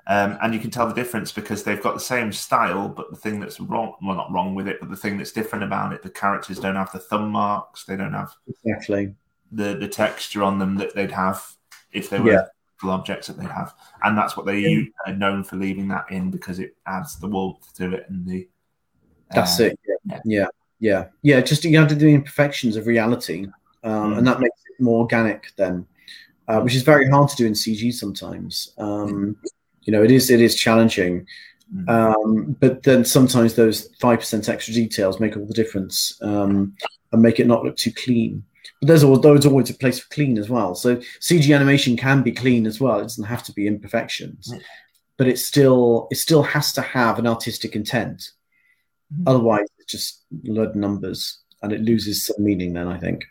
Um, 0.08 0.38
and 0.42 0.52
you 0.52 0.58
can 0.58 0.70
tell 0.70 0.88
the 0.88 0.94
difference 0.94 1.30
because 1.30 1.62
they've 1.62 1.82
got 1.82 1.94
the 1.94 2.00
same 2.00 2.32
style, 2.32 2.88
but 2.88 3.10
the 3.10 3.16
thing 3.16 3.38
that's 3.38 3.60
wrong, 3.60 3.94
well, 4.02 4.16
not 4.16 4.32
wrong 4.32 4.54
with 4.54 4.66
it, 4.66 4.78
but 4.80 4.90
the 4.90 4.96
thing 4.96 5.16
that's 5.16 5.32
different 5.32 5.64
about 5.64 5.92
it, 5.92 6.02
the 6.02 6.10
characters 6.10 6.58
don't 6.58 6.74
have 6.74 6.90
the 6.90 6.98
thumb 6.98 7.30
marks, 7.30 7.84
they 7.84 7.96
don't 7.96 8.12
have 8.12 8.32
exactly 8.48 9.14
the 9.52 9.74
the 9.74 9.88
texture 9.88 10.42
on 10.42 10.58
them 10.58 10.76
that 10.78 10.94
they'd 10.94 11.10
have 11.10 11.46
if 11.92 12.08
they 12.08 12.18
were 12.18 12.32
yeah. 12.32 12.90
objects 12.90 13.26
that 13.28 13.38
they 13.38 13.44
have, 13.44 13.74
and 14.02 14.18
that's 14.18 14.36
what 14.36 14.46
they 14.46 14.58
yeah. 14.58 14.82
are 15.06 15.14
known 15.14 15.44
for 15.44 15.56
leaving 15.56 15.86
that 15.88 16.10
in 16.10 16.30
because 16.30 16.58
it 16.58 16.74
adds 16.86 17.18
the 17.20 17.28
warmth 17.28 17.72
to 17.74 17.92
it 17.92 18.06
and 18.08 18.26
the. 18.26 18.48
That's 19.34 19.60
it. 19.60 19.78
Yeah. 20.06 20.20
yeah, 20.24 20.46
yeah, 20.80 21.04
yeah. 21.22 21.40
Just 21.40 21.64
you 21.64 21.78
have 21.78 21.88
to 21.88 21.94
do 21.94 22.06
the 22.06 22.14
imperfections 22.14 22.76
of 22.76 22.86
reality, 22.86 23.46
um, 23.84 24.14
mm. 24.14 24.18
and 24.18 24.26
that 24.26 24.40
makes 24.40 24.60
it 24.68 24.82
more 24.82 25.00
organic 25.00 25.52
then, 25.56 25.86
uh, 26.48 26.60
which 26.60 26.74
is 26.74 26.82
very 26.82 27.08
hard 27.08 27.28
to 27.30 27.36
do 27.36 27.46
in 27.46 27.52
CG 27.52 27.92
sometimes. 27.92 28.74
Um, 28.78 29.36
you 29.82 29.92
know, 29.92 30.02
it 30.02 30.10
is 30.10 30.30
it 30.30 30.40
is 30.40 30.54
challenging, 30.54 31.26
mm. 31.74 31.88
um, 31.88 32.56
but 32.60 32.82
then 32.82 33.04
sometimes 33.04 33.54
those 33.54 33.88
five 34.00 34.20
percent 34.20 34.48
extra 34.48 34.74
details 34.74 35.20
make 35.20 35.36
all 35.36 35.46
the 35.46 35.54
difference 35.54 36.18
um, 36.22 36.74
and 37.12 37.22
make 37.22 37.40
it 37.40 37.46
not 37.46 37.64
look 37.64 37.76
too 37.76 37.92
clean. 37.92 38.44
But 38.80 38.88
there's 38.88 39.04
always, 39.04 39.20
there's 39.20 39.46
always 39.46 39.70
a 39.70 39.74
place 39.74 40.00
for 40.00 40.08
clean 40.12 40.38
as 40.38 40.50
well. 40.50 40.74
So 40.74 40.96
CG 41.20 41.54
animation 41.54 41.96
can 41.96 42.22
be 42.22 42.32
clean 42.32 42.66
as 42.66 42.80
well. 42.80 42.98
It 42.98 43.02
doesn't 43.02 43.24
have 43.24 43.44
to 43.44 43.52
be 43.52 43.66
imperfections, 43.66 44.52
mm. 44.52 44.60
but 45.16 45.28
it 45.28 45.38
still 45.38 46.08
it 46.10 46.16
still 46.16 46.42
has 46.42 46.72
to 46.72 46.82
have 46.82 47.18
an 47.18 47.26
artistic 47.26 47.76
intent. 47.76 48.32
Mm. 49.20 49.24
Otherwise, 49.26 49.66
it's 49.78 49.92
just 49.92 50.24
load 50.44 50.74
numbers 50.74 51.40
and 51.62 51.72
it 51.72 51.80
loses 51.80 52.26
some 52.26 52.42
meaning. 52.42 52.72
Then 52.72 52.88
I 52.88 52.98
think. 52.98 53.24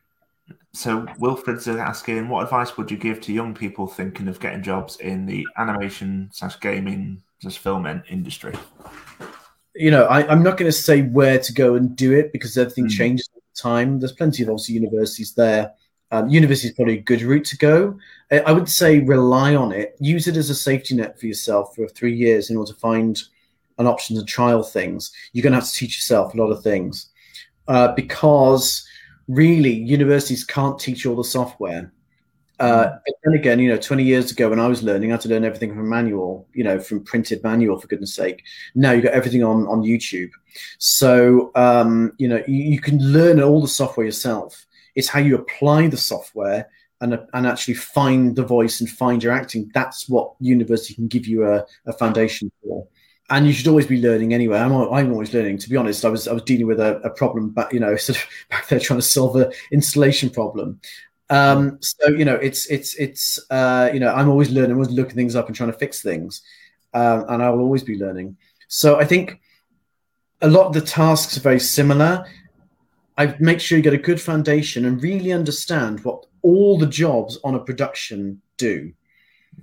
So 0.73 1.05
Wilfred's 1.19 1.67
asking, 1.67 2.29
what 2.29 2.43
advice 2.43 2.77
would 2.77 2.89
you 2.89 2.97
give 2.97 3.19
to 3.21 3.34
young 3.34 3.53
people 3.53 3.88
thinking 3.88 4.27
of 4.29 4.39
getting 4.39 4.63
jobs 4.63 4.95
in 4.97 5.25
the 5.25 5.45
animation 5.57 6.29
slash 6.32 6.59
gaming 6.59 7.21
slash 7.41 7.57
film 7.57 7.86
industry? 8.09 8.53
You 9.75 9.91
know, 9.91 10.05
I, 10.05 10.32
am 10.32 10.43
not 10.43 10.57
going 10.57 10.71
to 10.71 10.77
say 10.77 11.01
where 11.01 11.39
to 11.39 11.53
go 11.53 11.75
and 11.75 11.95
do 11.95 12.13
it 12.13 12.32
because 12.32 12.57
everything 12.57 12.86
mm. 12.86 12.91
changes 12.91 13.29
all 13.34 13.41
the 13.53 13.61
time. 13.61 13.99
There's 13.99 14.13
plenty 14.13 14.43
of 14.43 14.49
obviously 14.49 14.75
universities 14.75 15.34
there. 15.34 15.73
Um, 16.11 16.29
university 16.29 16.69
is 16.69 16.75
probably 16.75 16.97
a 16.97 17.01
good 17.01 17.21
route 17.21 17.45
to 17.45 17.57
go. 17.57 17.97
I 18.32 18.51
would 18.51 18.69
say 18.69 18.99
rely 18.99 19.55
on 19.55 19.71
it. 19.71 19.95
Use 19.99 20.27
it 20.27 20.38
as 20.38 20.49
a 20.49 20.55
safety 20.55 20.95
net 20.95 21.19
for 21.19 21.25
yourself 21.25 21.75
for 21.75 21.88
three 21.88 22.15
years 22.15 22.49
in 22.49 22.57
order 22.57 22.73
to 22.73 22.79
find 22.79 23.21
an 23.82 23.88
option 23.88 24.15
to 24.15 24.23
trial 24.23 24.63
things. 24.63 25.11
You're 25.34 25.43
going 25.43 25.53
to 25.53 25.59
have 25.59 25.69
to 25.69 25.73
teach 25.73 25.97
yourself 25.97 26.34
a 26.34 26.38
lot 26.38 26.51
of 26.51 26.63
things 26.63 27.09
uh, 27.67 27.93
because 27.93 28.88
really 29.27 29.73
universities 29.73 30.43
can't 30.43 30.79
teach 30.79 31.05
all 31.05 31.15
the 31.15 31.23
software 31.23 31.91
Uh, 32.61 32.91
but 33.05 33.15
then 33.23 33.34
again, 33.34 33.57
you 33.57 33.67
know, 33.69 33.77
20 33.77 34.03
years 34.03 34.32
ago 34.32 34.47
when 34.47 34.59
I 34.59 34.67
was 34.67 34.84
learning, 34.84 35.09
I 35.09 35.13
had 35.13 35.21
to 35.21 35.29
learn 35.29 35.43
everything 35.43 35.73
from 35.73 35.89
manual, 35.89 36.47
you 36.53 36.63
know, 36.63 36.79
from 36.79 37.03
printed 37.03 37.43
manual, 37.43 37.79
for 37.79 37.88
goodness 37.88 38.13
sake. 38.13 38.43
Now 38.75 38.91
you've 38.91 39.03
got 39.03 39.13
everything 39.13 39.43
on, 39.43 39.65
on 39.67 39.82
YouTube. 39.82 40.29
So, 40.77 41.49
um, 41.55 42.13
you 42.19 42.27
know, 42.27 42.43
you, 42.47 42.63
you, 42.73 42.79
can 42.79 42.99
learn 42.99 43.41
all 43.41 43.61
the 43.61 43.67
software 43.67 44.05
yourself. 44.05 44.67
It's 44.93 45.07
how 45.07 45.19
you 45.19 45.36
apply 45.36 45.88
the 45.88 45.97
software 45.97 46.69
and, 46.99 47.19
and 47.34 47.47
actually 47.47 47.73
find 47.73 48.36
the 48.36 48.45
voice 48.45 48.79
and 48.79 48.88
find 48.88 49.23
your 49.23 49.34
acting. 49.34 49.71
That's 49.73 50.07
what 50.07 50.36
university 50.39 50.93
can 50.93 51.07
give 51.07 51.25
you 51.25 51.47
a, 51.47 51.65
a 51.88 51.93
foundation 51.93 52.51
for 52.61 52.88
and 53.32 53.47
you 53.47 53.53
should 53.53 53.67
always 53.67 53.88
be 53.88 54.01
learning 54.01 54.34
anyway. 54.34 54.59
I'm, 54.59 54.73
I'm 54.73 55.11
always 55.11 55.34
learning. 55.34 55.57
To 55.59 55.69
be 55.69 55.77
honest, 55.77 56.03
I 56.03 56.09
was 56.09 56.27
I 56.27 56.34
was 56.34 56.43
dealing 56.43 56.67
with 56.67 56.79
a, 56.79 56.97
a 56.97 57.09
problem, 57.09 57.49
but 57.49 57.73
you 57.73 57.79
know, 57.79 57.95
sort 57.97 58.17
of 58.17 58.25
back 58.49 58.67
there 58.67 58.79
trying 58.79 58.99
to 58.99 59.05
solve 59.05 59.36
an 59.38 59.51
installation 59.71 60.29
problem. 60.29 60.79
Um, 61.29 61.77
so 61.82 62.09
you 62.09 62.25
know, 62.25 62.36
it's 62.36 62.67
it's 62.67 62.93
it's 62.95 63.39
uh, 63.49 63.89
you 63.93 63.99
know, 63.99 64.13
I'm 64.13 64.29
always 64.29 64.51
learning, 64.51 64.73
always 64.73 64.89
looking 64.89 65.15
things 65.15 65.36
up 65.36 65.47
and 65.47 65.55
trying 65.55 65.71
to 65.71 65.77
fix 65.77 66.01
things, 66.01 66.41
um, 66.93 67.25
and 67.29 67.41
I 67.41 67.49
will 67.49 67.61
always 67.61 67.84
be 67.84 67.97
learning. 67.97 68.38
So 68.67 68.99
I 68.99 69.05
think 69.05 69.39
a 70.41 70.49
lot 70.49 70.67
of 70.67 70.73
the 70.73 70.82
tasks 70.82 71.38
are 71.38 71.41
very 71.41 71.59
similar. 71.59 72.25
I 73.17 73.36
make 73.39 73.59
sure 73.59 73.77
you 73.77 73.84
get 73.84 73.93
a 73.93 73.97
good 73.97 74.19
foundation 74.19 74.86
and 74.86 75.01
really 75.01 75.32
understand 75.32 76.03
what 76.03 76.25
all 76.41 76.77
the 76.77 76.88
jobs 76.88 77.38
on 77.43 77.55
a 77.55 77.59
production 77.59 78.41
do. 78.57 78.91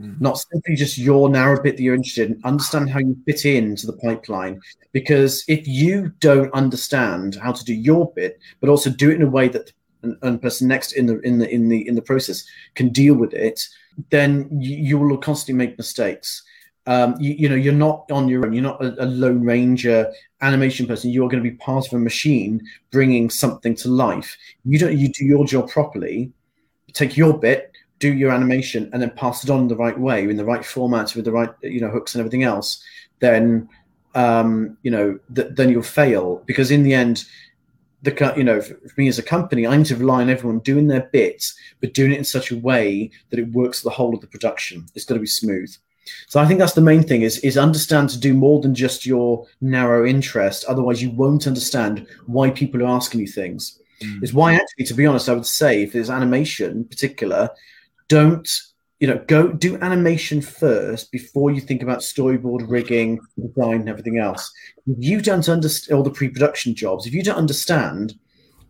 Mm. 0.00 0.20
Not 0.20 0.38
simply 0.38 0.76
just 0.76 0.98
your 0.98 1.28
narrow 1.28 1.60
bit 1.60 1.76
that 1.76 1.82
you're 1.82 1.94
interested 1.94 2.30
in, 2.30 2.40
understand 2.44 2.90
how 2.90 3.00
you 3.00 3.16
fit 3.26 3.44
into 3.44 3.86
the 3.86 3.94
pipeline. 3.94 4.60
Because 4.92 5.44
if 5.48 5.66
you 5.66 6.12
don't 6.20 6.52
understand 6.54 7.36
how 7.36 7.52
to 7.52 7.64
do 7.64 7.74
your 7.74 8.12
bit, 8.12 8.38
but 8.60 8.70
also 8.70 8.90
do 8.90 9.10
it 9.10 9.16
in 9.16 9.22
a 9.22 9.30
way 9.30 9.48
that 9.48 9.72
and, 10.02 10.40
person 10.40 10.68
next 10.68 10.92
in 10.92 11.06
the 11.06 11.18
in 11.20 11.38
the 11.38 11.52
in 11.52 11.68
the 11.68 11.86
in 11.88 11.94
the 11.94 12.02
process 12.02 12.44
can 12.74 12.90
deal 12.90 13.14
with 13.14 13.34
it, 13.34 13.60
then 14.10 14.48
you, 14.52 14.76
you 14.76 14.98
will 14.98 15.16
constantly 15.18 15.54
make 15.54 15.76
mistakes. 15.76 16.42
Um, 16.86 17.16
you, 17.20 17.34
you, 17.34 17.48
know, 17.50 17.54
you're 17.54 17.74
not 17.74 18.10
on 18.10 18.28
your 18.28 18.46
own. 18.46 18.54
You're 18.54 18.62
not 18.62 18.82
a, 18.82 19.04
a, 19.04 19.06
lone 19.06 19.44
ranger 19.44 20.10
animation 20.40 20.86
person. 20.86 21.10
You're 21.10 21.28
going 21.28 21.42
to 21.42 21.50
be 21.50 21.56
part 21.56 21.86
of 21.86 21.92
a 21.92 21.98
machine 21.98 22.62
bringing 22.90 23.28
something 23.28 23.74
to 23.76 23.88
life. 23.88 24.34
You 24.64 24.78
don't. 24.78 24.96
You 24.96 25.08
do 25.08 25.26
your 25.26 25.44
job 25.44 25.68
properly. 25.68 26.32
Take 26.94 27.16
your 27.16 27.38
bit, 27.38 27.67
do 27.98 28.12
your 28.12 28.30
animation 28.30 28.88
and 28.92 29.02
then 29.02 29.10
pass 29.10 29.44
it 29.44 29.50
on 29.50 29.68
the 29.68 29.76
right 29.76 29.98
way 29.98 30.22
in 30.22 30.36
the 30.36 30.44
right 30.44 30.64
format 30.64 31.14
with 31.14 31.24
the 31.24 31.32
right 31.32 31.50
you 31.62 31.80
know 31.80 31.90
hooks 31.90 32.14
and 32.14 32.20
everything 32.20 32.44
else 32.44 32.82
then 33.20 33.68
um, 34.14 34.76
you 34.82 34.90
know 34.90 35.18
th- 35.34 35.48
then 35.52 35.68
you'll 35.68 35.82
fail. 35.82 36.42
Because 36.46 36.70
in 36.70 36.82
the 36.82 36.94
end 36.94 37.24
the 38.02 38.34
you 38.36 38.44
know 38.44 38.60
for, 38.60 38.76
me 38.96 39.08
as 39.08 39.18
a 39.18 39.22
company 39.24 39.66
i 39.66 39.76
need 39.76 39.84
to 39.84 39.96
rely 39.96 40.20
on 40.20 40.30
everyone 40.30 40.60
doing 40.60 40.86
their 40.86 41.08
bits 41.12 41.58
but 41.80 41.94
doing 41.94 42.12
it 42.12 42.18
in 42.18 42.22
such 42.24 42.52
a 42.52 42.56
way 42.56 43.10
that 43.30 43.40
it 43.40 43.50
works 43.50 43.82
the 43.82 43.90
whole 43.90 44.14
of 44.14 44.20
the 44.20 44.26
production. 44.28 44.86
It's 44.94 45.04
got 45.04 45.14
to 45.14 45.20
be 45.20 45.26
smooth. 45.26 45.74
So 46.28 46.40
i 46.40 46.46
think 46.46 46.58
that's 46.58 46.74
the 46.74 46.80
main 46.80 47.02
thing 47.02 47.22
is 47.22 47.38
is 47.38 47.58
understand 47.58 48.10
to 48.10 48.20
do 48.20 48.34
more 48.34 48.60
than 48.60 48.74
just 48.74 49.04
your 49.04 49.46
narrow 49.60 50.06
interest. 50.06 50.64
Otherwise 50.66 51.02
you 51.02 51.10
won't 51.10 51.46
understand 51.46 52.06
why 52.26 52.50
people 52.50 52.82
are 52.82 52.96
asking 52.96 53.20
you 53.20 53.28
things. 53.28 53.80
Mm. 54.00 54.22
is 54.22 54.32
why 54.32 54.54
actually 54.54 54.84
to 54.84 54.94
be 54.94 55.06
honest 55.06 55.28
i 55.28 55.32
would 55.32 55.44
say 55.44 55.82
if 55.82 55.92
there's 55.92 56.08
animation 56.08 56.70
in 56.70 56.84
particular 56.84 57.50
don't 58.08 58.48
you 59.00 59.06
know 59.06 59.22
go 59.26 59.48
do 59.48 59.76
animation 59.76 60.40
first 60.40 61.12
before 61.12 61.50
you 61.50 61.60
think 61.60 61.82
about 61.82 62.00
storyboard 62.00 62.68
rigging 62.68 63.20
design 63.40 63.80
and 63.80 63.88
everything 63.88 64.18
else. 64.18 64.50
If 64.86 64.96
you 64.98 65.20
don't 65.20 65.48
understand 65.48 65.96
all 65.96 66.02
the 66.02 66.10
pre-production 66.10 66.74
jobs 66.74 67.06
if 67.06 67.14
you 67.14 67.22
don't 67.22 67.36
understand 67.36 68.14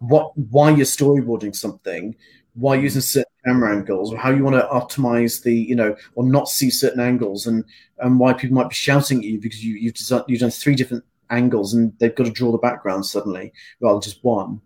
what 0.01 0.37
why 0.37 0.71
you're 0.71 0.87
storyboarding 0.87 1.57
something 1.57 2.15
why 2.55 2.75
using 2.75 3.01
certain 3.01 3.33
camera 3.45 3.75
angles 3.75 4.13
or 4.13 4.17
how 4.17 4.31
you 4.31 4.45
want 4.45 4.57
to 4.57 4.69
optimize 4.69 5.43
the 5.43 5.55
you 5.55 5.75
know 5.75 5.97
or 6.15 6.25
not 6.25 6.49
see 6.49 6.71
certain 6.71 7.01
angles 7.01 7.47
and 7.47 7.65
and 7.99 8.19
why 8.19 8.33
people 8.33 8.57
might 8.57 8.69
be 8.69 8.75
shouting 8.75 9.19
at 9.19 9.25
you 9.25 9.41
because 9.41 9.65
you 9.65 9.75
you've 9.77 9.95
designed, 9.95 10.25
you've 10.29 10.41
done 10.41 10.51
three 10.51 10.75
different 10.75 11.05
angles 11.31 11.75
and 11.75 11.93
they've 11.99 12.15
got 12.15 12.25
to 12.25 12.33
draw 12.33 12.51
the 12.51 12.59
background 12.59 13.05
suddenly 13.05 13.53
rather 13.81 13.97
than 13.97 14.03
just 14.03 14.25
one. 14.25 14.61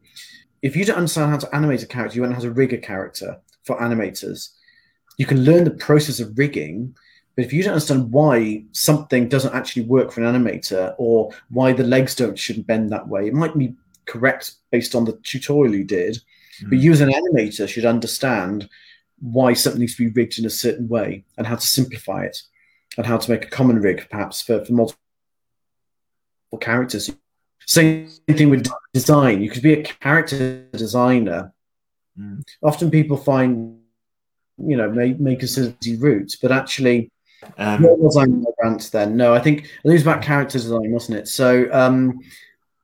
If 0.63 0.77
you 0.77 0.85
don't 0.85 0.97
understand 0.97 1.31
how 1.31 1.39
to 1.39 1.55
animate 1.55 1.83
a 1.83 1.87
character 1.87 2.19
you 2.19 2.25
how 2.25 2.41
to 2.41 2.51
rig 2.51 2.73
a 2.73 2.79
character 2.79 3.39
for 3.65 3.79
animators 3.79 4.51
you 5.19 5.27
can 5.27 5.45
learn 5.45 5.65
the 5.65 5.71
process 5.71 6.21
of 6.21 6.37
rigging, 6.39 6.95
but 7.37 7.45
if 7.45 7.53
you 7.53 7.63
don't 7.63 7.73
understand 7.73 8.13
why 8.13 8.65
something 8.73 9.29
doesn't 9.29 9.55
actually 9.55 9.85
work 9.85 10.13
for 10.13 10.23
an 10.23 10.35
animator 10.35 10.95
or 10.99 11.31
why 11.49 11.73
the 11.73 11.85
legs 11.85 12.15
don't 12.15 12.39
shouldn't 12.39 12.67
bend 12.67 12.91
that 12.91 13.09
way, 13.09 13.27
it 13.27 13.35
might 13.35 13.57
be 13.57 13.75
correct 14.07 14.55
based 14.71 14.95
on 14.95 15.05
the 15.05 15.19
tutorial 15.23 15.75
you 15.75 15.85
did. 15.85 16.19
Mm. 16.63 16.71
But 16.71 16.79
you 16.79 16.93
as 16.93 17.01
an 17.01 17.11
animator 17.11 17.69
should 17.69 17.87
understand 17.87 18.69
why 19.21 19.53
something 19.55 19.81
needs 19.81 19.97
to 19.97 20.05
be 20.09 20.13
rigged 20.13 20.39
in 20.39 20.47
a 20.47 20.51
certain 20.51 20.89
way 20.89 21.25
and 21.39 21.47
how 21.47 21.57
to 21.57 21.67
simplify 21.67 22.25
it 22.25 22.43
and 22.99 23.07
how 23.07 23.17
to 23.17 23.31
make 23.31 23.45
a 23.45 23.51
common 23.51 23.81
rig 23.81 24.07
perhaps 24.11 24.43
for, 24.43 24.65
for 24.65 24.73
multiple 24.73 24.99
characters. 26.61 27.11
Same 27.65 28.09
thing 28.29 28.51
with 28.51 28.69
design. 28.93 29.41
You 29.41 29.49
could 29.49 29.63
be 29.63 29.75
a 29.75 29.83
character 29.83 30.67
designer. 30.73 31.55
Mm. 32.19 32.43
Often 32.63 32.91
people 32.91 33.17
find 33.17 33.79
you 34.63 34.77
know 34.77 34.91
make 34.91 35.19
make 35.21 35.43
a 35.43 35.47
easy 35.47 35.97
route, 35.97 36.37
but 36.43 36.53
actually. 36.53 37.11
Um, 37.59 37.83
what 37.83 37.99
was 37.99 38.17
I 38.17 38.23
in 38.23 38.41
my 38.41 38.51
rant 38.63 38.89
then? 38.93 39.17
No, 39.17 39.35
I 39.35 39.41
think 39.41 39.65
it 39.65 39.89
was 39.89 40.03
about 40.03 40.23
character 40.23 40.59
design, 40.59 40.93
wasn't 40.93 41.19
it? 41.19 41.27
So, 41.27 41.69
um, 41.73 42.21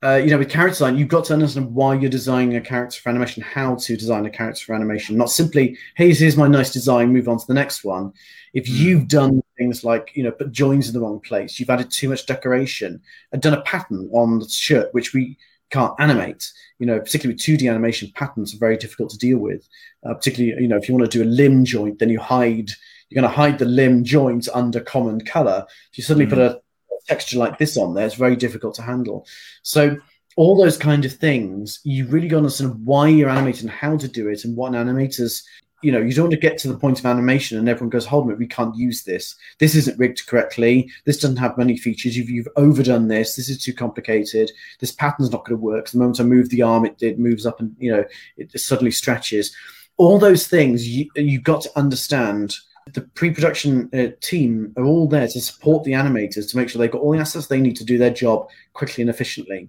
uh, 0.03 0.16
you 0.16 0.31
know, 0.31 0.39
with 0.39 0.51
character 0.51 0.74
design, 0.74 0.97
you've 0.97 1.09
got 1.09 1.24
to 1.24 1.33
understand 1.33 1.72
why 1.74 1.95
you're 1.95 2.11
designing 2.11 2.57
a 2.57 2.61
character 2.61 3.01
for 3.01 3.09
animation, 3.09 3.43
how 3.43 3.74
to 3.74 3.97
design 3.97 4.26
a 4.26 4.31
character 4.31 4.64
for 4.64 4.74
animation, 4.74 5.16
not 5.16 5.31
simply, 5.31 5.76
hey, 5.97 6.12
here's 6.12 6.37
my 6.37 6.47
nice 6.47 6.72
design, 6.72 7.12
move 7.12 7.29
on 7.29 7.39
to 7.39 7.47
the 7.47 7.55
next 7.55 7.85
one. 7.85 8.12
If 8.55 8.66
hmm. 8.66 8.74
you've 8.74 9.09
done 9.09 9.43
things 9.57 9.83
like, 9.83 10.12
you 10.14 10.22
know, 10.22 10.31
put 10.31 10.53
joins 10.53 10.89
in 10.89 10.95
the 10.95 11.01
wrong 11.01 11.20
place, 11.20 11.59
you've 11.59 11.70
added 11.70 11.91
too 11.91 12.09
much 12.09 12.26
decoration, 12.26 13.01
and 13.33 13.43
done 13.43 13.55
a 13.55 13.62
pattern 13.62 14.09
on 14.12 14.39
the 14.39 14.49
shirt, 14.49 14.93
which 14.95 15.14
we 15.14 15.37
can't 15.70 15.94
animate. 15.98 16.50
You 16.78 16.86
know, 16.86 16.98
particularly 17.00 17.34
with 17.34 17.42
2D 17.42 17.68
animation, 17.68 18.12
patterns 18.14 18.54
are 18.54 18.58
very 18.58 18.76
difficult 18.76 19.10
to 19.10 19.18
deal 19.18 19.38
with. 19.38 19.68
Uh, 20.04 20.14
particularly, 20.14 20.60
you 20.62 20.68
know, 20.68 20.76
if 20.76 20.88
you 20.88 20.94
want 20.94 21.10
to 21.10 21.18
do 21.18 21.24
a 21.24 21.26
limb 21.26 21.64
joint, 21.64 21.98
then 21.98 22.10
you 22.10 22.20
hide, 22.20 22.70
you're 23.08 23.20
going 23.20 23.30
to 23.30 23.36
hide 23.36 23.58
the 23.58 23.64
limb 23.64 24.04
joint 24.04 24.48
under 24.54 24.80
common 24.80 25.20
color. 25.20 25.66
If 25.92 25.98
you 25.98 26.04
suddenly 26.04 26.26
mm-hmm. 26.26 26.34
put 26.34 26.42
a 26.42 26.60
texture 27.06 27.38
like 27.38 27.58
this 27.58 27.76
on 27.76 27.94
there, 27.94 28.06
it's 28.06 28.14
very 28.14 28.36
difficult 28.36 28.74
to 28.76 28.82
handle. 28.82 29.26
So 29.62 29.96
all 30.36 30.56
those 30.56 30.76
kind 30.76 31.04
of 31.04 31.12
things, 31.12 31.80
you 31.82 32.06
really 32.06 32.28
got 32.28 32.36
to 32.36 32.44
understand 32.44 32.86
why 32.86 33.08
you're 33.08 33.28
animating, 33.28 33.68
how 33.68 33.96
to 33.96 34.06
do 34.06 34.28
it, 34.28 34.44
and 34.44 34.56
what 34.56 34.72
an 34.72 34.86
animator's 34.86 35.42
you 35.83 35.93
know, 35.93 36.01
you 36.01 36.12
don't 36.12 36.24
want 36.24 36.33
to 36.33 36.39
get 36.39 36.59
to 36.59 36.68
the 36.68 36.79
point 36.79 36.99
of 36.99 37.07
animation 37.07 37.57
and 37.57 37.68
everyone 37.68 37.91
goes, 37.91 38.05
hold 38.05 38.31
on, 38.31 38.39
we 38.39 38.47
can't 38.47 38.74
use 38.76 39.05
this. 39.05 39.37
This 39.59 39.74
isn't 39.76 39.99
rigged 39.99 40.26
correctly. 40.26 40.91
This 41.05 41.18
doesn't 41.18 41.37
have 41.37 41.57
many 41.57 41.76
features. 41.76 42.16
You've, 42.16 42.31
you've 42.31 42.49
overdone 42.57 43.07
this. 43.07 43.37
This 43.37 43.49
is 43.49 43.62
too 43.62 43.72
complicated. 43.72 44.51
This 44.81 44.91
pattern's 44.91 45.31
not 45.31 45.45
going 45.45 45.59
to 45.59 45.64
work. 45.64 45.89
The 45.89 45.99
moment 45.99 46.20
I 46.20 46.24
move 46.24 46.49
the 46.49 46.62
arm, 46.62 46.85
it, 46.85 47.01
it 47.01 47.18
moves 47.18 47.47
up 47.47 47.61
and, 47.61 47.76
you 47.79 47.93
know, 47.93 48.05
it 48.37 48.59
suddenly 48.59 48.91
stretches. 48.91 49.55
All 49.99 50.18
those 50.18 50.49
things 50.49 50.89
you, 50.89 51.09
you've 51.14 51.45
got 51.45 51.62
to 51.62 51.79
understand. 51.79 52.57
The 52.93 53.03
pre-production 53.03 53.91
uh, 53.93 54.16
team 54.20 54.72
are 54.76 54.85
all 54.85 55.07
there 55.07 55.29
to 55.29 55.41
support 55.41 55.85
the 55.85 55.93
animators 55.93 56.51
to 56.51 56.57
make 56.57 56.70
sure 56.70 56.81
they've 56.81 56.91
got 56.91 57.03
all 57.03 57.12
the 57.12 57.18
assets 57.18 57.47
they 57.47 57.61
need 57.61 57.76
to 57.76 57.85
do 57.85 57.99
their 57.99 58.12
job 58.12 58.49
quickly 58.72 59.03
and 59.03 59.11
efficiently 59.11 59.68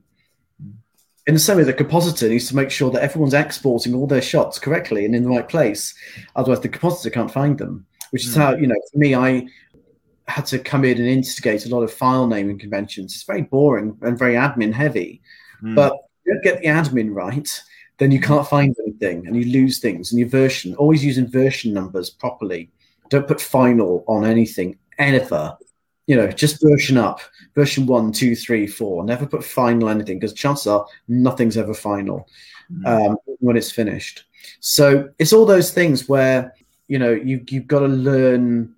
in 1.30 1.36
the 1.36 1.39
same 1.39 1.57
way, 1.57 1.63
the 1.63 1.73
compositor 1.73 2.27
needs 2.27 2.47
to 2.47 2.55
make 2.55 2.71
sure 2.71 2.89
that 2.89 3.03
everyone's 3.03 3.36
exporting 3.36 3.93
all 3.93 4.07
their 4.07 4.19
shots 4.21 4.57
correctly 4.57 5.05
and 5.05 5.15
in 5.15 5.21
the 5.21 5.30
right 5.30 5.47
place. 5.47 5.93
Otherwise, 6.36 6.61
the 6.61 6.69
compositor 6.69 7.11
can't 7.11 7.30
find 7.32 7.55
them. 7.55 7.86
Which 8.09 8.25
is 8.25 8.34
mm. 8.36 8.38
how 8.38 8.55
you 8.55 8.65
know, 8.65 8.82
for 8.91 8.97
me, 8.97 9.13
I 9.13 9.45
had 10.27 10.47
to 10.47 10.57
come 10.57 10.84
in 10.84 10.97
and 10.97 11.07
instigate 11.07 11.67
a 11.67 11.69
lot 11.69 11.84
of 11.84 11.93
file 11.93 12.25
naming 12.25 12.57
conventions. 12.57 13.13
It's 13.13 13.21
very 13.21 13.43
boring 13.43 13.95
and 14.01 14.17
very 14.17 14.34
admin 14.34 14.73
heavy. 14.73 15.21
Mm. 15.61 15.75
But 15.75 15.93
you 16.25 16.34
don't 16.34 16.43
get 16.43 16.61
the 16.61 16.67
admin 16.67 17.13
right, 17.13 17.63
then 17.99 18.09
you 18.09 18.19
can't 18.19 18.47
find 18.47 18.75
anything 18.82 19.27
and 19.27 19.36
you 19.36 19.53
lose 19.53 19.77
things. 19.77 20.11
And 20.11 20.19
your 20.19 20.30
version, 20.30 20.73
always 20.77 21.05
using 21.05 21.27
version 21.27 21.71
numbers 21.75 22.09
properly. 22.09 22.71
Don't 23.09 23.27
put 23.27 23.39
final 23.39 24.03
on 24.07 24.25
anything 24.25 24.80
ever 24.97 25.55
you 26.10 26.16
know, 26.16 26.28
just 26.28 26.60
version 26.60 26.97
up, 26.97 27.22
version 27.53 27.86
one, 27.86 28.12
two, 28.12 28.36
three, 28.36 28.66
four. 28.66 29.03
Never 29.03 29.28
put 29.28 29.43
final 29.43 29.89
anything 29.89 30.18
because 30.18 30.34
chances 30.34 30.66
are 30.66 30.84
nothing's 31.07 31.55
ever 31.55 31.76
final 31.76 32.28
mm. 32.74 33.12
um, 33.12 33.18
when 33.41 33.55
it's 33.55 33.72
finished. 33.72 34.24
So 34.60 35.10
it's 35.20 35.34
all 35.34 35.45
those 35.45 35.72
things 35.72 36.10
where 36.10 36.55
you 36.88 36.97
know 36.97 37.12
you 37.12 37.45
you've 37.47 37.68
got 37.68 37.82
to 37.82 37.88
learn. 37.88 38.74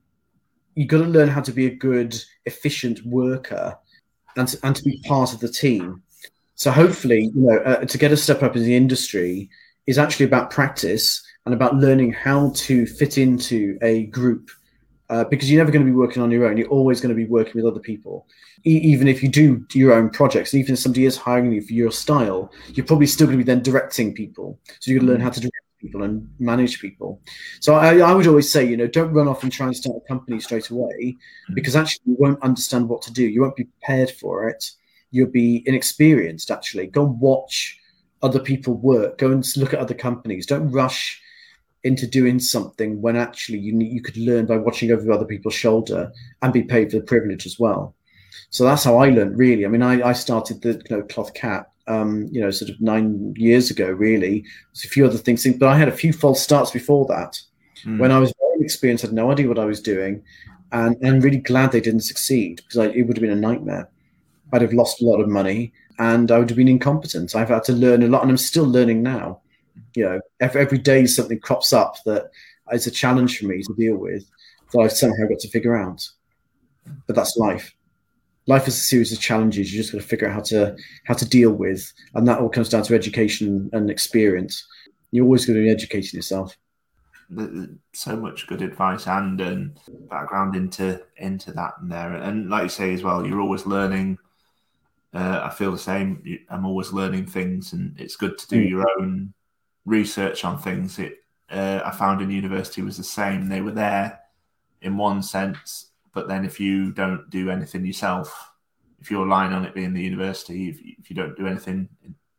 You've 0.75 0.89
got 0.89 0.97
to 0.97 1.05
learn 1.05 1.29
how 1.29 1.39
to 1.39 1.53
be 1.53 1.67
a 1.67 1.73
good, 1.73 2.21
efficient 2.45 3.01
worker, 3.05 3.77
and 4.35 4.49
to, 4.49 4.59
and 4.63 4.75
to 4.75 4.83
be 4.83 5.01
part 5.05 5.31
of 5.33 5.39
the 5.39 5.47
team. 5.47 6.03
So 6.55 6.69
hopefully, 6.69 7.31
you 7.33 7.47
know, 7.47 7.59
uh, 7.59 7.85
to 7.85 7.97
get 7.97 8.11
a 8.11 8.17
step 8.17 8.43
up 8.43 8.57
in 8.57 8.63
the 8.63 8.75
industry 8.75 9.49
is 9.87 9.97
actually 9.97 10.25
about 10.25 10.51
practice 10.51 11.25
and 11.45 11.55
about 11.55 11.77
learning 11.77 12.11
how 12.11 12.51
to 12.55 12.85
fit 12.85 13.17
into 13.17 13.77
a 13.81 14.07
group 14.07 14.51
uh, 15.11 15.25
because 15.25 15.51
you're 15.51 15.59
never 15.59 15.71
going 15.71 15.85
to 15.85 15.91
be 15.91 15.95
working 15.95 16.23
on 16.23 16.31
your 16.31 16.45
own. 16.45 16.55
You're 16.55 16.69
always 16.69 17.01
going 17.01 17.09
to 17.09 17.15
be 17.15 17.25
working 17.25 17.53
with 17.55 17.65
other 17.65 17.81
people. 17.81 18.27
E- 18.65 18.79
even 18.81 19.09
if 19.09 19.21
you 19.21 19.27
do 19.27 19.65
your 19.73 19.91
own 19.93 20.09
projects, 20.09 20.53
even 20.53 20.73
if 20.73 20.79
somebody 20.79 21.05
is 21.05 21.17
hiring 21.17 21.51
you 21.51 21.61
for 21.61 21.73
your 21.73 21.91
style, 21.91 22.49
you're 22.69 22.85
probably 22.85 23.07
still 23.07 23.27
going 23.27 23.37
to 23.37 23.43
be 23.43 23.47
then 23.47 23.61
directing 23.61 24.15
people. 24.15 24.57
So 24.79 24.89
you're 24.89 25.01
going 25.01 25.07
to 25.07 25.13
learn 25.13 25.21
how 25.21 25.29
to 25.29 25.41
direct 25.41 25.55
people 25.81 26.03
and 26.03 26.29
manage 26.39 26.79
people. 26.79 27.19
So 27.59 27.75
I, 27.75 27.97
I, 27.97 28.13
would 28.13 28.25
always 28.25 28.49
say, 28.49 28.63
you 28.63 28.77
know, 28.77 28.87
don't 28.87 29.11
run 29.11 29.27
off 29.27 29.43
and 29.43 29.51
try 29.51 29.65
and 29.65 29.75
start 29.75 29.97
a 29.97 30.07
company 30.07 30.39
straight 30.39 30.69
away 30.69 31.17
mm. 31.49 31.55
because 31.55 31.75
actually 31.75 32.03
you 32.05 32.15
won't 32.17 32.41
understand 32.41 32.87
what 32.87 33.01
to 33.01 33.11
do. 33.11 33.23
You 33.23 33.41
won't 33.41 33.57
be 33.57 33.65
prepared 33.65 34.11
for 34.11 34.47
it. 34.47 34.71
You'll 35.09 35.27
be 35.27 35.61
inexperienced. 35.65 36.51
Actually, 36.51 36.87
go 36.87 37.03
watch 37.03 37.77
other 38.21 38.39
people 38.39 38.75
work. 38.75 39.17
Go 39.17 39.31
and 39.31 39.45
look 39.57 39.73
at 39.73 39.79
other 39.79 39.93
companies. 39.93 40.45
Don't 40.45 40.71
rush 40.71 41.21
into 41.83 42.05
doing 42.05 42.39
something 42.39 43.01
when 43.01 43.15
actually 43.15 43.57
you 43.57 43.77
you 43.79 44.01
could 44.01 44.17
learn 44.17 44.45
by 44.45 44.57
watching 44.57 44.91
over 44.91 45.11
other 45.11 45.25
people's 45.25 45.55
shoulder 45.55 46.11
and 46.41 46.53
be 46.53 46.63
paid 46.63 46.91
for 46.91 46.97
the 46.97 47.03
privilege 47.03 47.45
as 47.45 47.59
well. 47.59 47.95
So 48.49 48.63
that's 48.63 48.83
how 48.83 48.97
I 48.97 49.09
learned. 49.09 49.37
Really, 49.37 49.65
I 49.65 49.69
mean, 49.69 49.81
I, 49.81 50.09
I 50.09 50.13
started 50.13 50.61
the 50.61 50.73
you 50.89 50.97
know, 50.97 51.03
Cloth 51.03 51.33
Cat 51.33 51.71
um, 51.87 52.27
you 52.31 52.41
know, 52.41 52.51
sort 52.51 52.69
of 52.69 52.79
nine 52.79 53.33
years 53.37 53.69
ago, 53.69 53.89
really. 53.89 54.45
There's 54.73 54.85
a 54.85 54.89
few 54.89 55.05
other 55.05 55.17
things, 55.17 55.45
but 55.57 55.67
I 55.67 55.77
had 55.77 55.87
a 55.87 55.93
few 55.93 56.13
false 56.13 56.41
starts 56.41 56.71
before 56.71 57.05
that. 57.07 57.39
Mm. 57.85 57.99
When 57.99 58.11
I 58.11 58.19
was 58.19 58.33
very 58.39 58.63
experienced, 58.63 59.03
had 59.03 59.13
no 59.13 59.31
idea 59.31 59.47
what 59.47 59.59
I 59.59 59.65
was 59.65 59.81
doing, 59.81 60.23
and 60.71 60.95
I'm 61.05 61.19
really 61.19 61.37
glad 61.37 61.71
they 61.71 61.81
didn't 61.81 62.01
succeed 62.01 62.57
because 62.57 62.77
I, 62.77 62.85
it 62.87 63.03
would 63.03 63.17
have 63.17 63.21
been 63.21 63.31
a 63.31 63.35
nightmare. 63.35 63.89
I'd 64.53 64.61
have 64.61 64.73
lost 64.73 65.01
a 65.01 65.05
lot 65.05 65.19
of 65.19 65.29
money, 65.29 65.73
and 65.99 66.31
I 66.31 66.39
would 66.39 66.49
have 66.49 66.57
been 66.57 66.67
incompetent. 66.67 67.35
I've 67.35 67.49
had 67.49 67.63
to 67.65 67.73
learn 67.73 68.03
a 68.03 68.07
lot, 68.07 68.21
and 68.21 68.31
I'm 68.31 68.37
still 68.37 68.65
learning 68.65 69.01
now. 69.03 69.40
You 69.95 70.05
know, 70.05 70.21
every, 70.39 70.61
every 70.61 70.77
day 70.77 71.05
something 71.05 71.39
crops 71.39 71.73
up 71.73 71.97
that 72.05 72.31
is 72.71 72.87
a 72.87 72.91
challenge 72.91 73.39
for 73.39 73.45
me 73.45 73.61
to 73.61 73.73
deal 73.73 73.97
with 73.97 74.25
that 74.73 74.79
I've 74.79 74.91
somehow 74.91 75.27
got 75.27 75.39
to 75.39 75.49
figure 75.49 75.75
out. 75.75 76.07
But 77.07 77.15
that's 77.15 77.37
life 77.37 77.75
life 78.47 78.67
is 78.67 78.75
a 78.75 78.79
series 78.79 79.11
of 79.11 79.19
challenges. 79.19 79.71
You 79.71 79.81
just 79.81 79.91
got 79.91 80.01
to 80.01 80.07
figure 80.07 80.27
out 80.27 80.33
how 80.33 80.41
to 80.41 80.75
how 81.05 81.13
to 81.15 81.27
deal 81.27 81.51
with, 81.51 81.91
and 82.13 82.27
that 82.27 82.39
all 82.39 82.49
comes 82.49 82.69
down 82.69 82.83
to 82.83 82.95
education 82.95 83.69
and 83.73 83.89
experience. 83.89 84.65
You're 85.11 85.25
always 85.25 85.45
going 85.45 85.57
to 85.57 85.63
be 85.63 85.69
educating 85.69 86.17
yourself. 86.17 86.55
So 87.93 88.17
much 88.17 88.47
good 88.47 88.61
advice 88.61 89.07
and 89.07 89.39
and 89.39 89.79
background 90.09 90.55
into 90.55 91.01
into 91.17 91.51
that 91.53 91.73
and 91.79 91.91
there, 91.91 92.13
and 92.13 92.49
like 92.49 92.63
you 92.63 92.69
say 92.69 92.93
as 92.93 93.03
well, 93.03 93.25
you're 93.25 93.41
always 93.41 93.65
learning. 93.65 94.17
Uh, 95.13 95.41
I 95.43 95.49
feel 95.49 95.71
the 95.71 95.77
same. 95.77 96.23
I'm 96.49 96.65
always 96.65 96.91
learning 96.91 97.25
things, 97.27 97.73
and 97.73 97.99
it's 97.99 98.15
good 98.15 98.37
to 98.37 98.47
do 98.47 98.63
mm. 98.63 98.69
your 98.69 98.85
own 98.97 99.33
research 99.85 100.43
on 100.45 100.57
things. 100.57 100.99
It 100.99 101.17
uh, 101.49 101.81
I 101.85 101.91
found 101.91 102.21
in 102.21 102.29
university 102.29 102.81
was 102.81 102.97
the 102.97 103.03
same. 103.03 103.49
They 103.49 103.61
were 103.61 103.71
there 103.71 104.19
in 104.81 104.97
one 104.97 105.21
sense, 105.21 105.91
but 106.13 106.27
then 106.27 106.45
if 106.45 106.59
you 106.59 106.91
don't 106.91 107.29
do 107.29 107.49
anything 107.49 107.85
yourself, 107.85 108.51
if 108.99 109.11
you're 109.11 109.23
relying 109.23 109.53
on 109.53 109.65
it 109.65 109.73
being 109.73 109.93
the 109.93 110.01
university, 110.01 110.69
if, 110.69 110.79
if 110.79 111.09
you 111.09 111.15
don't 111.15 111.35
do 111.37 111.47
anything, 111.47 111.89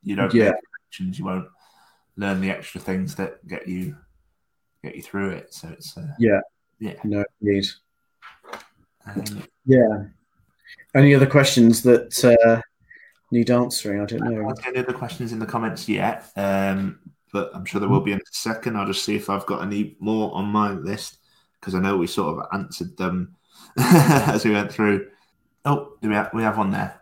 you 0.03 0.17
don't 0.17 0.33
yeah. 0.33 0.53
connections, 0.91 1.19
you 1.19 1.25
won't 1.25 1.49
learn 2.17 2.41
the 2.41 2.51
extra 2.51 2.81
things 2.81 3.15
that 3.17 3.47
get 3.47 3.67
you 3.67 3.97
get 4.83 4.97
you 4.97 5.03
through 5.03 5.31
it. 5.31 5.53
So 5.53 5.69
it's 5.69 5.97
uh, 5.97 6.07
yeah, 6.19 6.41
yeah, 6.79 6.95
no 7.05 7.25
indeed. 7.41 7.67
Um, 9.07 9.43
yeah. 9.67 10.05
Any 10.95 11.15
other 11.15 11.27
questions 11.27 11.83
that 11.83 12.25
uh, 12.25 12.61
need 13.31 13.51
answering? 13.51 14.01
I 14.01 14.05
don't 14.05 14.21
know. 14.21 14.43
I 14.43 14.53
don't 14.53 14.67
any 14.67 14.79
other 14.79 14.93
questions 14.93 15.33
in 15.33 15.39
the 15.39 15.47
comments 15.47 15.89
yet, 15.89 16.31
um, 16.37 17.01
but 17.33 17.51
I'm 17.55 17.65
sure 17.65 17.81
there 17.81 17.89
will 17.89 18.01
be 18.01 18.13
in 18.13 18.19
a 18.19 18.23
second. 18.31 18.77
I'll 18.77 18.87
just 18.87 19.05
see 19.05 19.17
if 19.17 19.31
I've 19.31 19.47
got 19.47 19.63
any 19.63 19.97
more 19.99 20.35
on 20.35 20.47
my 20.47 20.73
list 20.73 21.19
because 21.59 21.75
I 21.75 21.81
know 21.81 21.97
we 21.97 22.07
sort 22.07 22.39
of 22.39 22.47
answered 22.53 22.97
them 22.97 23.35
as 23.79 24.45
we 24.45 24.51
went 24.51 24.73
through. 24.73 25.09
Oh, 25.65 25.95
do 26.03 26.09
we 26.09 26.15
have, 26.15 26.31
we 26.35 26.43
have 26.43 26.59
one 26.59 26.71
there? 26.71 27.01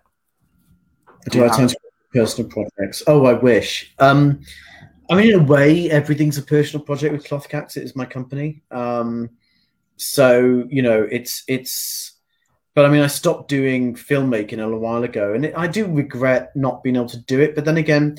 Do, 1.30 1.40
do 1.40 1.44
I 1.44 1.56
turn 1.56 1.68
to 1.68 1.76
personal 2.14 2.50
projects? 2.50 3.02
Oh, 3.06 3.26
I 3.26 3.32
wish. 3.32 3.92
Um, 3.98 4.40
I 5.10 5.16
mean, 5.16 5.34
in 5.34 5.40
a 5.40 5.42
way, 5.42 5.90
everything's 5.90 6.38
a 6.38 6.42
personal 6.42 6.84
project 6.84 7.12
with 7.12 7.24
Cloth 7.24 7.48
Cats. 7.48 7.76
It 7.76 7.82
is 7.82 7.96
my 7.96 8.04
company. 8.04 8.62
Um, 8.70 9.30
so 9.96 10.66
you 10.70 10.82
know, 10.82 11.06
it's 11.10 11.42
it's. 11.48 12.12
But 12.74 12.84
I 12.84 12.88
mean, 12.88 13.02
I 13.02 13.08
stopped 13.08 13.48
doing 13.48 13.94
filmmaking 13.94 14.54
a 14.54 14.64
little 14.64 14.78
while 14.78 15.02
ago, 15.02 15.34
and 15.34 15.44
it, 15.44 15.54
I 15.56 15.66
do 15.66 15.86
regret 15.86 16.54
not 16.54 16.84
being 16.84 16.96
able 16.96 17.08
to 17.08 17.18
do 17.18 17.40
it. 17.40 17.56
But 17.56 17.64
then 17.64 17.76
again, 17.76 18.16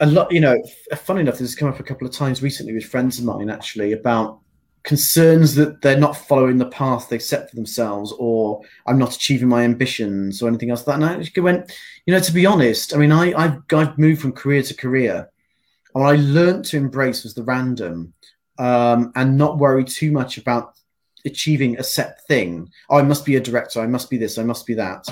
a 0.00 0.06
lot, 0.06 0.32
you 0.32 0.40
know, 0.40 0.56
funny 0.96 1.20
enough, 1.20 1.34
this 1.34 1.50
has 1.50 1.54
come 1.54 1.68
up 1.68 1.78
a 1.78 1.84
couple 1.84 2.06
of 2.06 2.12
times 2.12 2.42
recently 2.42 2.72
with 2.72 2.84
friends 2.84 3.18
of 3.18 3.24
mine 3.24 3.50
actually 3.50 3.92
about 3.92 4.40
concerns 4.82 5.54
that 5.54 5.82
they're 5.82 5.98
not 5.98 6.16
following 6.16 6.56
the 6.56 6.66
path 6.66 7.08
they 7.08 7.18
set 7.18 7.50
for 7.50 7.56
themselves 7.56 8.14
or 8.18 8.62
I'm 8.86 8.98
not 8.98 9.14
achieving 9.14 9.48
my 9.48 9.62
ambitions 9.62 10.40
or 10.40 10.48
anything 10.48 10.70
else 10.70 10.86
like 10.86 10.98
that. 10.98 11.18
And 11.18 11.30
I 11.36 11.40
went, 11.40 11.72
you 12.06 12.14
know, 12.14 12.20
to 12.20 12.32
be 12.32 12.46
honest, 12.46 12.94
I 12.94 12.98
mean, 12.98 13.12
I, 13.12 13.32
I've, 13.34 13.58
I've 13.72 13.98
moved 13.98 14.22
from 14.22 14.32
career 14.32 14.62
to 14.62 14.74
career. 14.74 15.30
And 15.94 16.02
what 16.02 16.14
I 16.14 16.16
learned 16.18 16.64
to 16.66 16.78
embrace 16.78 17.24
was 17.24 17.34
the 17.34 17.42
random 17.42 18.14
um, 18.58 19.12
and 19.16 19.36
not 19.36 19.58
worry 19.58 19.84
too 19.84 20.12
much 20.12 20.38
about 20.38 20.74
achieving 21.26 21.78
a 21.78 21.82
set 21.82 22.26
thing. 22.26 22.70
Oh, 22.88 22.96
I 22.96 23.02
must 23.02 23.26
be 23.26 23.36
a 23.36 23.40
director. 23.40 23.80
I 23.80 23.86
must 23.86 24.08
be 24.08 24.16
this. 24.16 24.38
I 24.38 24.44
must 24.44 24.66
be 24.66 24.74
that. 24.74 25.06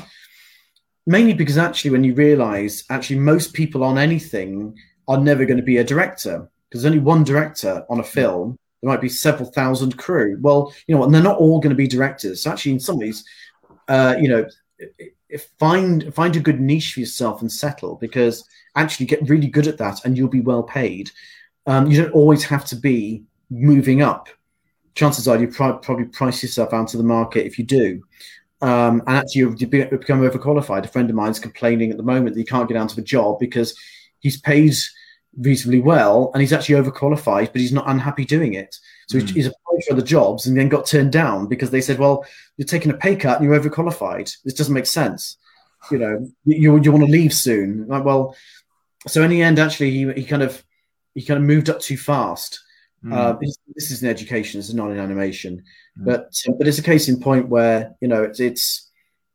Mainly 1.09 1.33
because 1.33 1.57
actually, 1.57 1.91
when 1.91 2.05
you 2.05 2.15
realize 2.15 2.85
actually 2.91 3.19
most 3.19 3.55
people 3.55 3.83
on 3.83 3.97
anything 3.97 4.77
are 5.09 5.19
never 5.19 5.45
going 5.47 5.57
to 5.57 5.63
be 5.63 5.79
a 5.79 5.85
director 5.85 6.49
because 6.69 6.83
there's 6.83 6.93
only 6.93 7.03
one 7.03 7.25
director 7.25 7.85
on 7.89 8.01
a 8.01 8.05
film 8.05 8.59
there 8.83 8.89
might 8.89 9.01
be 9.01 9.09
several 9.09 9.51
thousand 9.51 9.97
crew. 9.99 10.39
Well, 10.41 10.73
you 10.87 10.95
know, 10.95 11.03
and 11.03 11.13
they're 11.13 11.23
not 11.23 11.39
all 11.39 11.61
going 11.61 11.71
to 11.71 11.77
be 11.77 11.89
directors. 11.89 12.43
So 12.43 12.51
actually, 12.51 12.73
in 12.73 12.81
some 12.81 12.99
ways, 12.99 13.25
uh, 13.89 14.17
you 14.21 14.29
know, 14.29 14.47
find 15.59 16.15
find 16.15 16.37
a 16.37 16.41
good 16.41 16.61
niche 16.61 16.93
for 16.95 17.01
yourself 17.01 17.41
and 17.41 17.51
settle 17.51 17.97
because 17.97 18.45
actually 18.77 19.07
get 19.07 19.29
really 19.29 19.49
good 19.49 19.67
at 19.67 19.79
that 19.79 20.05
and 20.05 20.17
you'll 20.17 20.29
be 20.29 20.41
well 20.41 20.63
paid. 20.63 21.11
Um, 21.67 21.91
you 21.91 22.01
don't 22.01 22.13
always 22.13 22.45
have 22.45 22.65
to 22.67 22.77
be 22.77 23.25
moving 23.51 24.03
up. 24.03 24.29
Chances 24.95 25.29
are 25.29 25.39
you 25.39 25.49
probably 25.49 26.05
price 26.05 26.43
yourself 26.43 26.73
out 26.73 26.95
of 26.95 26.99
the 26.99 27.05
market 27.05 27.47
if 27.47 27.59
you 27.59 27.65
do. 27.65 28.03
Um, 28.61 29.03
and 29.07 29.17
actually, 29.17 29.43
you've 29.43 29.71
become 29.71 30.21
overqualified. 30.21 30.85
A 30.85 30.89
friend 30.89 31.09
of 31.09 31.17
mine 31.17 31.31
is 31.31 31.39
complaining 31.39 31.91
at 31.91 31.97
the 31.97 32.03
moment 32.03 32.35
that 32.35 32.41
he 32.41 32.45
can't 32.45 32.69
get 32.69 32.77
out 32.77 32.93
of 32.93 32.99
a 32.99 33.03
job 33.03 33.39
because 33.39 33.79
he's 34.21 34.41
paid 34.41 34.75
reasonably 35.39 35.81
well, 35.81 36.31
and 36.35 36.41
he's 36.41 36.53
actually 36.53 36.83
overqualified, 36.83 37.53
but 37.53 37.61
he's 37.61 37.73
not 37.73 37.89
unhappy 37.89 38.25
doing 38.25 38.55
it. 38.55 38.77
So 39.09 39.19
mm. 39.19 39.31
he's 39.31 39.47
applied 39.47 39.85
for 39.89 39.95
the 39.95 40.03
jobs 40.03 40.47
and 40.47 40.57
then 40.57 40.69
got 40.69 40.87
turned 40.87 41.13
down 41.13 41.47
because 41.47 41.71
they 41.71 41.81
said, 41.81 41.99
"Well, 41.99 42.27
you're 42.57 42.67
taking 42.67 42.91
a 42.91 42.97
pay 42.97 43.17
cut 43.17 43.41
and 43.41 43.49
you're 43.49 43.59
overqualified. 43.59 44.37
This 44.45 44.55
doesn't 44.55 44.75
make 44.75 44.87
sense. 44.87 45.37
You 45.91 45.99
know, 45.99 46.29
you 46.45 46.77
you 46.81 46.93
want 46.93 47.05
to 47.05 47.11
leave 47.11 47.33
soon." 47.33 47.87
Like, 47.87 48.05
well, 48.05 48.37
so 49.07 49.23
in 49.23 49.31
the 49.31 49.43
end, 49.43 49.59
actually, 49.59 49.93
he 49.93 50.13
he 50.15 50.25
kind 50.25 50.43
of 50.43 50.65
he 51.15 51.25
kind 51.25 51.39
of 51.39 51.45
moved 51.47 51.71
up 51.71 51.81
too 51.81 51.97
fast. 51.97 52.61
Mm. 53.05 53.13
Uh, 53.13 53.37
this 53.75 53.91
is 53.91 54.03
in 54.03 54.09
education, 54.09 54.59
this 54.59 54.69
is 54.69 54.75
not 54.75 54.91
in 54.91 54.99
animation, 54.99 55.63
mm. 55.99 56.05
but 56.05 56.31
but 56.59 56.67
it's 56.67 56.79
a 56.79 56.83
case 56.83 57.09
in 57.09 57.21
point 57.21 57.49
where 57.49 57.95
you 58.01 58.09
know 58.09 58.25
it's 58.25 58.41
it's 58.41 58.91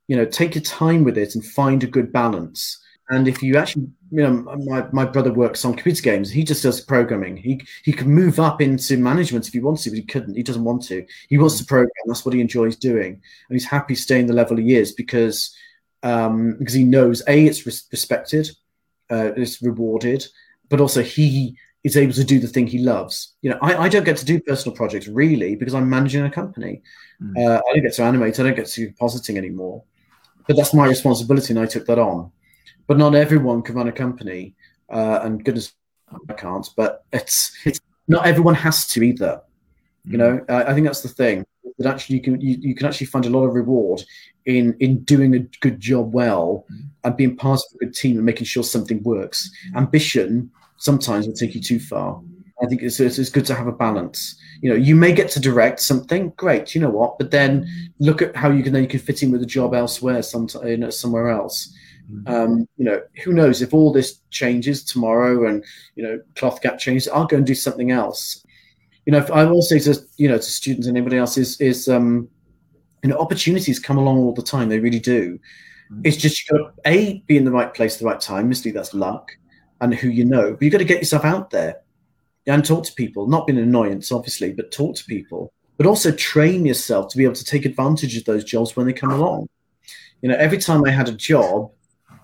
you 0.07 0.17
know 0.17 0.25
take 0.25 0.55
your 0.55 0.63
time 0.63 1.03
with 1.03 1.17
it 1.17 1.35
and 1.35 1.45
find 1.45 1.83
a 1.83 1.87
good 1.87 2.11
balance. 2.11 2.79
And 3.09 3.27
if 3.27 3.43
you 3.43 3.57
actually 3.57 3.87
you 4.13 4.21
know, 4.21 4.57
my, 4.57 4.85
my 4.91 5.05
brother 5.05 5.33
works 5.33 5.65
on 5.65 5.73
computer 5.73 6.03
games. 6.03 6.29
He 6.29 6.43
just 6.43 6.61
does 6.61 6.79
programming. 6.79 7.35
He 7.35 7.59
he 7.83 7.91
could 7.91 8.05
move 8.05 8.39
up 8.39 8.61
into 8.61 8.95
management 8.95 9.47
if 9.47 9.53
he 9.53 9.59
wants 9.59 9.83
to, 9.83 9.89
but 9.89 9.97
he 9.97 10.03
couldn't. 10.03 10.35
He 10.35 10.43
doesn't 10.43 10.63
want 10.63 10.83
to. 10.83 11.03
He 11.29 11.39
wants 11.39 11.57
to 11.57 11.65
program. 11.65 11.89
That's 12.05 12.23
what 12.23 12.35
he 12.35 12.39
enjoys 12.39 12.75
doing, 12.75 13.13
and 13.13 13.55
he's 13.55 13.65
happy 13.65 13.95
staying 13.95 14.27
the 14.27 14.33
level 14.33 14.57
he 14.57 14.75
is 14.75 14.91
because 14.91 15.55
um, 16.03 16.57
because 16.59 16.75
he 16.75 16.83
knows 16.83 17.23
a 17.27 17.47
it's 17.47 17.65
respected, 17.65 18.51
uh, 19.09 19.31
it's 19.35 19.63
rewarded, 19.63 20.27
but 20.69 20.79
also 20.79 21.01
he 21.01 21.57
is 21.83 21.97
able 21.97 22.13
to 22.13 22.23
do 22.23 22.39
the 22.39 22.47
thing 22.47 22.67
he 22.67 22.79
loves. 22.79 23.33
You 23.41 23.51
know, 23.51 23.59
I, 23.61 23.75
I 23.75 23.89
don't 23.89 24.05
get 24.05 24.17
to 24.17 24.25
do 24.25 24.39
personal 24.39 24.75
projects 24.75 25.07
really 25.07 25.55
because 25.55 25.73
I'm 25.73 25.89
managing 25.89 26.23
a 26.23 26.31
company. 26.31 26.81
Mm. 27.21 27.37
Uh, 27.37 27.61
I 27.69 27.73
don't 27.73 27.83
get 27.83 27.93
to 27.93 28.03
animate. 28.03 28.39
I 28.39 28.43
don't 28.43 28.55
get 28.55 28.67
to 28.67 28.87
do 28.87 28.93
compositing 28.93 29.37
anymore, 29.37 29.83
but 30.47 30.55
that's 30.55 30.73
my 30.73 30.87
responsibility, 30.87 31.53
and 31.53 31.59
I 31.59 31.65
took 31.65 31.85
that 31.87 31.99
on 31.99 32.31
but 32.87 32.97
not 32.97 33.15
everyone 33.15 33.61
can 33.61 33.75
run 33.75 33.87
a 33.87 33.91
company. 33.91 34.55
Uh, 34.89 35.19
and 35.23 35.43
goodness, 35.43 35.73
I 36.29 36.33
can't. 36.33 36.67
But 36.75 37.05
it's 37.11 37.55
it's 37.65 37.79
not 38.07 38.25
everyone 38.25 38.55
has 38.55 38.87
to 38.87 39.03
either. 39.03 39.41
You 40.05 40.17
know, 40.17 40.39
mm. 40.39 40.49
I, 40.49 40.71
I 40.71 40.73
think 40.73 40.85
that's 40.85 41.01
the 41.01 41.09
thing 41.09 41.45
that 41.77 41.87
actually 41.87 42.17
you 42.17 42.21
can 42.21 42.41
you, 42.41 42.57
you 42.59 42.75
can 42.75 42.87
actually 42.87 43.07
find 43.07 43.25
a 43.25 43.29
lot 43.29 43.45
of 43.45 43.53
reward 43.53 44.03
in 44.45 44.75
in 44.79 45.03
doing 45.03 45.35
a 45.35 45.39
good 45.61 45.79
job 45.79 46.13
well 46.13 46.65
mm. 46.71 46.83
and 47.03 47.17
being 47.17 47.35
part 47.35 47.59
of 47.59 47.75
a 47.75 47.85
good 47.85 47.95
team 47.95 48.17
and 48.17 48.25
making 48.25 48.45
sure 48.45 48.63
something 48.63 49.01
works. 49.03 49.49
Ambition 49.75 50.51
sometimes 50.83 51.25
will 51.25 51.33
take 51.33 51.55
you 51.55 51.61
too 51.61 51.79
far. 51.79 52.21
I 52.61 52.65
think 52.67 52.81
it's, 52.81 52.99
it's, 52.99 53.29
good 53.29 53.45
to 53.45 53.55
have 53.55 53.67
a 53.67 53.71
balance. 53.71 54.35
You 54.61 54.69
know, 54.69 54.75
you 54.75 54.95
may 54.95 55.13
get 55.13 55.29
to 55.31 55.39
direct 55.39 55.79
something, 55.79 56.31
great. 56.37 56.75
You 56.75 56.81
know 56.81 56.89
what? 56.89 57.17
But 57.17 57.31
then 57.31 57.67
look 57.99 58.21
at 58.21 58.35
how 58.35 58.51
you 58.51 58.63
can 58.63 58.73
then 58.73 58.83
you 58.83 58.87
can 58.87 58.99
fit 58.99 59.23
in 59.23 59.31
with 59.31 59.41
a 59.41 59.45
job 59.45 59.73
elsewhere, 59.73 60.21
some, 60.21 60.47
you 60.63 60.77
know, 60.77 60.89
somewhere 60.89 61.29
else. 61.29 61.73
Mm-hmm. 62.11 62.33
Um, 62.33 62.67
you 62.77 62.85
know, 62.85 63.01
who 63.23 63.33
knows 63.33 63.61
if 63.61 63.73
all 63.73 63.93
this 63.93 64.19
changes 64.29 64.83
tomorrow 64.83 65.47
and 65.47 65.63
you 65.95 66.03
know 66.03 66.19
Cloth 66.35 66.61
Cat 66.61 66.77
changes, 66.79 67.07
I'll 67.07 67.25
go 67.25 67.37
and 67.37 67.45
do 67.45 67.55
something 67.55 67.91
else. 67.91 68.45
You 69.05 69.13
know, 69.13 69.25
I 69.33 69.45
will 69.45 69.61
say 69.61 69.79
to 69.79 69.97
you 70.17 70.27
know 70.27 70.37
to 70.37 70.43
students 70.43 70.87
and 70.87 70.97
anybody 70.97 71.17
else 71.17 71.37
is 71.37 71.59
is 71.61 71.87
um, 71.87 72.27
you 73.03 73.09
know 73.09 73.17
opportunities 73.17 73.79
come 73.79 73.97
along 73.97 74.17
all 74.17 74.33
the 74.33 74.43
time. 74.43 74.67
They 74.67 74.79
really 74.79 74.99
do. 74.99 75.39
Mm-hmm. 75.91 76.01
It's 76.03 76.17
just 76.17 76.41
you 76.41 76.57
got 76.57 76.75
to 76.75 76.89
a 76.89 77.23
be 77.25 77.37
in 77.37 77.45
the 77.45 77.51
right 77.51 77.73
place 77.73 77.95
at 77.95 77.99
the 77.99 78.05
right 78.05 78.19
time. 78.19 78.47
Mostly 78.47 78.71
that's 78.71 78.93
luck 78.93 79.31
and 79.83 79.93
who 79.93 80.07
you 80.07 80.25
know, 80.25 80.53
but 80.53 80.61
you 80.61 80.71
got 80.71 80.77
to 80.77 80.85
get 80.85 80.99
yourself 80.99 81.25
out 81.25 81.49
there. 81.49 81.81
and 82.47 82.65
talk 82.65 82.83
to 82.85 82.93
people, 82.93 83.27
not 83.27 83.47
be 83.47 83.53
an 83.53 83.59
annoyance, 83.59 84.11
obviously, 84.11 84.51
but 84.53 84.71
talk 84.71 84.95
to 84.95 85.05
people, 85.05 85.53
but 85.77 85.85
also 85.85 86.11
train 86.11 86.65
yourself 86.65 87.09
to 87.09 87.17
be 87.17 87.23
able 87.23 87.35
to 87.35 87.45
take 87.45 87.65
advantage 87.65 88.17
of 88.17 88.25
those 88.25 88.43
jobs 88.43 88.75
when 88.75 88.85
they 88.85 88.93
come 88.93 89.11
along. 89.11 89.47
You 90.21 90.29
know, 90.29 90.35
every 90.35 90.57
time 90.57 90.83
I 90.85 90.89
had 90.89 91.09
a 91.09 91.13
job, 91.13 91.71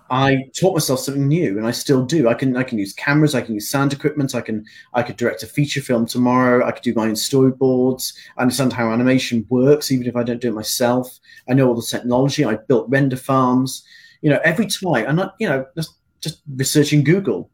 I 0.10 0.46
taught 0.60 0.74
myself 0.74 1.02
something 1.02 1.28
new, 1.28 1.58
and 1.58 1.68
I 1.68 1.72
still 1.72 2.04
do. 2.04 2.28
I 2.30 2.34
can 2.34 2.58
I 2.58 2.64
can 2.64 2.80
use 2.80 2.94
cameras, 2.94 3.36
I 3.36 3.42
can 3.42 3.54
use 3.54 3.70
sound 3.70 3.94
equipment, 3.94 4.34
I 4.34 4.42
can 4.42 4.66
I 4.94 5.04
could 5.04 5.18
direct 5.18 5.44
a 5.44 5.48
feature 5.48 5.82
film 5.82 6.06
tomorrow. 6.06 6.66
I 6.66 6.72
could 6.72 6.84
do 6.84 6.94
my 6.96 7.04
own 7.08 7.14
storyboards. 7.14 8.14
I 8.38 8.42
understand 8.42 8.74
how 8.74 8.92
animation 8.92 9.46
works, 9.50 9.92
even 9.92 10.08
if 10.08 10.16
I 10.16 10.24
don't 10.24 10.42
do 10.42 10.50
it 10.50 10.54
myself. 10.54 11.20
I 11.48 11.54
know 11.54 11.68
all 11.68 11.76
the 11.76 11.84
technology. 11.84 12.44
I 12.44 12.56
built 12.56 12.90
render 12.90 13.18
farms. 13.18 13.84
You 14.22 14.32
know, 14.32 14.40
every 14.44 14.66
time, 14.66 14.94
I 14.94 15.02
and 15.02 15.22
I, 15.22 15.30
you 15.40 15.48
know, 15.48 15.66
just 15.76 15.99
just 16.22 16.42
researching 16.56 17.04
Google. 17.04 17.50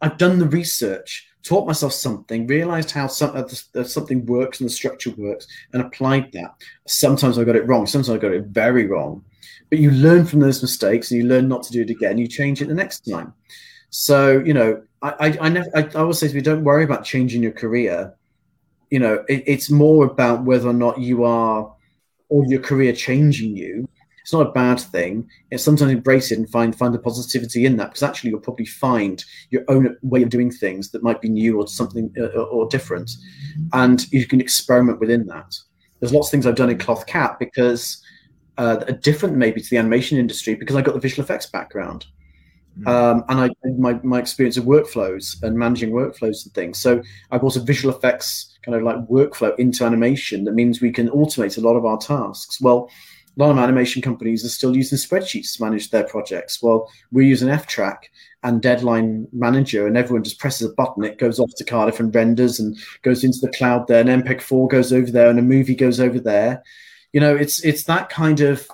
I've 0.00 0.18
done 0.18 0.38
the 0.38 0.46
research, 0.46 1.28
taught 1.42 1.66
myself 1.66 1.92
something, 1.92 2.46
realized 2.46 2.92
how 2.92 3.08
some, 3.08 3.36
uh, 3.36 3.82
something 3.84 4.24
works 4.26 4.60
and 4.60 4.68
the 4.68 4.72
structure 4.72 5.10
works, 5.16 5.46
and 5.72 5.82
applied 5.82 6.30
that. 6.32 6.54
Sometimes 6.86 7.36
I 7.36 7.44
got 7.44 7.56
it 7.56 7.66
wrong. 7.66 7.86
Sometimes 7.86 8.10
I 8.10 8.18
got 8.18 8.32
it 8.32 8.44
very 8.46 8.86
wrong 8.86 9.24
but 9.72 9.78
you 9.78 9.90
learn 9.90 10.26
from 10.26 10.40
those 10.40 10.60
mistakes 10.60 11.10
and 11.10 11.22
you 11.22 11.26
learn 11.26 11.48
not 11.48 11.62
to 11.62 11.72
do 11.72 11.80
it 11.80 11.88
again. 11.88 12.18
You 12.18 12.28
change 12.28 12.60
it 12.60 12.68
the 12.68 12.74
next 12.74 13.08
time. 13.10 13.32
So 13.88 14.38
you 14.40 14.52
know, 14.52 14.82
I 15.00 15.14
I, 15.18 15.38
I 15.40 15.48
never 15.48 15.70
I, 15.74 15.80
I 15.80 15.94
always 15.94 16.18
say 16.18 16.28
to 16.28 16.34
me, 16.34 16.42
don't 16.42 16.62
worry 16.62 16.84
about 16.84 17.06
changing 17.06 17.42
your 17.42 17.52
career. 17.52 18.14
You 18.90 18.98
know, 18.98 19.24
it, 19.30 19.44
it's 19.46 19.70
more 19.70 20.04
about 20.04 20.44
whether 20.44 20.68
or 20.68 20.74
not 20.74 20.98
you 20.98 21.24
are 21.24 21.74
or 22.28 22.44
your 22.44 22.60
career 22.60 22.92
changing 22.92 23.56
you. 23.56 23.88
It's 24.22 24.32
not 24.32 24.46
a 24.46 24.52
bad 24.52 24.80
thing. 24.80 25.28
It's 25.50 25.62
sometimes 25.62 25.92
embrace 25.92 26.32
it 26.32 26.38
and 26.38 26.48
find 26.48 26.76
find 26.76 26.94
the 26.94 26.98
positivity 26.98 27.66
in 27.66 27.76
that 27.76 27.90
because 27.90 28.02
actually 28.02 28.30
you'll 28.30 28.40
probably 28.40 28.66
find 28.66 29.24
your 29.50 29.64
own 29.68 29.96
way 30.02 30.22
of 30.22 30.30
doing 30.30 30.50
things 30.50 30.90
that 30.90 31.02
might 31.02 31.20
be 31.20 31.28
new 31.28 31.60
or 31.60 31.66
something 31.66 32.12
uh, 32.18 32.26
or 32.26 32.68
different, 32.68 33.10
and 33.72 34.10
you 34.12 34.26
can 34.26 34.40
experiment 34.40 35.00
within 35.00 35.26
that. 35.26 35.56
There's 36.00 36.12
lots 36.12 36.28
of 36.28 36.30
things 36.32 36.46
I've 36.46 36.56
done 36.56 36.70
in 36.70 36.78
Cloth 36.78 37.06
Cat 37.06 37.38
because 37.38 38.02
uh, 38.58 38.76
different 38.76 39.36
maybe 39.36 39.60
to 39.60 39.70
the 39.70 39.78
animation 39.78 40.18
industry 40.18 40.54
because 40.54 40.76
I 40.76 40.82
got 40.82 40.94
the 40.94 41.00
visual 41.00 41.24
effects 41.24 41.46
background. 41.46 42.06
Mm. 42.80 42.88
Um, 42.88 43.24
and 43.28 43.40
I 43.40 43.50
my, 43.78 43.94
my 44.02 44.18
experience 44.18 44.56
of 44.56 44.64
workflows 44.64 45.42
and 45.42 45.56
managing 45.56 45.90
workflows 45.90 46.44
and 46.44 46.54
things. 46.54 46.78
So 46.78 47.02
I 47.30 47.38
brought 47.38 47.56
a 47.56 47.60
visual 47.60 47.94
effects 47.94 48.58
kind 48.64 48.76
of 48.76 48.82
like 48.82 48.96
workflow 49.08 49.58
into 49.58 49.84
animation 49.84 50.44
that 50.44 50.52
means 50.52 50.80
we 50.80 50.92
can 50.92 51.08
automate 51.10 51.58
a 51.58 51.60
lot 51.60 51.74
of 51.74 51.84
our 51.84 51.98
tasks. 51.98 52.60
Well, 52.60 52.90
a 53.36 53.42
lot 53.42 53.50
of 53.50 53.58
animation 53.58 54.02
companies 54.02 54.44
are 54.44 54.48
still 54.48 54.76
using 54.76 54.98
spreadsheets 54.98 55.56
to 55.56 55.64
manage 55.64 55.90
their 55.90 56.04
projects. 56.04 56.62
Well, 56.62 56.90
we're 57.10 57.26
using 57.26 57.48
ftrack 57.48 57.98
and 58.42 58.60
Deadline 58.60 59.28
Manager, 59.32 59.86
and 59.86 59.96
everyone 59.96 60.24
just 60.24 60.38
presses 60.38 60.70
a 60.70 60.74
button. 60.74 61.04
It 61.04 61.18
goes 61.18 61.38
off 61.38 61.50
to 61.56 61.64
Cardiff 61.64 62.00
and 62.00 62.14
renders 62.14 62.60
and 62.60 62.76
goes 63.02 63.24
into 63.24 63.38
the 63.40 63.52
cloud 63.52 63.86
there, 63.86 64.00
and 64.00 64.24
MPEG 64.24 64.42
4 64.42 64.68
goes 64.68 64.92
over 64.92 65.10
there, 65.10 65.30
and 65.30 65.38
a 65.38 65.42
movie 65.42 65.74
goes 65.74 66.00
over 66.00 66.18
there 66.18 66.62
you 67.12 67.20
know 67.20 67.34
it's 67.34 67.64
it's 67.64 67.84
that 67.84 68.08
kind 68.08 68.40
of 68.40 68.66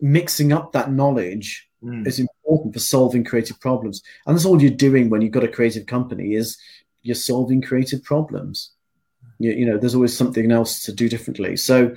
mixing 0.00 0.52
up 0.52 0.72
that 0.72 0.92
knowledge 0.92 1.68
mm. 1.82 2.06
is 2.06 2.18
important 2.18 2.72
for 2.72 2.80
solving 2.80 3.24
creative 3.24 3.58
problems 3.60 4.02
and 4.26 4.36
that's 4.36 4.44
all 4.44 4.60
you're 4.60 4.70
doing 4.70 5.10
when 5.10 5.20
you've 5.20 5.32
got 5.32 5.44
a 5.44 5.48
creative 5.48 5.86
company 5.86 6.34
is 6.34 6.58
you're 7.02 7.14
solving 7.14 7.60
creative 7.60 8.02
problems 8.04 8.72
you, 9.38 9.52
you 9.52 9.66
know 9.66 9.78
there's 9.78 9.94
always 9.94 10.16
something 10.16 10.50
else 10.52 10.84
to 10.84 10.92
do 10.92 11.08
differently 11.08 11.56
so 11.56 11.94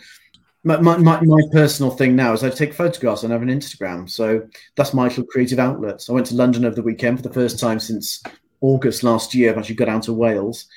my, 0.66 0.98
my, 0.98 1.22
my, 1.22 1.42
personal 1.52 1.92
thing 1.92 2.16
now 2.16 2.34
is 2.34 2.44
I 2.44 2.50
take 2.50 2.74
photographs 2.74 3.24
and 3.24 3.32
I 3.32 3.36
have 3.36 3.44
an 3.44 3.50
Instagram. 3.50 4.10
So 4.10 4.48
that's 4.76 4.96
my 4.96 5.04
little 5.04 5.24
creative 5.24 5.60
outlet. 5.60 6.04
I 6.10 6.14
went 6.14 6.26
to 6.28 6.36
London 6.36 6.66
over 6.66 6.76
the 6.76 6.82
weekend 6.82 7.18
for 7.18 7.28
the 7.28 7.34
first 7.34 7.60
time 7.60 7.80
since 7.80 8.24
August 8.62 9.04
last 9.04 9.36
year. 9.36 9.52
I've 9.52 9.60
actually 9.60 9.76
got 9.76 9.86
down 9.86 10.02
to 10.02 10.14
Wales 10.14 10.68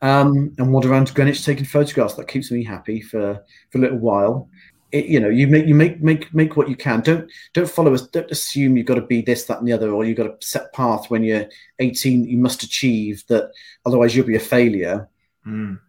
um, 0.00 0.54
and 0.58 0.72
wander 0.72 0.90
around 0.90 1.08
to 1.08 1.12
Greenwich 1.14 1.44
taking 1.44 1.64
photographs. 1.64 2.14
That 2.14 2.28
keeps 2.28 2.52
me 2.52 2.62
happy 2.62 3.00
for, 3.00 3.44
for 3.70 3.78
a 3.78 3.80
little 3.80 3.98
while. 3.98 4.48
It, 4.92 5.06
you 5.06 5.18
know, 5.18 5.28
you 5.28 5.48
make 5.48 5.66
you 5.66 5.74
make 5.74 6.00
make 6.00 6.32
make 6.32 6.56
what 6.56 6.68
you 6.68 6.76
can. 6.76 7.00
Don't 7.00 7.28
don't 7.52 7.68
follow 7.68 7.92
us. 7.92 8.06
Don't 8.06 8.30
assume 8.30 8.76
you've 8.76 8.86
got 8.86 8.94
to 8.94 9.02
be 9.02 9.20
this, 9.20 9.44
that, 9.46 9.58
and 9.58 9.66
the 9.66 9.72
other, 9.72 9.90
or 9.90 10.04
you've 10.04 10.16
got 10.16 10.28
a 10.28 10.36
set 10.40 10.72
path 10.72 11.10
when 11.10 11.24
you're 11.24 11.46
18 11.80 12.24
you 12.24 12.38
must 12.38 12.62
achieve 12.62 13.24
that. 13.26 13.50
Otherwise, 13.84 14.14
you'll 14.14 14.26
be 14.26 14.36
a 14.36 14.40
failure. 14.40 15.08
Mm. 15.44 15.80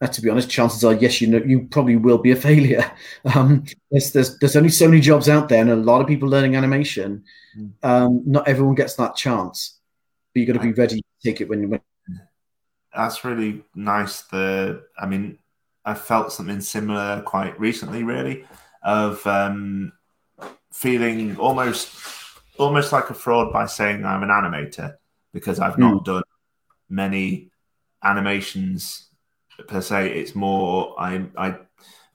Uh, 0.00 0.06
to 0.08 0.20
be 0.20 0.28
honest, 0.28 0.50
chances 0.50 0.84
are, 0.84 0.94
yes, 0.94 1.20
you 1.20 1.28
know, 1.28 1.38
you 1.38 1.68
probably 1.70 1.96
will 1.96 2.18
be 2.18 2.32
a 2.32 2.36
failure. 2.36 2.90
Um, 3.34 3.64
there's, 3.90 4.12
there's 4.12 4.38
there's 4.38 4.54
only 4.54 4.68
so 4.68 4.86
many 4.86 5.00
jobs 5.00 5.30
out 5.30 5.48
there, 5.48 5.62
and 5.62 5.70
a 5.70 5.76
lot 5.76 6.02
of 6.02 6.06
people 6.06 6.28
learning 6.28 6.56
animation. 6.56 7.24
Mm. 7.58 7.72
Um, 7.82 8.22
not 8.26 8.46
everyone 8.46 8.74
gets 8.74 8.96
that 8.96 9.16
chance, 9.16 9.78
but 10.32 10.40
you've 10.40 10.46
got 10.48 10.60
to 10.60 10.60
be 10.60 10.72
ready 10.72 10.96
to 10.96 11.06
take 11.22 11.40
it 11.40 11.48
when 11.48 11.70
when 11.70 11.80
that's 12.94 13.24
really 13.24 13.64
nice. 13.74 14.22
The 14.22 14.84
I 14.98 15.06
mean, 15.06 15.38
I 15.84 15.94
felt 15.94 16.32
something 16.32 16.60
similar 16.60 17.22
quite 17.22 17.58
recently, 17.58 18.02
really, 18.02 18.44
of 18.82 19.26
um, 19.26 19.92
feeling 20.70 21.36
almost 21.36 21.96
almost 22.58 22.92
like 22.92 23.10
a 23.10 23.14
fraud 23.14 23.52
by 23.52 23.66
saying 23.66 24.04
I'm 24.04 24.22
an 24.22 24.28
animator 24.28 24.96
because 25.32 25.58
I've 25.58 25.78
not 25.78 26.02
mm. 26.02 26.04
done 26.04 26.22
many 26.88 27.50
animations 28.02 29.08
per 29.68 29.80
se. 29.80 30.12
It's 30.18 30.34
more 30.34 30.94
I 30.98 31.26
I. 31.36 31.56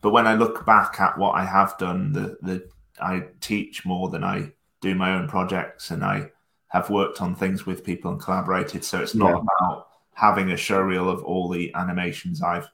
But 0.01 0.11
when 0.11 0.27
I 0.27 0.35
look 0.35 0.65
back 0.65 0.99
at 0.99 1.17
what 1.17 1.31
I 1.31 1.45
have 1.45 1.77
done, 1.77 2.13
the 2.13 2.37
the 2.41 2.69
I 3.01 3.25
teach 3.41 3.85
more 3.85 4.09
than 4.09 4.23
I 4.23 4.51
do 4.81 4.95
my 4.95 5.13
own 5.13 5.27
projects, 5.27 5.91
and 5.91 6.03
I 6.03 6.31
have 6.69 6.89
worked 6.89 7.21
on 7.21 7.35
things 7.35 7.65
with 7.65 7.83
people 7.83 8.11
and 8.11 8.21
collaborated. 8.21 8.83
So 8.83 9.01
it's 9.01 9.15
not 9.15 9.31
yeah. 9.31 9.41
about 9.41 9.87
having 10.13 10.51
a 10.51 10.57
show 10.57 10.81
reel 10.81 11.09
of 11.09 11.23
all 11.23 11.49
the 11.49 11.73
animations 11.75 12.41
I've 12.41 12.69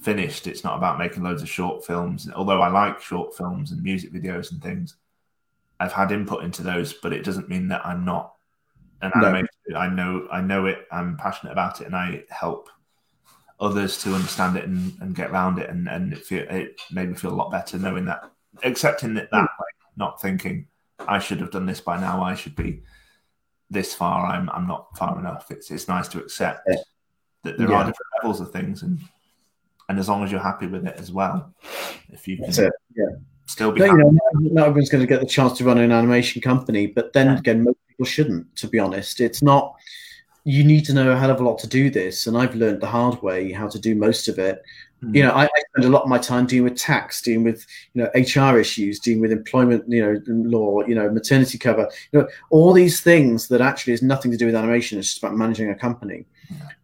finished. 0.00 0.46
It's 0.46 0.64
not 0.64 0.76
about 0.76 0.98
making 0.98 1.22
loads 1.22 1.42
of 1.42 1.48
short 1.48 1.84
films, 1.84 2.28
although 2.34 2.62
I 2.62 2.68
like 2.68 3.00
short 3.00 3.36
films 3.36 3.72
and 3.72 3.82
music 3.82 4.12
videos 4.12 4.52
and 4.52 4.62
things. 4.62 4.96
I've 5.80 5.92
had 5.92 6.12
input 6.12 6.44
into 6.44 6.62
those, 6.62 6.92
but 6.92 7.12
it 7.12 7.24
doesn't 7.24 7.48
mean 7.48 7.68
that 7.68 7.86
I'm 7.86 8.04
not 8.04 8.34
an 9.00 9.12
no. 9.14 9.26
animator. 9.26 9.76
I 9.76 9.88
know 9.88 10.28
I 10.30 10.40
know 10.40 10.66
it. 10.66 10.86
I'm 10.90 11.16
passionate 11.16 11.52
about 11.52 11.80
it, 11.80 11.86
and 11.86 11.96
I 11.96 12.24
help 12.30 12.68
others 13.60 13.98
to 14.02 14.14
understand 14.14 14.56
it 14.56 14.64
and, 14.64 14.92
and 15.00 15.14
get 15.14 15.30
around 15.30 15.58
it. 15.58 15.68
And 15.70 15.88
and 15.88 16.12
it, 16.12 16.24
feel, 16.24 16.46
it 16.48 16.80
made 16.90 17.08
me 17.08 17.14
feel 17.14 17.32
a 17.32 17.34
lot 17.34 17.50
better 17.50 17.78
knowing 17.78 18.04
that, 18.06 18.30
accepting 18.62 19.16
it 19.16 19.28
that 19.30 19.42
way, 19.42 19.66
not 19.96 20.20
thinking 20.20 20.66
I 21.06 21.18
should 21.18 21.40
have 21.40 21.50
done 21.50 21.66
this 21.66 21.80
by 21.80 22.00
now. 22.00 22.22
I 22.22 22.34
should 22.34 22.56
be 22.56 22.82
this 23.70 23.94
far, 23.94 24.26
I'm 24.26 24.48
I'm 24.50 24.66
not 24.66 24.96
far 24.96 25.18
enough. 25.18 25.50
It's 25.50 25.70
it's 25.70 25.88
nice 25.88 26.08
to 26.08 26.18
accept 26.18 26.62
yeah. 26.68 26.76
that 27.44 27.58
there 27.58 27.68
yeah. 27.68 27.76
are 27.76 27.80
different 27.80 28.12
levels 28.22 28.40
of 28.40 28.50
things, 28.50 28.82
and 28.82 28.98
and 29.88 29.98
as 29.98 30.08
long 30.08 30.24
as 30.24 30.32
you're 30.32 30.40
happy 30.40 30.66
with 30.66 30.86
it 30.86 30.96
as 30.96 31.12
well, 31.12 31.54
if 32.10 32.26
you 32.26 32.38
can 32.38 32.52
yeah. 32.52 33.04
still 33.46 33.72
be. 33.72 33.80
No, 33.80 33.86
you 33.86 33.96
know, 33.96 34.18
not 34.32 34.68
everyone's 34.68 34.88
going 34.88 35.02
to 35.02 35.06
get 35.06 35.20
the 35.20 35.26
chance 35.26 35.58
to 35.58 35.64
run 35.64 35.78
an 35.78 35.92
animation 35.92 36.40
company, 36.40 36.86
but 36.86 37.12
then 37.12 37.26
yeah. 37.26 37.38
again, 37.38 37.64
most 37.64 37.76
people 37.88 38.06
shouldn't. 38.06 38.56
To 38.56 38.68
be 38.68 38.78
honest, 38.78 39.20
it's 39.20 39.42
not. 39.42 39.74
You 40.48 40.64
need 40.64 40.84
to 40.86 40.94
know 40.94 41.10
a 41.10 41.16
hell 41.16 41.30
of 41.30 41.40
a 41.40 41.44
lot 41.44 41.58
to 41.58 41.66
do 41.66 41.90
this, 41.90 42.26
and 42.26 42.36
I've 42.36 42.54
learned 42.54 42.80
the 42.80 42.86
hard 42.86 43.20
way 43.22 43.52
how 43.52 43.68
to 43.68 43.78
do 43.78 43.94
most 43.94 44.28
of 44.28 44.38
it. 44.38 44.62
Mm. 45.04 45.14
You 45.14 45.22
know, 45.24 45.30
I, 45.30 45.44
I, 45.44 45.62
spend 45.70 45.84
a 45.84 45.90
lot 45.90 46.02
of 46.02 46.08
my 46.08 46.18
time 46.18 46.46
dealing 46.46 46.64
with 46.64 46.78
tax, 46.78 47.20
dealing 47.20 47.44
with 47.44 47.66
you 47.92 48.02
know 48.02 48.10
HR 48.14 48.58
issues, 48.58 48.98
dealing 48.98 49.20
with 49.20 49.30
employment, 49.30 49.84
you 49.86 50.00
know, 50.00 50.20
law, 50.26 50.80
you 50.86 50.94
know, 50.94 51.10
maternity 51.10 51.58
cover, 51.58 51.88
you 52.12 52.20
know, 52.20 52.28
all 52.50 52.72
these 52.72 53.00
things 53.00 53.48
that 53.48 53.60
actually 53.60 53.92
has 53.92 54.02
nothing 54.02 54.30
to 54.30 54.36
do 54.38 54.46
with 54.46 54.54
animation. 54.54 54.98
It's 54.98 55.08
just 55.08 55.22
about 55.22 55.36
managing 55.36 55.70
a 55.70 55.74
company, 55.74 56.24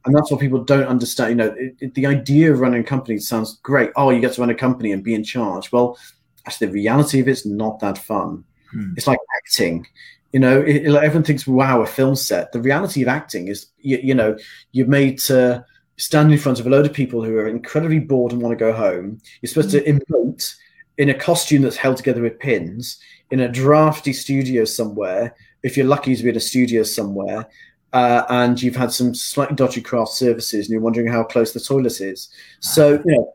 and 0.04 0.14
that's 0.14 0.30
what 0.30 0.40
people 0.40 0.62
don't 0.62 0.86
understand. 0.86 1.30
You 1.30 1.36
know, 1.36 1.54
it, 1.56 1.76
it, 1.80 1.94
the 1.94 2.06
idea 2.06 2.52
of 2.52 2.60
running 2.60 2.82
a 2.82 2.84
company 2.84 3.18
sounds 3.18 3.58
great. 3.62 3.90
Oh, 3.96 4.10
you 4.10 4.20
get 4.20 4.34
to 4.34 4.42
run 4.42 4.50
a 4.50 4.54
company 4.54 4.92
and 4.92 5.02
be 5.02 5.14
in 5.14 5.24
charge. 5.24 5.72
Well, 5.72 5.98
actually, 6.46 6.68
the 6.68 6.74
reality 6.74 7.20
of 7.20 7.28
it's 7.28 7.46
not 7.46 7.80
that 7.80 7.98
fun. 7.98 8.44
Mm. 8.74 8.96
It's 8.96 9.06
like 9.06 9.18
acting. 9.38 9.86
You 10.34 10.40
know, 10.40 10.60
it, 10.60 10.84
everyone 10.84 11.22
thinks, 11.22 11.46
"Wow, 11.46 11.80
a 11.80 11.86
film 11.86 12.16
set." 12.16 12.50
The 12.50 12.60
reality 12.60 13.02
of 13.02 13.06
acting 13.06 13.46
is, 13.46 13.68
you, 13.78 14.00
you 14.02 14.14
know, 14.16 14.36
you're 14.72 14.88
made 14.88 15.20
to 15.20 15.64
stand 15.96 16.32
in 16.32 16.38
front 16.40 16.58
of 16.58 16.66
a 16.66 16.70
load 16.70 16.84
of 16.84 16.92
people 16.92 17.22
who 17.22 17.36
are 17.36 17.46
incredibly 17.46 18.00
bored 18.00 18.32
and 18.32 18.42
want 18.42 18.50
to 18.50 18.56
go 18.56 18.72
home. 18.72 19.20
You're 19.40 19.48
supposed 19.48 19.70
to 19.70 19.80
mm. 19.80 20.00
emote 20.10 20.56
in 20.98 21.08
a 21.08 21.14
costume 21.14 21.62
that's 21.62 21.76
held 21.76 21.98
together 21.98 22.20
with 22.20 22.40
pins 22.40 22.98
in 23.30 23.38
a 23.38 23.48
drafty 23.48 24.12
studio 24.12 24.64
somewhere. 24.64 25.36
If 25.62 25.76
you're 25.76 25.86
lucky 25.86 26.16
to 26.16 26.22
be 26.24 26.30
in 26.30 26.36
a 26.36 26.40
studio 26.40 26.82
somewhere, 26.82 27.46
uh, 27.92 28.24
and 28.28 28.60
you've 28.60 28.74
had 28.74 28.90
some 28.90 29.14
slightly 29.14 29.54
dodgy 29.54 29.82
craft 29.82 30.14
services, 30.14 30.66
and 30.66 30.72
you're 30.72 30.82
wondering 30.82 31.06
how 31.06 31.22
close 31.22 31.52
the 31.52 31.60
toilet 31.60 32.00
is. 32.00 32.28
So 32.58 32.94
you 32.94 33.02
know, 33.04 33.34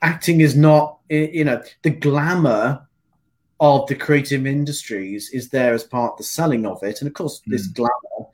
acting 0.00 0.40
is 0.40 0.56
not 0.56 0.96
you 1.10 1.44
know 1.44 1.62
the 1.82 1.90
glamour 1.90 2.87
of 3.60 3.86
the 3.88 3.94
creative 3.94 4.46
industries 4.46 5.30
is 5.30 5.48
there 5.48 5.74
as 5.74 5.84
part 5.84 6.12
of 6.12 6.18
the 6.18 6.24
selling 6.24 6.66
of 6.66 6.82
it, 6.82 7.00
and 7.00 7.08
of 7.08 7.14
course, 7.14 7.40
mm. 7.40 7.52
this 7.52 7.66
glamour. 7.66 8.28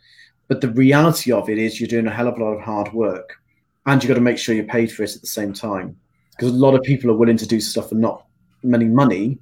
But 0.49 0.61
the 0.61 0.70
reality 0.70 1.33
of 1.33 1.49
it 1.49 1.59
is, 1.59 1.81
you're 1.81 1.89
doing 1.89 2.07
a 2.07 2.11
hell 2.11 2.29
of 2.29 2.37
a 2.39 2.45
lot 2.45 2.53
of 2.53 2.61
hard 2.61 2.93
work 2.93 3.39
and 3.87 4.03
you've 4.03 4.09
got 4.09 4.14
to 4.14 4.20
make 4.20 4.39
sure 4.39 4.55
you're 4.55 4.64
paid 4.64 4.91
for 4.93 5.03
it 5.03 5.14
at 5.14 5.20
the 5.20 5.27
same 5.27 5.53
time 5.53 5.97
because 6.31 6.51
a 6.51 6.57
lot 6.57 6.75
of 6.75 6.83
people 6.83 7.11
are 7.11 7.16
willing 7.16 7.37
to 7.37 7.47
do 7.47 7.61
stuff 7.61 7.91
for 7.91 7.95
not 7.95 8.27
many 8.62 8.87
money 8.87 9.39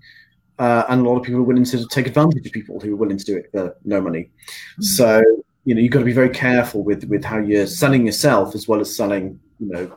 uh, 0.59 0.85
and 0.89 1.01
a 1.01 1.09
lot 1.09 1.16
of 1.16 1.22
people 1.22 1.41
are 1.41 1.45
willing 1.45 1.64
to 1.64 1.87
take 1.89 2.07
advantage 2.07 2.45
of 2.47 2.53
people 2.53 2.78
who 2.80 2.93
are 2.93 2.97
willing 2.97 3.16
to 3.16 3.24
do 3.24 3.37
it 3.37 3.49
for 3.53 3.76
no 3.85 4.01
money 4.01 4.30
mm. 4.78 4.85
so 4.85 5.22
you 5.64 5.74
know 5.74 5.80
you've 5.80 5.93
got 5.93 6.01
to 6.01 6.05
be 6.05 6.12
very 6.12 6.30
careful 6.30 6.83
with 6.83 7.05
with 7.05 7.24
how 7.24 7.39
you're 7.39 7.66
selling 7.66 8.05
yourself 8.07 8.55
as 8.55 8.66
well 8.66 8.80
as 8.80 8.95
selling 8.95 9.39
you 9.61 9.68
know 9.68 9.97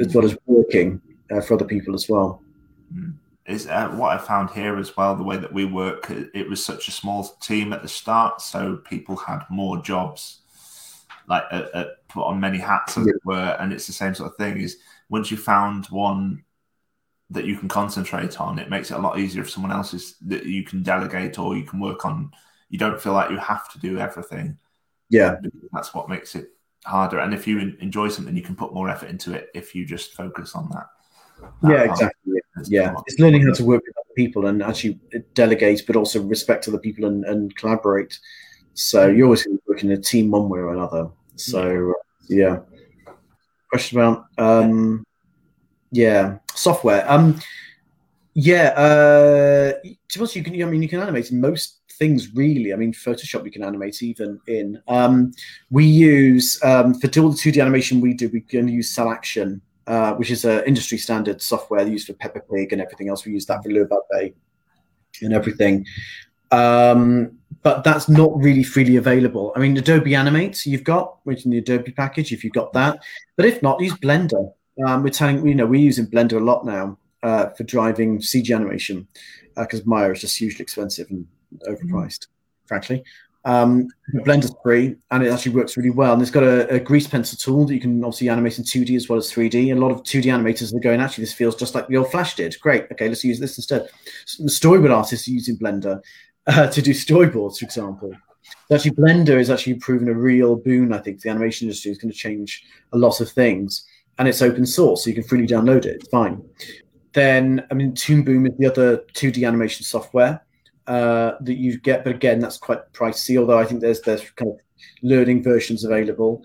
as 0.00 0.14
well 0.14 0.24
as 0.24 0.36
working 0.46 1.00
uh, 1.30 1.40
for 1.40 1.54
other 1.54 1.64
people 1.64 1.94
as 1.94 2.08
well. 2.08 2.42
Mm. 2.94 3.14
Is 3.46 3.66
uh, 3.66 3.88
what 3.90 4.12
I 4.12 4.18
found 4.18 4.50
here 4.50 4.78
as 4.78 4.96
well. 4.96 5.14
The 5.14 5.22
way 5.22 5.36
that 5.36 5.52
we 5.52 5.66
work, 5.66 6.10
it 6.10 6.48
was 6.48 6.64
such 6.64 6.88
a 6.88 6.92
small 6.92 7.24
team 7.42 7.74
at 7.74 7.82
the 7.82 7.88
start, 7.88 8.40
so 8.40 8.76
people 8.76 9.16
had 9.16 9.40
more 9.50 9.82
jobs, 9.82 10.40
like 11.28 11.44
put 12.08 12.24
on 12.24 12.40
many 12.40 12.56
hats, 12.56 12.96
as 12.96 13.06
yeah. 13.06 13.12
it 13.12 13.20
were. 13.22 13.56
And 13.60 13.70
it's 13.70 13.86
the 13.86 13.92
same 13.92 14.14
sort 14.14 14.30
of 14.30 14.38
thing. 14.38 14.60
Is 14.62 14.78
once 15.10 15.30
you 15.30 15.36
found 15.36 15.84
one 15.86 16.42
that 17.28 17.44
you 17.44 17.58
can 17.58 17.68
concentrate 17.68 18.40
on, 18.40 18.58
it 18.58 18.70
makes 18.70 18.90
it 18.90 18.94
a 18.94 19.00
lot 19.00 19.18
easier 19.18 19.42
if 19.42 19.50
someone 19.50 19.72
else 19.72 19.92
is 19.92 20.16
that 20.26 20.46
you 20.46 20.64
can 20.64 20.82
delegate 20.82 21.38
or 21.38 21.54
you 21.54 21.64
can 21.64 21.80
work 21.80 22.06
on. 22.06 22.30
You 22.70 22.78
don't 22.78 23.00
feel 23.00 23.12
like 23.12 23.30
you 23.30 23.36
have 23.36 23.70
to 23.72 23.78
do 23.78 23.98
everything. 23.98 24.56
Yeah, 25.10 25.36
that's 25.70 25.92
what 25.92 26.08
makes 26.08 26.34
it 26.34 26.48
harder. 26.86 27.18
And 27.18 27.34
if 27.34 27.46
you 27.46 27.76
enjoy 27.80 28.08
something, 28.08 28.34
you 28.34 28.42
can 28.42 28.56
put 28.56 28.72
more 28.72 28.88
effort 28.88 29.10
into 29.10 29.34
it 29.34 29.50
if 29.54 29.74
you 29.74 29.84
just 29.84 30.14
focus 30.14 30.54
on 30.54 30.70
that. 30.70 30.86
Yeah, 31.62 31.82
exactly. 31.84 32.40
Yeah, 32.66 32.94
it's 33.06 33.18
learning 33.18 33.46
how 33.46 33.52
to 33.52 33.64
work 33.64 33.82
with 33.86 33.96
other 33.96 34.14
people 34.16 34.46
and 34.46 34.62
actually 34.62 34.98
delegate, 35.34 35.84
but 35.86 35.96
also 35.96 36.22
respect 36.22 36.68
other 36.68 36.78
people 36.78 37.06
and, 37.06 37.24
and 37.24 37.54
collaborate. 37.56 38.18
So 38.74 39.08
you're 39.08 39.26
always 39.26 39.44
going 39.44 39.58
to 39.58 39.62
work 39.66 39.82
in 39.82 39.90
a 39.92 39.96
team 39.96 40.30
one 40.30 40.48
way 40.48 40.60
or 40.60 40.72
another. 40.72 41.08
So 41.36 41.94
yeah. 42.28 42.36
yeah. 42.38 42.58
Question 43.70 43.98
about 43.98 44.26
um, 44.38 45.04
yeah 45.90 46.38
software. 46.54 47.04
Um, 47.10 47.40
yeah. 48.34 48.68
Uh, 48.76 49.72
to 49.82 50.18
be 50.18 50.18
honest, 50.18 50.36
you 50.36 50.44
can. 50.44 50.60
I 50.62 50.66
mean, 50.66 50.82
you 50.82 50.88
can 50.88 51.00
animate 51.00 51.32
most 51.32 51.80
things 51.98 52.34
really. 52.34 52.72
I 52.72 52.76
mean, 52.76 52.92
Photoshop 52.92 53.44
you 53.44 53.50
can 53.50 53.64
animate 53.64 54.02
even 54.02 54.40
in. 54.46 54.80
Um, 54.88 55.32
we 55.70 55.84
use 55.84 56.60
um, 56.62 56.94
for 56.94 57.06
all 57.20 57.30
the 57.30 57.36
2D 57.36 57.60
animation 57.60 58.00
we 58.00 58.14
do, 58.14 58.28
we 58.28 58.40
can 58.40 58.68
use 58.68 58.94
CelAction, 58.94 59.60
uh, 59.86 60.14
which 60.14 60.30
is 60.30 60.44
an 60.44 60.64
industry 60.64 60.98
standard 60.98 61.42
software 61.42 61.86
used 61.86 62.06
for 62.06 62.14
Peppa 62.14 62.40
Pig 62.40 62.72
and 62.72 62.80
everything 62.80 63.08
else. 63.08 63.24
We 63.24 63.32
use 63.32 63.46
that 63.46 63.62
for 63.62 64.02
Bay 64.10 64.34
and 65.22 65.32
everything. 65.32 65.86
Um, 66.50 67.38
but 67.62 67.82
that's 67.82 68.08
not 68.08 68.36
really 68.36 68.62
freely 68.62 68.96
available. 68.96 69.52
I 69.56 69.58
mean, 69.58 69.76
Adobe 69.76 70.14
Animate 70.14 70.66
you've 70.66 70.84
got, 70.84 71.18
which 71.24 71.44
in 71.44 71.50
the 71.50 71.58
Adobe 71.58 71.92
package, 71.92 72.32
if 72.32 72.44
you've 72.44 72.52
got 72.52 72.72
that. 72.74 73.02
But 73.36 73.46
if 73.46 73.62
not, 73.62 73.80
use 73.80 73.94
Blender. 73.94 74.52
Um, 74.84 75.02
we're 75.02 75.10
telling 75.10 75.46
you 75.46 75.54
know 75.54 75.66
we're 75.66 75.80
using 75.80 76.06
Blender 76.06 76.34
a 76.34 76.44
lot 76.44 76.66
now 76.66 76.98
uh, 77.22 77.50
for 77.50 77.64
driving 77.64 78.18
CG 78.18 78.54
animation 78.54 79.06
because 79.56 79.80
uh, 79.80 79.84
Maya 79.86 80.10
is 80.10 80.20
just 80.20 80.36
hugely 80.36 80.62
expensive 80.62 81.08
and 81.10 81.26
overpriced, 81.66 82.26
mm-hmm. 82.26 82.66
frankly. 82.66 83.04
Um, 83.46 83.88
Blender's 84.14 84.54
free 84.62 84.96
and 85.10 85.22
it 85.22 85.30
actually 85.30 85.54
works 85.54 85.76
really 85.76 85.90
well. 85.90 86.14
And 86.14 86.22
it's 86.22 86.30
got 86.30 86.44
a, 86.44 86.66
a, 86.76 86.80
grease 86.80 87.06
pencil 87.06 87.36
tool 87.36 87.66
that 87.66 87.74
you 87.74 87.80
can 87.80 88.02
obviously 88.02 88.30
animate 88.30 88.58
in 88.58 88.64
2D 88.64 88.96
as 88.96 89.08
well 89.08 89.18
as 89.18 89.30
3D. 89.30 89.70
A 89.70 89.78
lot 89.78 89.90
of 89.90 90.02
2D 90.02 90.24
animators 90.24 90.74
are 90.74 90.80
going, 90.80 91.00
actually, 91.00 91.24
this 91.24 91.34
feels 91.34 91.54
just 91.54 91.74
like 91.74 91.86
the 91.88 91.98
old 91.98 92.10
Flash 92.10 92.36
did. 92.36 92.58
Great. 92.60 92.86
Okay, 92.90 93.06
let's 93.06 93.22
use 93.22 93.38
this 93.38 93.58
instead. 93.58 93.90
Storyboard 94.26 94.96
artists 94.96 95.28
are 95.28 95.32
using 95.32 95.58
Blender 95.58 96.00
uh, 96.46 96.68
to 96.68 96.80
do 96.80 96.92
storyboards, 96.92 97.58
for 97.58 97.66
example. 97.66 98.12
Actually, 98.72 98.92
Blender 98.92 99.38
is 99.38 99.50
actually 99.50 99.74
proven 99.74 100.08
a 100.08 100.14
real 100.14 100.56
boon, 100.56 100.92
I 100.92 100.98
think. 100.98 101.20
The 101.20 101.28
animation 101.28 101.66
industry 101.66 101.90
is 101.90 101.98
going 101.98 102.12
to 102.12 102.16
change 102.16 102.64
a 102.92 102.96
lot 102.96 103.20
of 103.20 103.30
things. 103.30 103.86
And 104.18 104.28
it's 104.28 104.42
open 104.42 104.64
source, 104.64 105.04
so 105.04 105.10
you 105.10 105.14
can 105.14 105.24
freely 105.24 105.46
download 105.46 105.84
it. 105.84 105.96
It's 105.96 106.08
fine. 106.08 106.42
Then, 107.12 107.66
I 107.70 107.74
mean, 107.74 107.94
Toon 107.94 108.22
Boom 108.22 108.46
is 108.46 108.52
the 108.58 108.66
other 108.66 108.98
2D 109.14 109.46
animation 109.46 109.84
software 109.84 110.43
uh, 110.86 111.32
that 111.40 111.54
you 111.54 111.78
get, 111.78 112.04
but 112.04 112.14
again, 112.14 112.40
that's 112.40 112.58
quite 112.58 112.92
pricey. 112.92 113.38
Although 113.38 113.58
I 113.58 113.64
think 113.64 113.80
there's 113.80 114.00
there's 114.02 114.28
kind 114.30 114.50
of 114.50 114.58
learning 115.02 115.42
versions 115.42 115.84
available. 115.84 116.42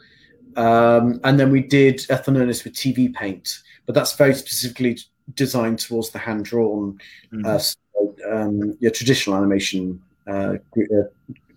Um, 0.56 1.20
and 1.24 1.40
then 1.40 1.52
we 1.52 1.62
did 1.62 2.06
Ethel 2.10 2.38
Ernest 2.38 2.64
with 2.64 2.74
TV 2.74 3.14
Paint, 3.14 3.60
but 3.86 3.96
that's 3.96 4.16
very 4.16 4.34
specifically 4.34 4.98
designed 5.36 5.80
towards 5.80 6.10
the 6.10 6.20
hand 6.20 6.46
drawn, 6.46 7.00
mm-hmm. 7.32 7.46
uh, 7.46 8.32
um, 8.32 8.78
your 8.80 8.92
traditional 8.92 9.38
animation 9.38 10.02
uh, 10.28 10.56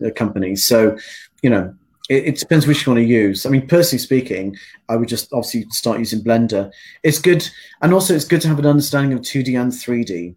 uh, 0.05 0.11
companies. 0.14 0.66
So, 0.66 0.97
you 1.43 1.51
know, 1.51 1.74
it, 2.09 2.24
it, 2.26 2.39
depends 2.39 2.66
which 2.66 2.85
you 2.85 2.93
want 2.93 3.05
to 3.05 3.09
use. 3.09 3.47
I 3.47 3.51
mean, 3.51 3.66
personally 3.66 3.99
speaking, 3.99 4.57
I 4.89 4.97
would 4.97 5.09
just 5.09 5.33
obviously 5.33 5.66
start 5.70 5.99
using 5.99 6.22
Blender. 6.22 6.70
It's 7.03 7.18
good, 7.18 7.49
and 7.80 7.93
also 7.93 8.14
it's 8.14 8.24
good 8.24 8.41
to 8.43 8.49
have 8.49 8.59
an 8.59 8.66
understanding 8.66 9.16
of 9.16 9.20
2D 9.20 9.61
and 9.61 9.72
3D 9.72 10.35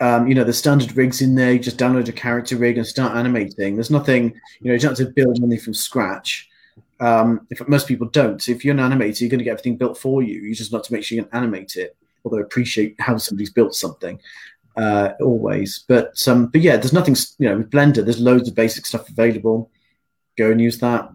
um, 0.00 0.26
you 0.26 0.34
know, 0.34 0.44
the 0.44 0.52
standard 0.52 0.96
rigs 0.96 1.22
in 1.22 1.34
there. 1.34 1.52
You 1.52 1.58
just 1.58 1.78
download 1.78 2.08
a 2.08 2.12
character 2.12 2.56
rig 2.56 2.78
and 2.78 2.86
start 2.86 3.16
animating. 3.16 3.76
There's 3.76 3.90
nothing, 3.90 4.34
you 4.60 4.68
know, 4.68 4.74
you 4.74 4.78
don't 4.78 4.98
have 4.98 5.06
to 5.06 5.12
build 5.12 5.38
anything 5.38 5.60
from 5.64 5.74
scratch. 5.74 6.48
Um, 7.00 7.46
if 7.50 7.66
most 7.68 7.88
people 7.88 8.08
don't, 8.08 8.40
so 8.40 8.52
if 8.52 8.64
you're 8.64 8.76
an 8.76 8.80
animator, 8.80 9.20
you're 9.20 9.30
going 9.30 9.38
to 9.38 9.44
get 9.44 9.52
everything 9.52 9.76
built 9.76 9.98
for 9.98 10.22
you. 10.22 10.40
You 10.40 10.54
just 10.54 10.72
not 10.72 10.84
to 10.84 10.92
make 10.92 11.04
sure 11.04 11.16
you 11.16 11.24
can 11.24 11.34
animate 11.34 11.76
it, 11.76 11.96
although 12.24 12.38
appreciate 12.38 12.96
how 13.00 13.16
somebody's 13.18 13.50
built 13.50 13.74
something 13.74 14.18
uh, 14.76 15.10
always. 15.20 15.84
But 15.86 16.26
um, 16.28 16.46
but 16.46 16.60
yeah, 16.60 16.76
there's 16.76 16.92
nothing, 16.92 17.16
you 17.38 17.48
know, 17.48 17.58
with 17.58 17.70
Blender, 17.70 18.04
there's 18.04 18.20
loads 18.20 18.48
of 18.48 18.54
basic 18.54 18.86
stuff 18.86 19.08
available. 19.08 19.70
Go 20.36 20.50
and 20.50 20.60
use 20.60 20.78
that. 20.78 21.10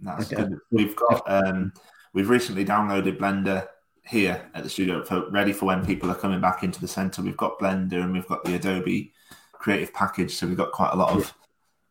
That's 0.00 0.28
good. 0.28 0.58
We've 0.70 0.96
got 0.96 1.22
um, 1.26 1.72
we've 2.12 2.30
recently 2.30 2.64
downloaded 2.64 3.18
Blender 3.18 3.66
here 4.08 4.50
at 4.54 4.64
the 4.64 4.70
studio 4.70 5.04
for 5.04 5.28
ready 5.30 5.52
for 5.52 5.66
when 5.66 5.84
people 5.84 6.10
are 6.10 6.14
coming 6.14 6.40
back 6.40 6.62
into 6.62 6.80
the 6.80 6.88
center. 6.88 7.22
We've 7.22 7.36
got 7.36 7.58
Blender 7.58 8.02
and 8.02 8.12
we've 8.12 8.26
got 8.26 8.42
the 8.44 8.54
Adobe 8.54 9.12
Creative 9.52 9.92
Package, 9.92 10.34
so 10.34 10.46
we've 10.46 10.56
got 10.56 10.72
quite 10.72 10.92
a 10.92 10.96
lot 10.96 11.16
of 11.16 11.34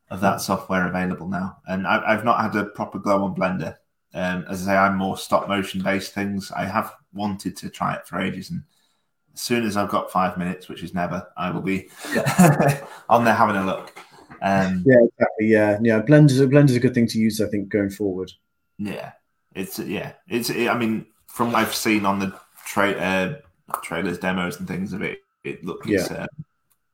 of 0.10 0.22
that 0.22 0.42
software 0.42 0.88
available 0.88 1.28
now. 1.28 1.58
And 1.68 1.86
I, 1.86 2.14
have 2.14 2.24
not 2.24 2.42
had 2.42 2.56
a 2.56 2.66
proper 2.66 2.98
go 2.98 3.24
on 3.24 3.36
Blender. 3.36 3.76
Um, 4.14 4.46
as 4.50 4.64
I 4.64 4.72
say, 4.72 4.78
I'm 4.78 4.98
more 4.98 5.18
stop 5.18 5.48
motion 5.48 5.84
based 5.84 6.14
things. 6.14 6.52
I 6.52 6.66
have 6.66 6.94
wanted 7.14 7.56
to 7.58 7.70
try 7.70 7.94
it 7.96 8.08
for 8.08 8.20
ages, 8.20 8.50
and 8.50 8.64
as 9.34 9.42
soon 9.42 9.66
as 9.66 9.78
I've 9.78 9.90
got 9.90 10.12
five 10.12 10.38
minutes, 10.38 10.70
which 10.70 10.82
is 10.82 10.94
never, 10.94 11.28
I 11.38 11.52
will 11.52 11.62
be 11.62 11.90
yeah. 12.16 12.86
on 13.10 13.26
there 13.26 13.36
having 13.36 13.58
a 13.58 13.66
look. 13.66 14.00
Um, 14.42 14.84
yeah, 14.86 15.04
exactly. 15.04 15.48
Yeah, 15.48 15.78
yeah. 15.84 16.02
Blender's 16.02 16.40
Blender's 16.42 16.76
a 16.76 16.80
good 16.80 16.94
thing 16.94 17.08
to 17.08 17.20
use, 17.20 17.42
I 17.42 17.48
think, 17.48 17.70
going 17.70 17.90
forward. 17.90 18.32
Yeah, 18.80 19.12
it's 19.54 19.78
yeah, 19.78 20.14
it's. 20.28 20.50
It, 20.50 20.70
I 20.70 20.78
mean, 20.78 21.06
from 21.38 21.52
what 21.52 21.62
I've 21.62 21.76
seen 21.76 22.04
on 22.04 22.18
the 22.18 22.34
tra- 22.66 22.94
uh, 22.94 23.36
trailers, 23.84 24.18
demos, 24.18 24.58
and 24.58 24.68
things 24.68 24.92
of 24.92 25.04
it, 25.04 25.20
it 25.44 25.64
looks 25.64 25.88
yeah. 25.88 26.02
Uh, 26.10 26.26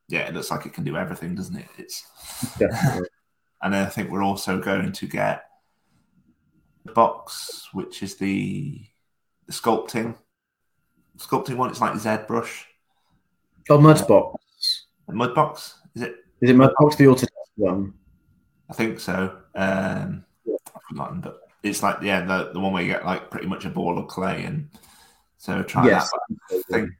yeah, 0.10 0.28
it 0.28 0.34
looks 0.34 0.52
like 0.52 0.66
it 0.66 0.74
can 0.74 0.84
do 0.84 0.98
everything, 0.98 1.34
doesn't 1.34 1.56
it? 1.56 1.66
It's 1.78 2.06
definitely. 2.60 3.08
and 3.62 3.74
I 3.74 3.86
think 3.86 4.12
we're 4.12 4.22
also 4.22 4.60
going 4.60 4.92
to 4.92 5.08
get 5.08 5.46
the 6.84 6.92
box, 6.92 7.70
which 7.72 8.04
is 8.04 8.18
the 8.18 8.82
the 9.46 9.54
sculpting 9.54 10.16
sculpting 11.18 11.56
one. 11.56 11.70
It's 11.70 11.80
like 11.80 11.94
ZBrush. 11.94 12.66
Oh, 13.70 13.78
Mudbox. 13.78 14.36
Uh, 15.08 15.14
Mudbox 15.14 15.76
is 15.96 16.02
it? 16.02 16.16
Is 16.42 16.50
it 16.50 16.58
Mudbox 16.58 16.98
the 16.98 17.06
Autodesk 17.06 17.30
one? 17.56 17.94
I 18.70 18.74
think 18.74 19.00
so. 19.00 19.38
Um, 19.56 20.26
yeah. 20.44 20.56
I've 20.76 20.82
forgotten, 20.90 21.22
but 21.22 21.43
it's 21.64 21.82
like 21.82 22.02
yeah, 22.02 22.26
the 22.26 22.52
the 22.52 22.60
one 22.60 22.74
where 22.74 22.84
you 22.84 22.92
get 22.92 23.06
like 23.06 23.32
pretty 23.32 23.48
much 23.48 23.66
a 23.66 23.70
ball 23.70 23.98
of 23.98 24.08
clay, 24.08 24.44
and 24.44 24.70
so 25.38 25.64
try 25.64 25.90
that. 25.90 26.10
I 26.52 26.62
think 26.70 26.92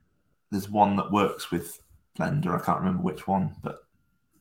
there's 0.52 0.70
one 0.70 0.96
that 0.96 1.12
works 1.12 1.52
with 1.52 1.80
Blender. 2.18 2.60
I 2.60 2.64
can't 2.64 2.80
remember 2.80 3.04
which 3.04 3.28
one, 3.28 3.54
but 3.62 3.86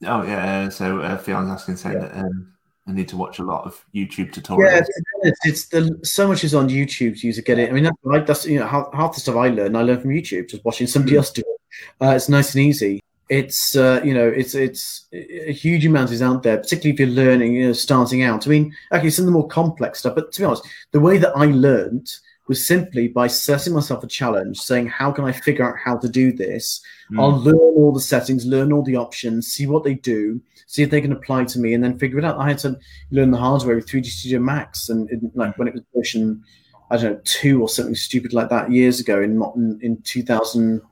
oh 0.06 0.22
yeah. 0.22 0.68
So 0.68 1.00
uh, 1.00 1.18
Fion's 1.18 1.50
asking 1.50 1.76
saying 1.76 2.00
yeah. 2.00 2.08
that 2.08 2.16
um, 2.16 2.52
I 2.86 2.92
need 2.92 3.08
to 3.08 3.16
watch 3.16 3.40
a 3.40 3.44
lot 3.44 3.64
of 3.64 3.84
YouTube 3.94 4.32
tutorials. 4.32 4.70
Yeah, 4.70 4.82
it's, 5.22 5.46
it's 5.46 5.66
the 5.66 5.98
so 6.04 6.28
much 6.28 6.44
is 6.44 6.54
on 6.54 6.68
YouTube 6.68 7.20
to 7.20 7.26
use 7.26 7.36
to 7.36 7.42
get 7.42 7.58
it. 7.58 7.68
I 7.68 7.72
mean, 7.72 7.84
that's, 7.84 7.96
like, 8.04 8.26
that's 8.26 8.46
you 8.46 8.60
know 8.60 8.66
half, 8.66 8.92
half, 8.92 9.14
the 9.14 9.20
stuff 9.20 9.36
I 9.36 9.48
learn, 9.48 9.74
I 9.74 9.82
learn 9.82 10.00
from 10.00 10.10
YouTube, 10.10 10.48
just 10.48 10.64
watching 10.64 10.86
somebody 10.86 11.14
mm. 11.14 11.18
else 11.18 11.32
do 11.32 11.42
it. 11.42 12.04
Uh, 12.04 12.10
it's 12.10 12.28
nice 12.28 12.54
and 12.54 12.64
easy 12.64 13.02
it's 13.32 13.76
uh, 13.76 14.02
you 14.04 14.12
know 14.12 14.28
it's 14.28 14.54
it's 14.54 15.06
a 15.14 15.52
huge 15.52 15.86
amount 15.86 16.10
is 16.10 16.20
out 16.20 16.42
there, 16.42 16.58
particularly 16.58 16.92
if 16.92 17.00
you're 17.00 17.24
learning, 17.24 17.54
you 17.54 17.66
know, 17.66 17.72
starting 17.72 18.22
out. 18.22 18.46
I 18.46 18.50
mean, 18.50 18.76
okay, 18.92 19.08
some 19.08 19.22
of 19.22 19.26
the 19.26 19.32
more 19.32 19.48
complex 19.48 20.00
stuff, 20.00 20.14
but 20.14 20.32
to 20.32 20.40
be 20.42 20.44
honest, 20.44 20.68
the 20.90 21.00
way 21.00 21.16
that 21.16 21.34
I 21.34 21.46
learned 21.46 22.12
was 22.46 22.66
simply 22.66 23.08
by 23.08 23.28
setting 23.28 23.72
myself 23.72 24.04
a 24.04 24.06
challenge, 24.06 24.58
saying, 24.58 24.88
"How 24.88 25.10
can 25.10 25.24
I 25.24 25.32
figure 25.32 25.66
out 25.66 25.78
how 25.82 25.96
to 25.96 26.10
do 26.10 26.30
this?" 26.30 26.82
Mm. 27.10 27.20
I'll 27.20 27.40
learn 27.40 27.56
all 27.56 27.92
the 27.94 28.02
settings, 28.02 28.44
learn 28.44 28.70
all 28.70 28.82
the 28.82 28.96
options, 28.96 29.46
see 29.46 29.66
what 29.66 29.82
they 29.82 29.94
do, 29.94 30.38
see 30.66 30.82
if 30.82 30.90
they 30.90 31.00
can 31.00 31.12
apply 31.12 31.44
to 31.44 31.58
me, 31.58 31.72
and 31.72 31.82
then 31.82 31.98
figure 31.98 32.18
it 32.18 32.26
out. 32.26 32.38
I 32.38 32.48
had 32.48 32.58
to 32.58 32.78
learn 33.12 33.30
the 33.30 33.38
hard 33.38 33.62
way 33.62 33.74
with 33.74 33.88
3D 33.88 34.10
Studio 34.10 34.40
Max, 34.40 34.90
and 34.90 35.08
like 35.34 35.56
when 35.56 35.68
it 35.68 35.74
was 35.74 35.84
version, 35.96 36.44
I 36.90 36.98
don't 36.98 37.12
know, 37.12 37.20
two 37.24 37.62
or 37.62 37.70
something 37.70 37.94
stupid 37.94 38.34
like 38.34 38.50
that 38.50 38.70
years 38.70 39.00
ago 39.00 39.22
in 39.22 39.42
in, 39.56 39.78
in 39.80 40.02
2000 40.02 40.82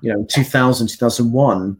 you 0.00 0.12
know, 0.12 0.24
2000, 0.30 0.88
2001. 0.88 1.76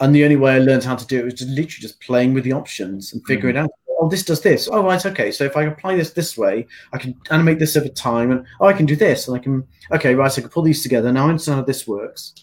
And 0.00 0.14
the 0.14 0.24
only 0.24 0.36
way 0.36 0.54
I 0.54 0.58
learned 0.58 0.84
how 0.84 0.96
to 0.96 1.06
do 1.06 1.20
it 1.20 1.24
was 1.24 1.34
just 1.34 1.50
literally 1.50 1.80
just 1.80 2.00
playing 2.00 2.34
with 2.34 2.44
the 2.44 2.52
options 2.52 3.12
and 3.12 3.24
figuring 3.26 3.56
mm-hmm. 3.56 3.64
out. 3.64 3.70
Oh, 4.00 4.08
this 4.08 4.24
does 4.24 4.40
this. 4.40 4.68
Oh, 4.70 4.82
right, 4.82 5.04
okay. 5.06 5.30
So 5.30 5.44
if 5.44 5.56
I 5.56 5.64
apply 5.64 5.96
this 5.96 6.10
this 6.10 6.36
way, 6.36 6.66
I 6.92 6.98
can 6.98 7.14
animate 7.30 7.60
this 7.60 7.76
over 7.76 7.88
time, 7.88 8.32
and 8.32 8.44
oh, 8.60 8.66
I 8.66 8.72
can 8.72 8.86
do 8.86 8.96
this, 8.96 9.28
and 9.28 9.36
I 9.36 9.40
can 9.40 9.66
okay, 9.92 10.14
right. 10.14 10.30
So 10.30 10.40
I 10.40 10.42
can 10.42 10.50
pull 10.50 10.64
these 10.64 10.82
together. 10.82 11.12
Now 11.12 11.26
I 11.26 11.30
understand 11.30 11.60
how 11.60 11.64
this 11.64 11.86
works. 11.86 12.34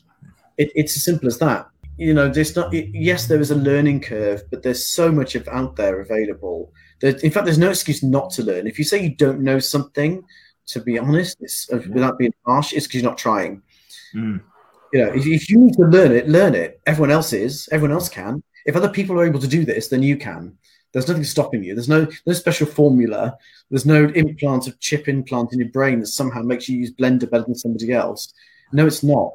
It, 0.57 0.71
it's 0.75 0.95
as 0.95 1.03
simple 1.03 1.27
as 1.27 1.39
that. 1.39 1.67
You 1.97 2.13
know, 2.13 2.29
there's 2.29 2.55
not. 2.55 2.71
Yes, 2.73 3.27
there 3.27 3.41
is 3.41 3.51
a 3.51 3.55
learning 3.55 3.99
curve, 3.99 4.43
but 4.49 4.63
there's 4.63 4.87
so 4.87 5.11
much 5.11 5.35
of 5.35 5.47
out 5.49 5.75
there 5.75 5.99
available 5.99 6.71
There, 7.01 7.15
in 7.17 7.31
fact, 7.31 7.45
there's 7.45 7.57
no 7.57 7.69
excuse 7.69 8.01
not 8.01 8.31
to 8.31 8.43
learn. 8.43 8.65
If 8.65 8.79
you 8.79 8.85
say 8.85 9.03
you 9.03 9.13
don't 9.15 9.41
know 9.41 9.59
something, 9.59 10.23
to 10.67 10.79
be 10.79 10.97
honest, 10.97 11.37
it's, 11.41 11.69
uh, 11.71 11.81
without 11.93 12.17
being 12.17 12.33
harsh, 12.45 12.73
it's 12.73 12.87
because 12.87 13.01
you're 13.01 13.09
not 13.11 13.17
trying. 13.17 13.61
Mm. 14.15 14.41
You 14.93 15.05
know, 15.05 15.11
if, 15.13 15.25
if 15.25 15.49
you 15.49 15.59
need 15.59 15.73
to 15.75 15.83
learn 15.83 16.11
it, 16.11 16.27
learn 16.27 16.55
it. 16.55 16.81
Everyone 16.85 17.11
else 17.11 17.33
is. 17.33 17.69
Everyone 17.71 17.93
else 17.93 18.09
can. 18.09 18.43
If 18.65 18.75
other 18.75 18.89
people 18.89 19.19
are 19.19 19.25
able 19.25 19.39
to 19.39 19.47
do 19.47 19.65
this, 19.65 19.87
then 19.87 20.03
you 20.03 20.17
can. 20.17 20.57
There's 20.91 21.07
nothing 21.07 21.23
stopping 21.23 21.63
you. 21.63 21.73
There's 21.73 21.89
no 21.89 22.07
no 22.25 22.33
special 22.33 22.67
formula. 22.67 23.37
There's 23.69 23.85
no 23.85 24.09
implant 24.09 24.67
of 24.67 24.79
chip 24.79 25.07
implant 25.07 25.53
in 25.53 25.59
your 25.59 25.69
brain 25.69 25.99
that 26.01 26.07
somehow 26.07 26.41
makes 26.41 26.67
you 26.67 26.77
use 26.77 26.93
Blender 26.93 27.29
better 27.29 27.45
than 27.45 27.55
somebody 27.55 27.93
else. 27.93 28.33
No, 28.73 28.85
it's 28.85 29.03
not. 29.03 29.33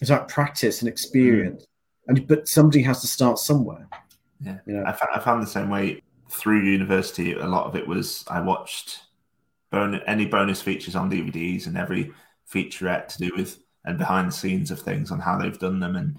It's 0.00 0.10
about 0.10 0.28
practice 0.28 0.80
and 0.80 0.88
experience. 0.88 1.64
Hmm. 2.06 2.16
And 2.16 2.26
but 2.26 2.48
somebody 2.48 2.82
has 2.82 3.00
to 3.00 3.06
start 3.06 3.38
somewhere. 3.38 3.88
Yeah, 4.44 4.58
You 4.66 4.74
know. 4.74 4.84
I, 4.84 4.96
I 5.14 5.20
found 5.20 5.42
the 5.42 5.46
same 5.46 5.70
way 5.70 6.02
through 6.28 6.62
university. 6.62 7.32
A 7.32 7.46
lot 7.46 7.66
of 7.66 7.76
it 7.76 7.86
was 7.86 8.24
I 8.28 8.40
watched 8.40 9.00
bon- 9.70 10.02
any 10.06 10.26
bonus 10.26 10.60
features 10.60 10.96
on 10.96 11.10
DVDs 11.10 11.66
and 11.66 11.76
every 11.76 12.12
featurette 12.52 13.08
to 13.08 13.18
do 13.18 13.32
with 13.36 13.60
and 13.86 13.96
behind 13.98 14.28
the 14.28 14.32
scenes 14.32 14.70
of 14.70 14.80
things 14.80 15.10
on 15.10 15.20
how 15.20 15.38
they've 15.38 15.58
done 15.58 15.80
them, 15.80 15.96
and 15.96 16.18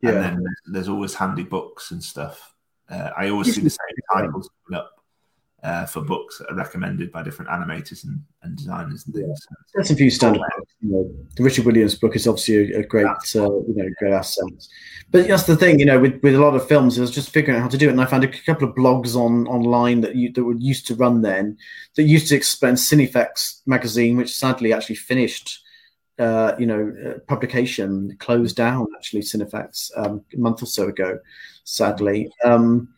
Yeah. 0.00 0.10
and 0.10 0.22
then 0.24 0.44
there's, 0.66 0.88
always 0.88 1.14
handy 1.14 1.42
books 1.42 1.90
and 1.90 2.02
stuff. 2.02 2.54
Uh, 2.88 3.10
I 3.16 3.30
always 3.30 3.54
see 3.54 3.60
the 3.62 3.70
same 3.70 3.96
titles 4.12 4.48
coming 4.66 4.78
up 4.80 4.92
uh, 5.62 5.86
for 5.86 6.02
books 6.02 6.38
that 6.38 6.50
are 6.50 6.54
recommended 6.54 7.10
by 7.10 7.22
different 7.22 7.50
animators 7.50 8.04
and, 8.04 8.20
and 8.42 8.56
designers 8.56 9.04
and 9.06 9.14
things. 9.14 9.46
That's 9.74 9.90
a 9.90 9.96
few 9.96 10.08
standard 10.08 10.42
books. 10.56 10.72
You 10.80 10.90
know, 10.92 11.14
the 11.36 11.42
Richard 11.42 11.64
Williams 11.66 11.96
book 11.96 12.14
is 12.14 12.28
obviously 12.28 12.72
a, 12.74 12.80
a 12.80 12.82
great, 12.84 13.06
uh, 13.06 13.50
you 13.66 13.74
know, 13.74 13.88
great 13.98 14.12
asset. 14.12 14.44
But 15.10 15.26
that's 15.26 15.42
the 15.44 15.56
thing, 15.56 15.80
you 15.80 15.86
know, 15.86 15.98
with, 15.98 16.22
with 16.22 16.36
a 16.36 16.40
lot 16.40 16.54
of 16.54 16.68
films, 16.68 16.96
I 16.96 17.00
was 17.00 17.10
just 17.10 17.30
figuring 17.30 17.58
out 17.58 17.62
how 17.62 17.68
to 17.68 17.78
do 17.78 17.88
it, 17.88 17.92
and 17.92 18.00
I 18.00 18.06
found 18.06 18.24
a 18.24 18.28
couple 18.28 18.68
of 18.68 18.74
blogs 18.76 19.16
on 19.16 19.46
online 19.48 20.00
that 20.02 20.14
you, 20.14 20.32
that 20.32 20.44
were 20.44 20.54
used 20.54 20.86
to 20.88 20.94
run 20.94 21.22
then 21.22 21.58
that 21.96 22.04
used 22.04 22.28
to 22.28 22.36
explain 22.36 22.74
Cinefex 22.74 23.62
magazine, 23.66 24.16
which 24.16 24.36
sadly 24.36 24.72
actually 24.72 24.96
finished. 24.96 25.64
Uh, 26.18 26.56
you 26.58 26.66
know, 26.66 26.92
uh, 27.06 27.18
publication 27.28 28.16
closed 28.18 28.56
down 28.56 28.88
actually 28.96 29.22
Cinefex 29.22 29.90
um, 29.96 30.24
a 30.34 30.38
month 30.38 30.62
or 30.62 30.66
so 30.66 30.88
ago, 30.88 31.18
sadly. 31.62 32.28
Um, 32.44 32.88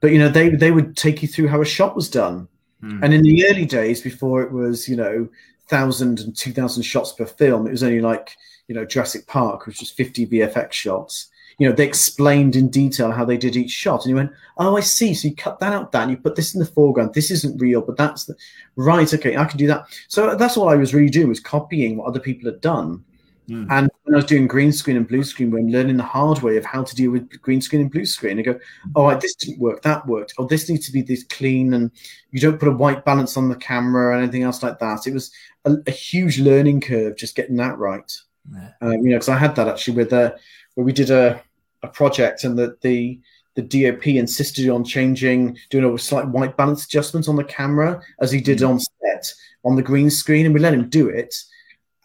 but 0.00 0.12
you 0.12 0.18
know, 0.18 0.28
they 0.28 0.50
they 0.50 0.70
would 0.70 0.96
take 0.96 1.20
you 1.22 1.28
through 1.28 1.48
how 1.48 1.60
a 1.60 1.64
shot 1.64 1.96
was 1.96 2.08
done, 2.08 2.46
Hmm. 2.80 3.02
and 3.04 3.12
in 3.12 3.22
the 3.22 3.46
early 3.48 3.66
days, 3.66 4.00
before 4.00 4.42
it 4.42 4.52
was, 4.52 4.88
you 4.88 4.96
know, 4.96 5.28
thousand 5.68 6.20
and 6.20 6.36
two 6.36 6.52
thousand 6.52 6.82
shots 6.84 7.12
per 7.12 7.26
film, 7.26 7.66
it 7.66 7.70
was 7.72 7.82
only 7.82 8.00
like, 8.00 8.36
you 8.68 8.74
know, 8.74 8.84
Jurassic 8.84 9.26
Park, 9.26 9.66
which 9.66 9.80
was 9.80 9.90
fifty 9.90 10.26
VFX 10.26 10.72
shots. 10.72 11.28
You 11.60 11.68
know, 11.68 11.74
they 11.74 11.86
explained 11.86 12.56
in 12.56 12.70
detail 12.70 13.12
how 13.12 13.24
they 13.24 13.36
did 13.36 13.54
each 13.54 13.70
shot, 13.70 14.04
and 14.04 14.10
you 14.10 14.16
went, 14.16 14.32
"Oh, 14.56 14.76
I 14.76 14.80
see." 14.80 15.14
So 15.14 15.28
you 15.28 15.36
cut 15.36 15.60
that 15.60 15.74
out, 15.74 15.92
that, 15.92 16.02
and 16.02 16.10
you 16.10 16.16
put 16.16 16.34
this 16.34 16.54
in 16.54 16.58
the 16.58 16.66
foreground. 16.66 17.12
This 17.12 17.30
isn't 17.30 17.60
real, 17.60 17.82
but 17.82 17.98
that's 17.98 18.24
the 18.24 18.34
right. 18.76 19.12
Okay, 19.12 19.36
I 19.36 19.44
can 19.44 19.58
do 19.58 19.66
that. 19.68 19.84
So 20.08 20.34
that's 20.34 20.56
all 20.56 20.70
I 20.70 20.76
was 20.76 20.94
really 20.94 21.10
doing 21.10 21.28
was 21.28 21.38
copying 21.38 21.98
what 21.98 22.08
other 22.08 22.18
people 22.18 22.50
had 22.50 22.60
done. 22.62 23.04
Hmm. 23.46 23.66
And 23.68 23.90
when 24.04 24.14
I 24.14 24.16
was 24.16 24.26
doing 24.26 24.46
green 24.46 24.72
screen 24.72 24.96
and 24.96 25.08
blue 25.08 25.24
screen, 25.24 25.50
when 25.50 25.72
learning 25.72 25.96
the 25.96 26.04
hard 26.04 26.40
way 26.40 26.56
of 26.56 26.64
how 26.64 26.84
to 26.84 26.94
deal 26.94 27.10
with 27.10 27.42
green 27.42 27.60
screen 27.60 27.82
and 27.82 27.90
blue 27.90 28.06
screen, 28.06 28.38
I 28.38 28.42
go, 28.42 28.58
oh, 28.94 29.06
right, 29.06 29.20
this 29.20 29.34
didn't 29.34 29.58
work, 29.58 29.82
that 29.82 30.06
worked. 30.06 30.34
Oh, 30.38 30.46
this 30.46 30.68
needs 30.68 30.86
to 30.86 30.92
be 30.92 31.02
this 31.02 31.24
clean, 31.24 31.74
and 31.74 31.90
you 32.30 32.40
don't 32.40 32.60
put 32.60 32.68
a 32.68 32.72
white 32.72 33.04
balance 33.04 33.36
on 33.36 33.48
the 33.48 33.56
camera 33.56 34.06
or 34.06 34.12
anything 34.12 34.44
else 34.44 34.62
like 34.62 34.78
that. 34.78 35.06
It 35.06 35.14
was 35.14 35.32
a, 35.64 35.76
a 35.86 35.90
huge 35.90 36.38
learning 36.38 36.80
curve 36.80 37.16
just 37.16 37.34
getting 37.34 37.56
that 37.56 37.76
right. 37.76 38.16
Yeah. 38.52 38.70
Um, 38.80 38.92
you 38.92 39.10
know, 39.10 39.16
because 39.16 39.28
I 39.28 39.36
had 39.36 39.56
that 39.56 39.68
actually 39.68 39.96
with 39.96 40.12
uh, 40.12 40.32
where 40.74 40.84
we 40.84 40.92
did 40.92 41.10
a, 41.10 41.42
a 41.82 41.88
project 41.88 42.44
and 42.44 42.58
that 42.58 42.80
the 42.80 43.20
the 43.56 43.62
DOP 43.62 44.06
insisted 44.06 44.68
on 44.68 44.84
changing, 44.84 45.56
doing 45.70 45.84
a 45.84 45.98
slight 45.98 46.28
white 46.28 46.56
balance 46.56 46.84
adjustment 46.84 47.28
on 47.28 47.34
the 47.36 47.44
camera 47.44 48.00
as 48.20 48.30
he 48.30 48.40
did 48.40 48.62
on 48.62 48.78
set 48.78 49.32
on 49.64 49.76
the 49.76 49.82
green 49.82 50.08
screen, 50.08 50.46
and 50.46 50.54
we 50.54 50.60
let 50.60 50.72
him 50.74 50.88
do 50.88 51.08
it. 51.08 51.34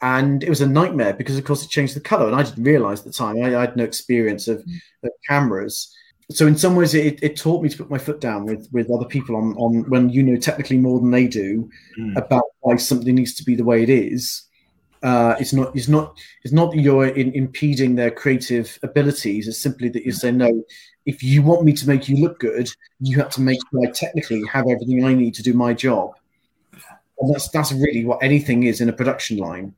And 0.01 0.43
it 0.43 0.49
was 0.49 0.61
a 0.61 0.67
nightmare 0.67 1.13
because, 1.13 1.38
of 1.38 1.45
course, 1.45 1.63
it 1.63 1.69
changed 1.69 1.95
the 1.95 2.01
color, 2.01 2.28
and 2.28 2.36
I 2.36 2.43
didn't 2.43 2.63
realize 2.63 2.99
at 2.99 3.05
the 3.05 3.11
time. 3.11 3.38
I, 3.41 3.55
I 3.55 3.61
had 3.61 3.76
no 3.78 3.84
experience 3.84 4.47
of, 4.47 4.57
of 5.03 5.11
cameras, 5.28 5.95
so 6.32 6.47
in 6.47 6.57
some 6.57 6.76
ways, 6.76 6.95
it, 6.95 7.21
it 7.21 7.38
taught 7.38 7.61
me 7.61 7.69
to 7.69 7.78
put 7.78 7.89
my 7.89 7.99
foot 7.99 8.19
down 8.19 8.45
with 8.45 8.67
with 8.71 8.89
other 8.89 9.05
people 9.05 9.36
on 9.36 9.53
on 9.57 9.88
when 9.89 10.09
you 10.09 10.23
know 10.23 10.38
technically 10.38 10.78
more 10.78 10.99
than 10.99 11.11
they 11.11 11.28
do 11.28 11.69
Mm. 11.99 12.17
about 12.17 12.43
why 12.61 12.76
something 12.76 13.15
needs 13.15 13.36
to 13.36 13.43
be 13.43 13.55
the 13.55 13.63
way 13.63 13.84
it 13.84 13.89
is. 13.89 14.45
Uh, 15.06 15.36
it's 15.39 15.53
not. 15.53 15.76
It's 15.76 15.88
not. 15.88 16.18
It's 16.43 16.51
not 16.51 16.72
that 16.72 16.80
you're 16.80 17.06
in, 17.06 17.32
impeding 17.34 17.93
their 17.93 18.10
creative 18.10 18.80
abilities. 18.82 19.47
It's 19.47 19.60
simply 19.60 19.88
that 19.89 20.03
you 20.03 20.12
say 20.12 20.32
no. 20.32 20.64
If 21.06 21.22
you 21.22 21.43
want 21.43 21.64
me 21.64 21.74
to 21.74 21.88
make 21.88 22.10
you 22.10 22.18
look 22.18 22.39
good, 22.39 22.68
you 22.99 23.16
have 23.18 23.30
to 23.32 23.41
make 23.41 23.60
sure 23.70 23.88
I 23.88 23.91
technically 23.91 24.41
have 24.51 24.66
everything 24.68 25.06
I 25.06 25.14
need 25.14 25.36
to 25.36 25.43
do 25.43 25.53
my 25.53 25.76
job. 25.76 26.16
And 27.20 27.32
that's 27.32 27.49
that's 27.49 27.72
really 27.72 28.03
what 28.03 28.24
anything 28.24 28.64
is 28.64 28.82
in 28.82 28.89
a 28.89 28.93
production 28.93 29.38
line. 29.38 29.76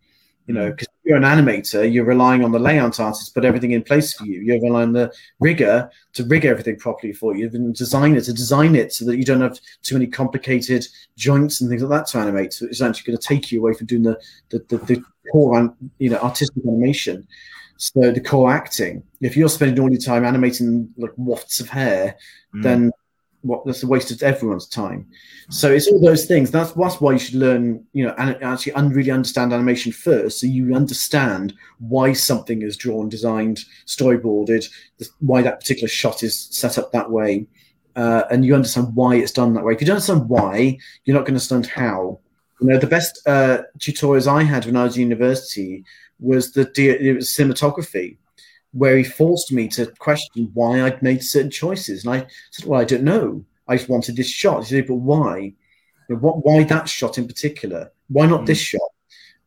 You 0.47 0.53
know, 0.53 0.71
because 0.71 0.87
you're 1.03 1.17
an 1.17 1.23
animator, 1.23 1.91
you're 1.91 2.05
relying 2.05 2.43
on 2.43 2.51
the 2.51 2.59
layout 2.59 2.99
artist 2.99 3.27
to 3.27 3.33
put 3.33 3.45
everything 3.45 3.71
in 3.71 3.83
place 3.83 4.13
for 4.13 4.25
you. 4.25 4.39
You're 4.41 4.61
relying 4.61 4.87
on 4.89 4.93
the 4.93 5.13
rigger 5.39 5.89
to 6.13 6.23
rig 6.25 6.45
everything 6.45 6.77
properly 6.77 7.13
for 7.13 7.35
you, 7.35 7.49
and 7.53 7.75
designer 7.75 8.21
to 8.21 8.33
design 8.33 8.75
it 8.75 8.93
so 8.93 9.05
that 9.05 9.17
you 9.17 9.25
don't 9.25 9.41
have 9.41 9.59
too 9.83 9.95
many 9.95 10.07
complicated 10.07 10.87
joints 11.17 11.59
and 11.61 11.69
things 11.69 11.83
like 11.83 11.99
that 11.99 12.07
to 12.11 12.17
animate. 12.19 12.53
So 12.53 12.65
it's 12.65 12.81
actually 12.81 13.11
going 13.11 13.19
to 13.19 13.27
take 13.27 13.51
you 13.51 13.59
away 13.59 13.73
from 13.73 13.87
doing 13.87 14.03
the 14.03 14.17
the, 14.49 14.59
the, 14.69 14.77
the 14.77 15.03
core, 15.31 15.75
you 15.99 16.09
know, 16.09 16.19
artistic 16.19 16.65
animation. 16.65 17.27
So 17.77 18.11
the 18.11 18.21
core 18.21 18.51
acting. 18.51 19.03
If 19.21 19.37
you're 19.37 19.49
spending 19.49 19.79
all 19.83 19.91
your 19.91 20.01
time 20.01 20.25
animating 20.25 20.89
like 20.97 21.11
wafts 21.17 21.59
of 21.59 21.69
hair, 21.69 22.15
Mm. 22.55 22.63
then 22.63 22.91
what 23.41 23.65
that's 23.65 23.83
of 23.83 24.23
everyone's 24.23 24.67
time. 24.67 25.07
So 25.49 25.71
it's 25.71 25.87
all 25.87 25.99
those 25.99 26.25
things. 26.25 26.51
That's 26.51 26.71
that's 26.73 26.99
why 26.99 27.13
you 27.13 27.19
should 27.19 27.35
learn, 27.35 27.85
you 27.93 28.05
know, 28.05 28.13
and 28.17 28.41
actually 28.43 28.73
un- 28.73 28.89
really 28.89 29.11
understand 29.11 29.53
animation 29.53 29.91
first, 29.91 30.39
so 30.39 30.47
you 30.47 30.75
understand 30.75 31.53
why 31.79 32.13
something 32.13 32.61
is 32.61 32.77
drawn, 32.77 33.09
designed, 33.09 33.63
storyboarded, 33.85 34.67
why 35.19 35.41
that 35.41 35.59
particular 35.59 35.87
shot 35.87 36.23
is 36.23 36.37
set 36.51 36.77
up 36.77 36.91
that 36.91 37.09
way, 37.09 37.45
uh, 37.95 38.23
and 38.31 38.45
you 38.45 38.55
understand 38.55 38.95
why 38.95 39.15
it's 39.15 39.31
done 39.31 39.53
that 39.53 39.63
way. 39.63 39.73
If 39.73 39.81
you 39.81 39.87
don't 39.87 39.95
understand 39.97 40.27
why, 40.29 40.77
you're 41.05 41.15
not 41.15 41.25
going 41.25 41.39
to 41.39 41.53
understand 41.53 41.67
how. 41.67 42.19
You 42.59 42.69
know, 42.69 42.79
the 42.79 42.87
best 42.87 43.21
uh, 43.27 43.61
tutorials 43.77 44.27
I 44.27 44.41
had 44.41 44.65
when 44.65 44.75
I 44.75 44.83
was 44.83 44.93
at 44.93 44.99
university 44.99 45.85
was 46.19 46.53
the 46.53 46.63
it 46.75 47.15
was 47.15 47.29
cinematography 47.29 48.17
where 48.77 48.97
he 48.97 49.03
forced 49.03 49.51
me 49.51 49.67
to 49.67 49.87
question 49.97 50.51
why 50.53 50.83
I'd 50.83 51.01
made 51.01 51.23
certain 51.23 51.49
choices. 51.49 52.05
And 52.05 52.13
I 52.13 52.27
said, 52.51 52.65
Well, 52.65 52.79
I 52.79 52.85
don't 52.85 53.03
know. 53.03 53.43
I 53.67 53.77
just 53.77 53.89
wanted 53.89 54.15
this 54.15 54.29
shot. 54.29 54.63
He 54.63 54.75
said, 54.75 54.87
But 54.87 54.95
why? 54.95 55.53
What, 56.07 56.45
why 56.45 56.63
that 56.63 56.87
shot 56.87 57.17
in 57.17 57.27
particular? 57.27 57.91
Why 58.07 58.27
not 58.27 58.41
mm. 58.41 58.45
this 58.45 58.59
shot? 58.59 58.89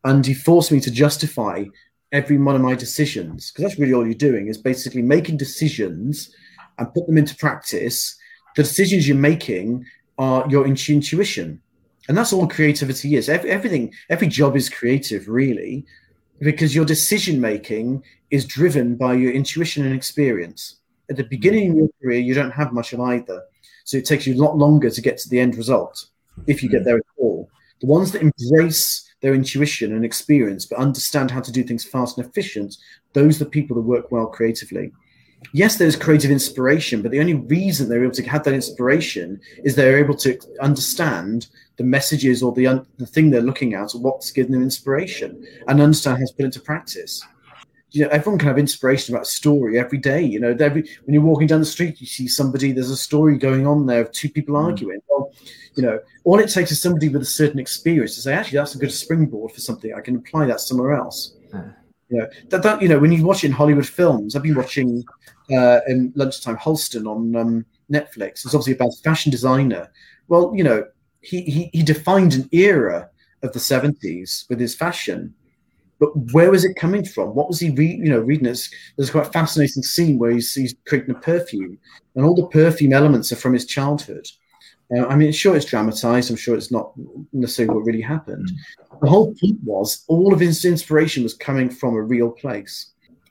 And 0.03 0.25
he 0.25 0.33
forced 0.33 0.71
me 0.71 0.79
to 0.81 0.91
justify 0.91 1.63
every 2.11 2.37
one 2.37 2.55
of 2.55 2.61
my 2.61 2.75
decisions 2.75 3.51
because 3.51 3.63
that's 3.63 3.79
really 3.79 3.93
all 3.93 4.05
you're 4.05 4.13
doing 4.13 4.47
is 4.47 4.57
basically 4.57 5.01
making 5.01 5.37
decisions 5.37 6.35
and 6.77 6.93
put 6.93 7.07
them 7.07 7.17
into 7.17 7.35
practice. 7.35 8.17
The 8.55 8.63
decisions 8.63 9.07
you're 9.07 9.17
making 9.17 9.85
are 10.17 10.45
your 10.49 10.67
intuition. 10.67 11.61
And 12.09 12.17
that's 12.17 12.33
all 12.33 12.47
creativity 12.47 13.15
is. 13.15 13.29
Ev- 13.29 13.45
everything, 13.45 13.93
every 14.09 14.27
job 14.27 14.57
is 14.57 14.69
creative, 14.69 15.29
really, 15.29 15.85
because 16.41 16.75
your 16.75 16.85
decision 16.85 17.39
making 17.39 18.03
is 18.31 18.45
driven 18.45 18.95
by 18.95 19.13
your 19.13 19.31
intuition 19.31 19.85
and 19.85 19.95
experience. 19.95 20.77
At 21.09 21.17
the 21.17 21.23
beginning 21.23 21.71
of 21.71 21.77
your 21.77 21.89
career, 22.01 22.19
you 22.19 22.33
don't 22.33 22.51
have 22.51 22.73
much 22.73 22.93
of 22.93 22.99
either. 22.99 23.43
So 23.83 23.97
it 23.97 24.05
takes 24.05 24.25
you 24.25 24.35
a 24.35 24.43
lot 24.43 24.57
longer 24.57 24.89
to 24.89 25.01
get 25.01 25.17
to 25.19 25.29
the 25.29 25.39
end 25.39 25.55
result 25.55 26.05
if 26.47 26.63
you 26.63 26.69
get 26.69 26.81
mm. 26.81 26.85
there 26.85 26.97
at 26.97 27.03
all. 27.17 27.49
The 27.81 27.87
ones 27.87 28.11
that 28.11 28.21
embrace 28.21 29.07
their 29.21 29.33
intuition 29.35 29.93
and 29.93 30.03
experience 30.03 30.65
but 30.65 30.79
understand 30.79 31.29
how 31.29 31.41
to 31.41 31.51
do 31.51 31.63
things 31.63 31.83
fast 31.83 32.17
and 32.17 32.25
efficient, 32.25 32.77
those 33.13 33.39
are 33.39 33.45
the 33.45 33.49
people 33.49 33.75
that 33.75 33.81
work 33.81 34.11
well 34.11 34.27
creatively. 34.27 34.91
Yes, 35.53 35.77
there's 35.77 35.95
creative 35.95 36.31
inspiration, 36.31 37.01
but 37.01 37.11
the 37.11 37.19
only 37.19 37.33
reason 37.33 37.89
they're 37.89 38.03
able 38.03 38.13
to 38.13 38.23
have 38.23 38.43
that 38.43 38.53
inspiration 38.53 39.41
is 39.63 39.75
they're 39.75 39.97
able 39.97 40.15
to 40.17 40.39
understand 40.61 41.47
the 41.77 41.83
messages 41.83 42.43
or 42.43 42.53
the, 42.53 42.67
un- 42.67 42.85
the 42.97 43.05
thing 43.05 43.29
they're 43.29 43.41
looking 43.41 43.73
at 43.73 43.95
or 43.95 44.01
what's 44.01 44.31
giving 44.31 44.51
them 44.51 44.63
inspiration 44.63 45.45
and 45.67 45.81
understand 45.81 46.19
how 46.19 46.25
to 46.25 46.33
put 46.33 46.43
it 46.43 46.45
into 46.45 46.61
practice 46.61 47.25
you 47.91 48.03
know, 48.03 48.09
everyone 48.09 48.39
can 48.39 48.47
have 48.47 48.57
inspiration 48.57 49.13
about 49.13 49.23
a 49.23 49.29
story 49.29 49.77
every 49.77 49.97
day. 49.97 50.21
You 50.21 50.39
know, 50.39 50.55
every, 50.59 50.83
when 51.03 51.13
you're 51.13 51.23
walking 51.23 51.47
down 51.47 51.59
the 51.59 51.65
street, 51.65 51.99
you 51.99 52.07
see 52.07 52.27
somebody, 52.27 52.71
there's 52.71 52.89
a 52.89 52.97
story 52.97 53.37
going 53.37 53.67
on 53.67 53.85
there 53.85 54.01
of 54.01 54.11
two 54.13 54.29
people 54.29 54.57
hmm. 54.57 54.65
arguing. 54.65 55.01
Well, 55.09 55.31
you 55.75 55.83
know, 55.83 55.99
all 56.23 56.39
it 56.39 56.49
takes 56.49 56.71
is 56.71 56.81
somebody 56.81 57.09
with 57.09 57.21
a 57.21 57.25
certain 57.25 57.59
experience 57.59 58.15
to 58.15 58.21
say, 58.21 58.33
actually, 58.33 58.57
that's 58.57 58.75
a 58.75 58.77
good 58.77 58.93
springboard 58.93 59.51
for 59.51 59.59
something. 59.59 59.93
I 59.93 60.01
can 60.01 60.17
apply 60.17 60.45
that 60.45 60.61
somewhere 60.61 60.93
else. 60.93 61.35
You 62.11 62.19
know, 62.19 62.27
that, 62.49 62.63
that, 62.63 62.81
you 62.81 62.87
know, 62.89 62.99
when 62.99 63.11
you 63.11 63.23
watch 63.23 63.43
in 63.43 63.51
Hollywood 63.51 63.87
films, 63.87 64.35
I've 64.35 64.43
been 64.43 64.55
watching 64.55 65.03
uh, 65.51 65.79
in 65.87 66.11
lunchtime 66.15 66.57
Halston 66.57 67.07
on 67.07 67.35
um, 67.35 67.65
Netflix. 67.91 68.45
It's 68.45 68.47
obviously 68.47 68.73
about 68.73 68.91
fashion 69.03 69.31
designer. 69.31 69.89
Well, 70.27 70.51
you 70.55 70.63
know, 70.63 70.85
he, 71.21 71.41
he, 71.41 71.69
he 71.73 71.83
defined 71.83 72.33
an 72.33 72.49
era 72.51 73.09
of 73.43 73.53
the 73.53 73.59
70s 73.59 74.47
with 74.49 74.59
his 74.59 74.75
fashion 74.75 75.33
but 76.01 76.09
where 76.33 76.49
was 76.49 76.65
it 76.65 76.75
coming 76.75 77.05
from? 77.05 77.35
What 77.35 77.47
was 77.47 77.59
he 77.59 77.67
you 77.67 78.09
know 78.09 78.19
reading? 78.21 78.47
It's, 78.47 78.71
there's 78.97 79.11
quite 79.11 79.27
a 79.27 79.31
fascinating 79.31 79.83
scene 79.83 80.17
where 80.17 80.31
he's, 80.31 80.51
he's 80.51 80.75
creating 80.87 81.11
a 81.11 81.19
perfume, 81.19 81.77
and 82.15 82.25
all 82.25 82.33
the 82.33 82.47
perfume 82.47 82.91
elements 82.91 83.31
are 83.31 83.35
from 83.35 83.53
his 83.53 83.67
childhood. 83.67 84.27
Uh, 84.95 85.05
I 85.05 85.15
mean, 85.15 85.31
sure, 85.31 85.55
it's 85.55 85.65
dramatized. 85.65 86.29
I'm 86.29 86.35
sure 86.35 86.55
it's 86.55 86.71
not 86.71 86.91
necessarily 87.33 87.75
what 87.75 87.85
really 87.85 88.01
happened. 88.01 88.51
The 89.01 89.09
whole 89.09 89.33
point 89.35 89.59
was 89.63 90.03
all 90.07 90.33
of 90.33 90.39
his 90.39 90.65
inspiration 90.65 91.23
was 91.23 91.33
coming 91.33 91.69
from 91.69 91.95
a 91.95 92.01
real 92.01 92.29
place. 92.29 92.87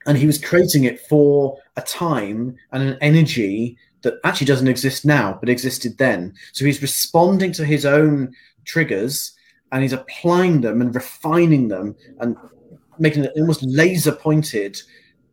And 0.06 0.16
he 0.16 0.26
was 0.26 0.38
creating 0.38 0.84
it 0.84 1.00
for 1.00 1.58
a 1.76 1.82
time 1.82 2.56
and 2.72 2.82
an 2.82 2.98
energy 3.02 3.76
that 4.02 4.14
actually 4.24 4.46
doesn't 4.46 4.68
exist 4.68 5.04
now, 5.04 5.36
but 5.38 5.50
existed 5.50 5.98
then. 5.98 6.32
So 6.52 6.64
he's 6.64 6.80
responding 6.80 7.52
to 7.52 7.64
his 7.64 7.84
own 7.84 8.34
triggers 8.64 9.32
and 9.72 9.82
he's 9.82 9.92
applying 9.92 10.62
them 10.62 10.80
and 10.80 10.94
refining 10.94 11.68
them 11.68 11.94
and 12.20 12.36
making 12.98 13.24
an 13.24 13.32
almost 13.36 13.62
laser 13.62 14.12
pointed 14.12 14.80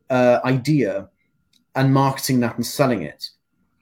uh, 0.09 0.39
idea 0.43 1.09
and 1.75 1.93
marketing 1.93 2.39
that 2.41 2.55
and 2.55 2.65
selling 2.65 3.03
it. 3.03 3.29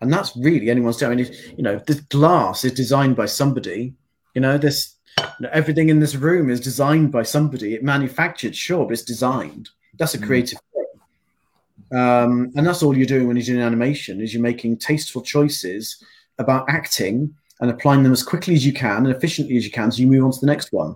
And 0.06 0.14
that's 0.14 0.36
really 0.38 0.70
anyone's 0.70 0.98
doing. 0.98 1.12
I 1.12 1.16
mean, 1.16 1.34
you 1.58 1.64
know, 1.64 1.80
this 1.86 2.00
glass 2.02 2.64
is 2.64 2.74
designed 2.74 3.16
by 3.16 3.26
somebody. 3.26 3.94
You 4.34 4.42
know, 4.42 4.58
this 4.58 4.96
you 5.18 5.24
know, 5.42 5.50
everything 5.52 5.90
in 5.90 6.00
this 6.00 6.16
room 6.16 6.50
is 6.50 6.60
designed 6.60 7.12
by 7.12 7.24
somebody. 7.24 7.74
It 7.74 7.84
manufactured, 7.84 8.56
sure, 8.56 8.86
but 8.86 8.94
it's 8.94 9.04
designed. 9.04 9.70
That's 9.98 10.14
a 10.14 10.18
mm. 10.18 10.26
creative 10.26 10.60
thing. 10.74 12.00
Um, 12.00 12.52
and 12.56 12.66
that's 12.66 12.84
all 12.84 12.98
you're 12.98 13.06
doing 13.06 13.28
when 13.28 13.38
you're 13.38 13.46
doing 13.46 13.62
animation 13.62 14.22
is 14.22 14.34
you're 14.34 14.44
making 14.44 14.78
tasteful 14.78 15.22
choices 15.22 16.04
about 16.40 16.70
acting 16.70 17.34
and 17.62 17.72
applying 17.72 18.04
them 18.04 18.12
as 18.12 18.24
quickly 18.24 18.54
as 18.54 18.66
you 18.66 18.74
can 18.74 19.06
and 19.06 19.16
efficiently 19.16 19.56
as 19.58 19.66
you 19.66 19.72
can 19.72 19.92
so 19.92 20.00
you 20.00 20.08
move 20.08 20.24
on 20.24 20.32
to 20.32 20.40
the 20.40 20.46
next 20.46 20.72
one. 20.74 20.96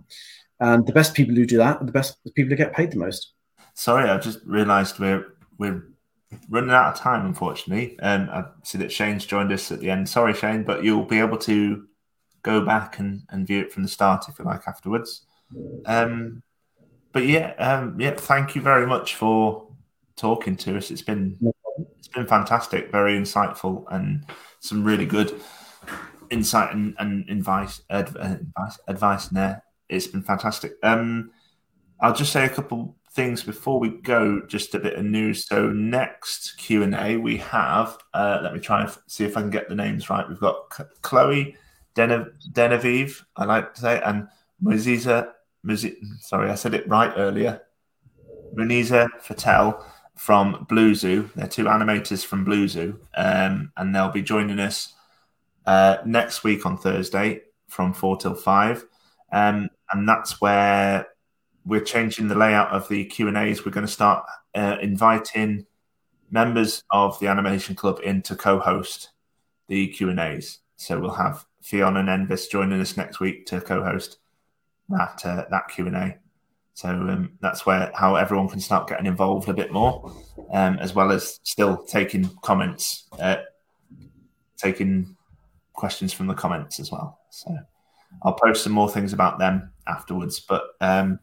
And 0.60 0.86
the 0.86 0.94
best 0.94 1.14
people 1.14 1.36
who 1.36 1.46
do 1.46 1.58
that 1.58 1.82
are 1.82 1.86
the 1.86 1.92
best 1.92 2.18
people 2.36 2.50
who 2.50 2.56
get 2.56 2.74
paid 2.74 2.92
the 2.92 2.98
most. 2.98 3.32
Sorry, 3.74 4.10
I 4.10 4.18
just 4.18 4.40
realised 4.46 5.00
we're 5.00 5.34
we're 5.58 5.84
running 6.50 6.72
out 6.72 6.94
of 6.94 7.00
time, 7.00 7.26
unfortunately. 7.26 8.00
Um, 8.00 8.30
I 8.32 8.46
see 8.64 8.78
that 8.80 8.92
Shane's 8.92 9.26
joined 9.26 9.52
us 9.52 9.72
at 9.72 9.80
the 9.80 9.90
end. 9.90 10.08
Sorry, 10.08 10.34
Shane, 10.34 10.64
but 10.64 10.84
you'll 10.84 11.06
be 11.06 11.20
able 11.20 11.38
to 11.40 11.86
go 12.44 12.66
back 12.66 13.00
and, 13.00 13.24
and 13.30 13.48
view 13.48 13.60
it 13.62 13.72
from 13.72 13.84
the 13.84 13.90
start 13.90 14.26
if 14.30 14.40
you 14.40 14.46
like 14.46 14.68
afterwards. 14.68 15.26
Um, 15.86 16.44
but 17.12 17.26
yeah, 17.26 17.54
um, 17.58 18.00
yeah, 18.00 18.12
thank 18.12 18.56
you 18.56 18.62
very 18.62 18.86
much 18.86 19.16
for 19.16 19.68
talking 20.16 20.56
to 20.58 20.78
us. 20.78 20.92
It's 20.92 21.02
been 21.02 21.38
it's 21.98 22.08
been 22.08 22.28
fantastic, 22.28 22.92
very 22.92 23.18
insightful, 23.18 23.86
and 23.90 24.26
some 24.60 24.84
really 24.84 25.06
good 25.06 25.40
insight 26.30 26.74
and, 26.76 26.96
and 27.00 27.28
advice, 27.30 27.82
advice 27.90 28.80
advice 28.88 29.32
in 29.32 29.36
there. 29.36 29.64
It's 29.88 30.08
been 30.08 30.22
fantastic. 30.22 30.74
Um, 30.84 31.32
I'll 32.00 32.14
just 32.14 32.32
say 32.32 32.46
a 32.46 32.50
couple 32.50 32.96
things 33.12 33.44
before 33.44 33.80
we 33.80 33.90
go. 33.90 34.42
Just 34.48 34.76
a 34.76 34.80
bit 34.80 34.96
of 34.96 35.06
news. 35.06 35.46
So 35.48 35.70
next 35.70 36.58
Q 36.58 36.84
and 36.84 36.96
A 36.96 37.18
we 37.18 37.38
have. 37.38 37.98
Uh, 38.14 38.40
let 38.42 38.54
me 38.54 38.60
try 38.60 38.82
and 38.82 38.98
see 39.08 39.26
if 39.26 39.36
I 39.38 39.42
can 39.42 39.50
get 39.50 39.70
the 39.70 39.76
names 39.76 40.10
right. 40.10 40.28
We've 40.28 40.40
got 40.40 40.70
Chloe 41.02 41.56
Denevieve, 41.96 43.26
I 43.36 43.46
like 43.46 43.74
to 43.74 43.82
say, 43.82 44.02
and 44.04 44.28
Muziza. 44.64 45.32
sorry, 46.20 46.50
I 46.50 46.56
said 46.56 46.74
it 46.74 46.88
right 46.88 47.14
earlier. 47.16 47.62
Muniza 48.56 49.10
Fatel 49.22 49.84
from 50.16 50.66
Blue 50.70 50.96
Zoo. 50.96 51.30
They're 51.36 51.48
two 51.48 51.66
animators 51.66 52.26
from 52.26 52.44
Blue 52.44 52.68
Zoo, 52.68 53.00
um, 53.16 53.72
and 53.78 53.94
they'll 53.94 54.12
be 54.12 54.22
joining 54.22 54.60
us 54.60 54.94
uh, 55.66 55.98
next 56.06 56.44
week 56.44 56.66
on 56.66 56.78
Thursday 56.78 57.42
from 57.68 57.94
four 57.94 58.18
till 58.18 58.36
five, 58.36 58.86
um, 59.32 59.70
and 59.92 60.08
that's 60.08 60.42
where 60.42 61.08
we're 61.66 61.82
changing 61.82 62.28
the 62.28 62.36
layout 62.36 62.70
of 62.70 62.88
the 62.90 63.06
Q 63.06 63.28
and 63.28 63.38
A's. 63.38 63.66
We're 63.66 63.72
going 63.72 63.86
to 63.86 63.92
start 63.92 64.26
uh, 64.56 64.78
inviting 64.82 65.66
members 66.32 66.84
of 66.92 67.20
the 67.20 67.28
Animation 67.28 67.76
Club 67.76 68.00
in 68.04 68.22
to 68.24 68.36
co-host 68.36 69.10
the 69.68 69.88
Q 69.88 70.10
and 70.10 70.20
A's. 70.20 70.60
So 70.76 71.00
we'll 71.00 71.12
have 71.12 71.46
Fiona 71.62 72.00
and 72.00 72.10
Envis 72.10 72.50
joining 72.50 72.80
us 72.80 72.98
next 72.98 73.20
week 73.20 73.46
to 73.48 73.62
co-host 73.62 74.18
that 74.90 75.22
uh, 75.26 75.46
that 75.50 75.68
Q 75.70 75.88
and 75.88 75.96
A. 75.96 76.18
So 76.74 76.90
um, 76.90 77.34
that's 77.42 77.66
where 77.66 77.92
how 77.94 78.16
everyone 78.16 78.48
can 78.48 78.62
start 78.62 78.88
getting 78.88 79.06
involved 79.06 79.50
a 79.50 79.54
bit 79.54 79.72
more, 79.72 80.14
um, 80.52 80.78
as 80.80 80.96
well 80.96 81.12
as 81.12 81.40
still 81.44 81.84
taking 81.84 82.30
comments, 82.42 83.08
uh, 83.20 83.38
taking 84.58 85.16
questions 85.74 86.14
from 86.14 86.28
the 86.28 86.34
comments 86.34 86.80
as 86.80 86.92
well. 86.92 87.20
So 87.32 87.56
I'll 88.24 88.34
post 88.34 88.64
some 88.64 88.74
more 88.74 88.90
things 88.90 89.14
about 89.14 89.40
them 89.40 89.74
afterwards. 89.88 90.40
But 90.40 90.64
um, 90.80 91.20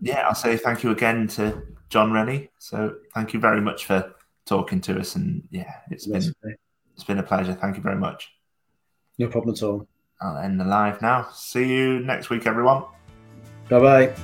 yeah, 0.00 0.26
I'll 0.26 0.34
say 0.34 0.56
thank 0.56 0.82
you 0.82 0.90
again 0.90 1.28
to 1.28 1.62
John 1.88 2.12
Rennie. 2.12 2.50
So 2.58 2.96
thank 3.14 3.32
you 3.32 3.40
very 3.40 3.60
much 3.60 3.86
for 3.86 4.14
talking 4.46 4.80
to 4.82 4.98
us, 4.98 5.16
and 5.16 5.42
yeah, 5.50 5.72
it's 5.90 6.06
been 6.06 6.34
it's 6.94 7.04
been 7.04 7.18
a 7.18 7.22
pleasure. 7.22 7.54
Thank 7.54 7.76
you 7.76 7.82
very 7.82 7.96
much. 7.96 8.30
No 9.18 9.28
problem 9.28 9.54
at 9.54 9.62
all. 9.62 9.86
I'll 10.20 10.38
end 10.38 10.60
the 10.60 10.64
live 10.64 11.02
now. 11.02 11.28
See 11.32 11.66
you 11.66 12.00
next 12.00 12.30
week, 12.30 12.46
everyone. 12.46 12.84
Bye 13.68 13.80
bye. 13.80 14.14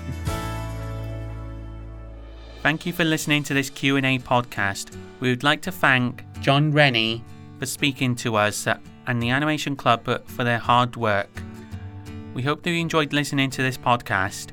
Thank 2.62 2.84
you 2.84 2.92
for 2.92 3.04
listening 3.04 3.42
to 3.44 3.54
this 3.54 3.70
Q&A 3.70 4.18
podcast. 4.18 4.94
We 5.20 5.30
would 5.30 5.42
like 5.42 5.62
to 5.62 5.72
thank 5.72 6.24
John 6.40 6.72
Rennie 6.72 7.24
for 7.58 7.64
speaking 7.66 8.14
to 8.16 8.36
us 8.36 8.66
and 9.06 9.22
the 9.22 9.30
Animation 9.30 9.76
Club 9.76 10.04
for 10.26 10.44
their 10.44 10.58
hard 10.58 10.96
work. 10.96 11.30
We 12.34 12.42
hope 12.42 12.62
that 12.62 12.70
you 12.70 12.78
enjoyed 12.78 13.12
listening 13.12 13.50
to 13.50 13.62
this 13.62 13.78
podcast. 13.78 14.52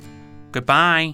Goodbye. 0.57 1.13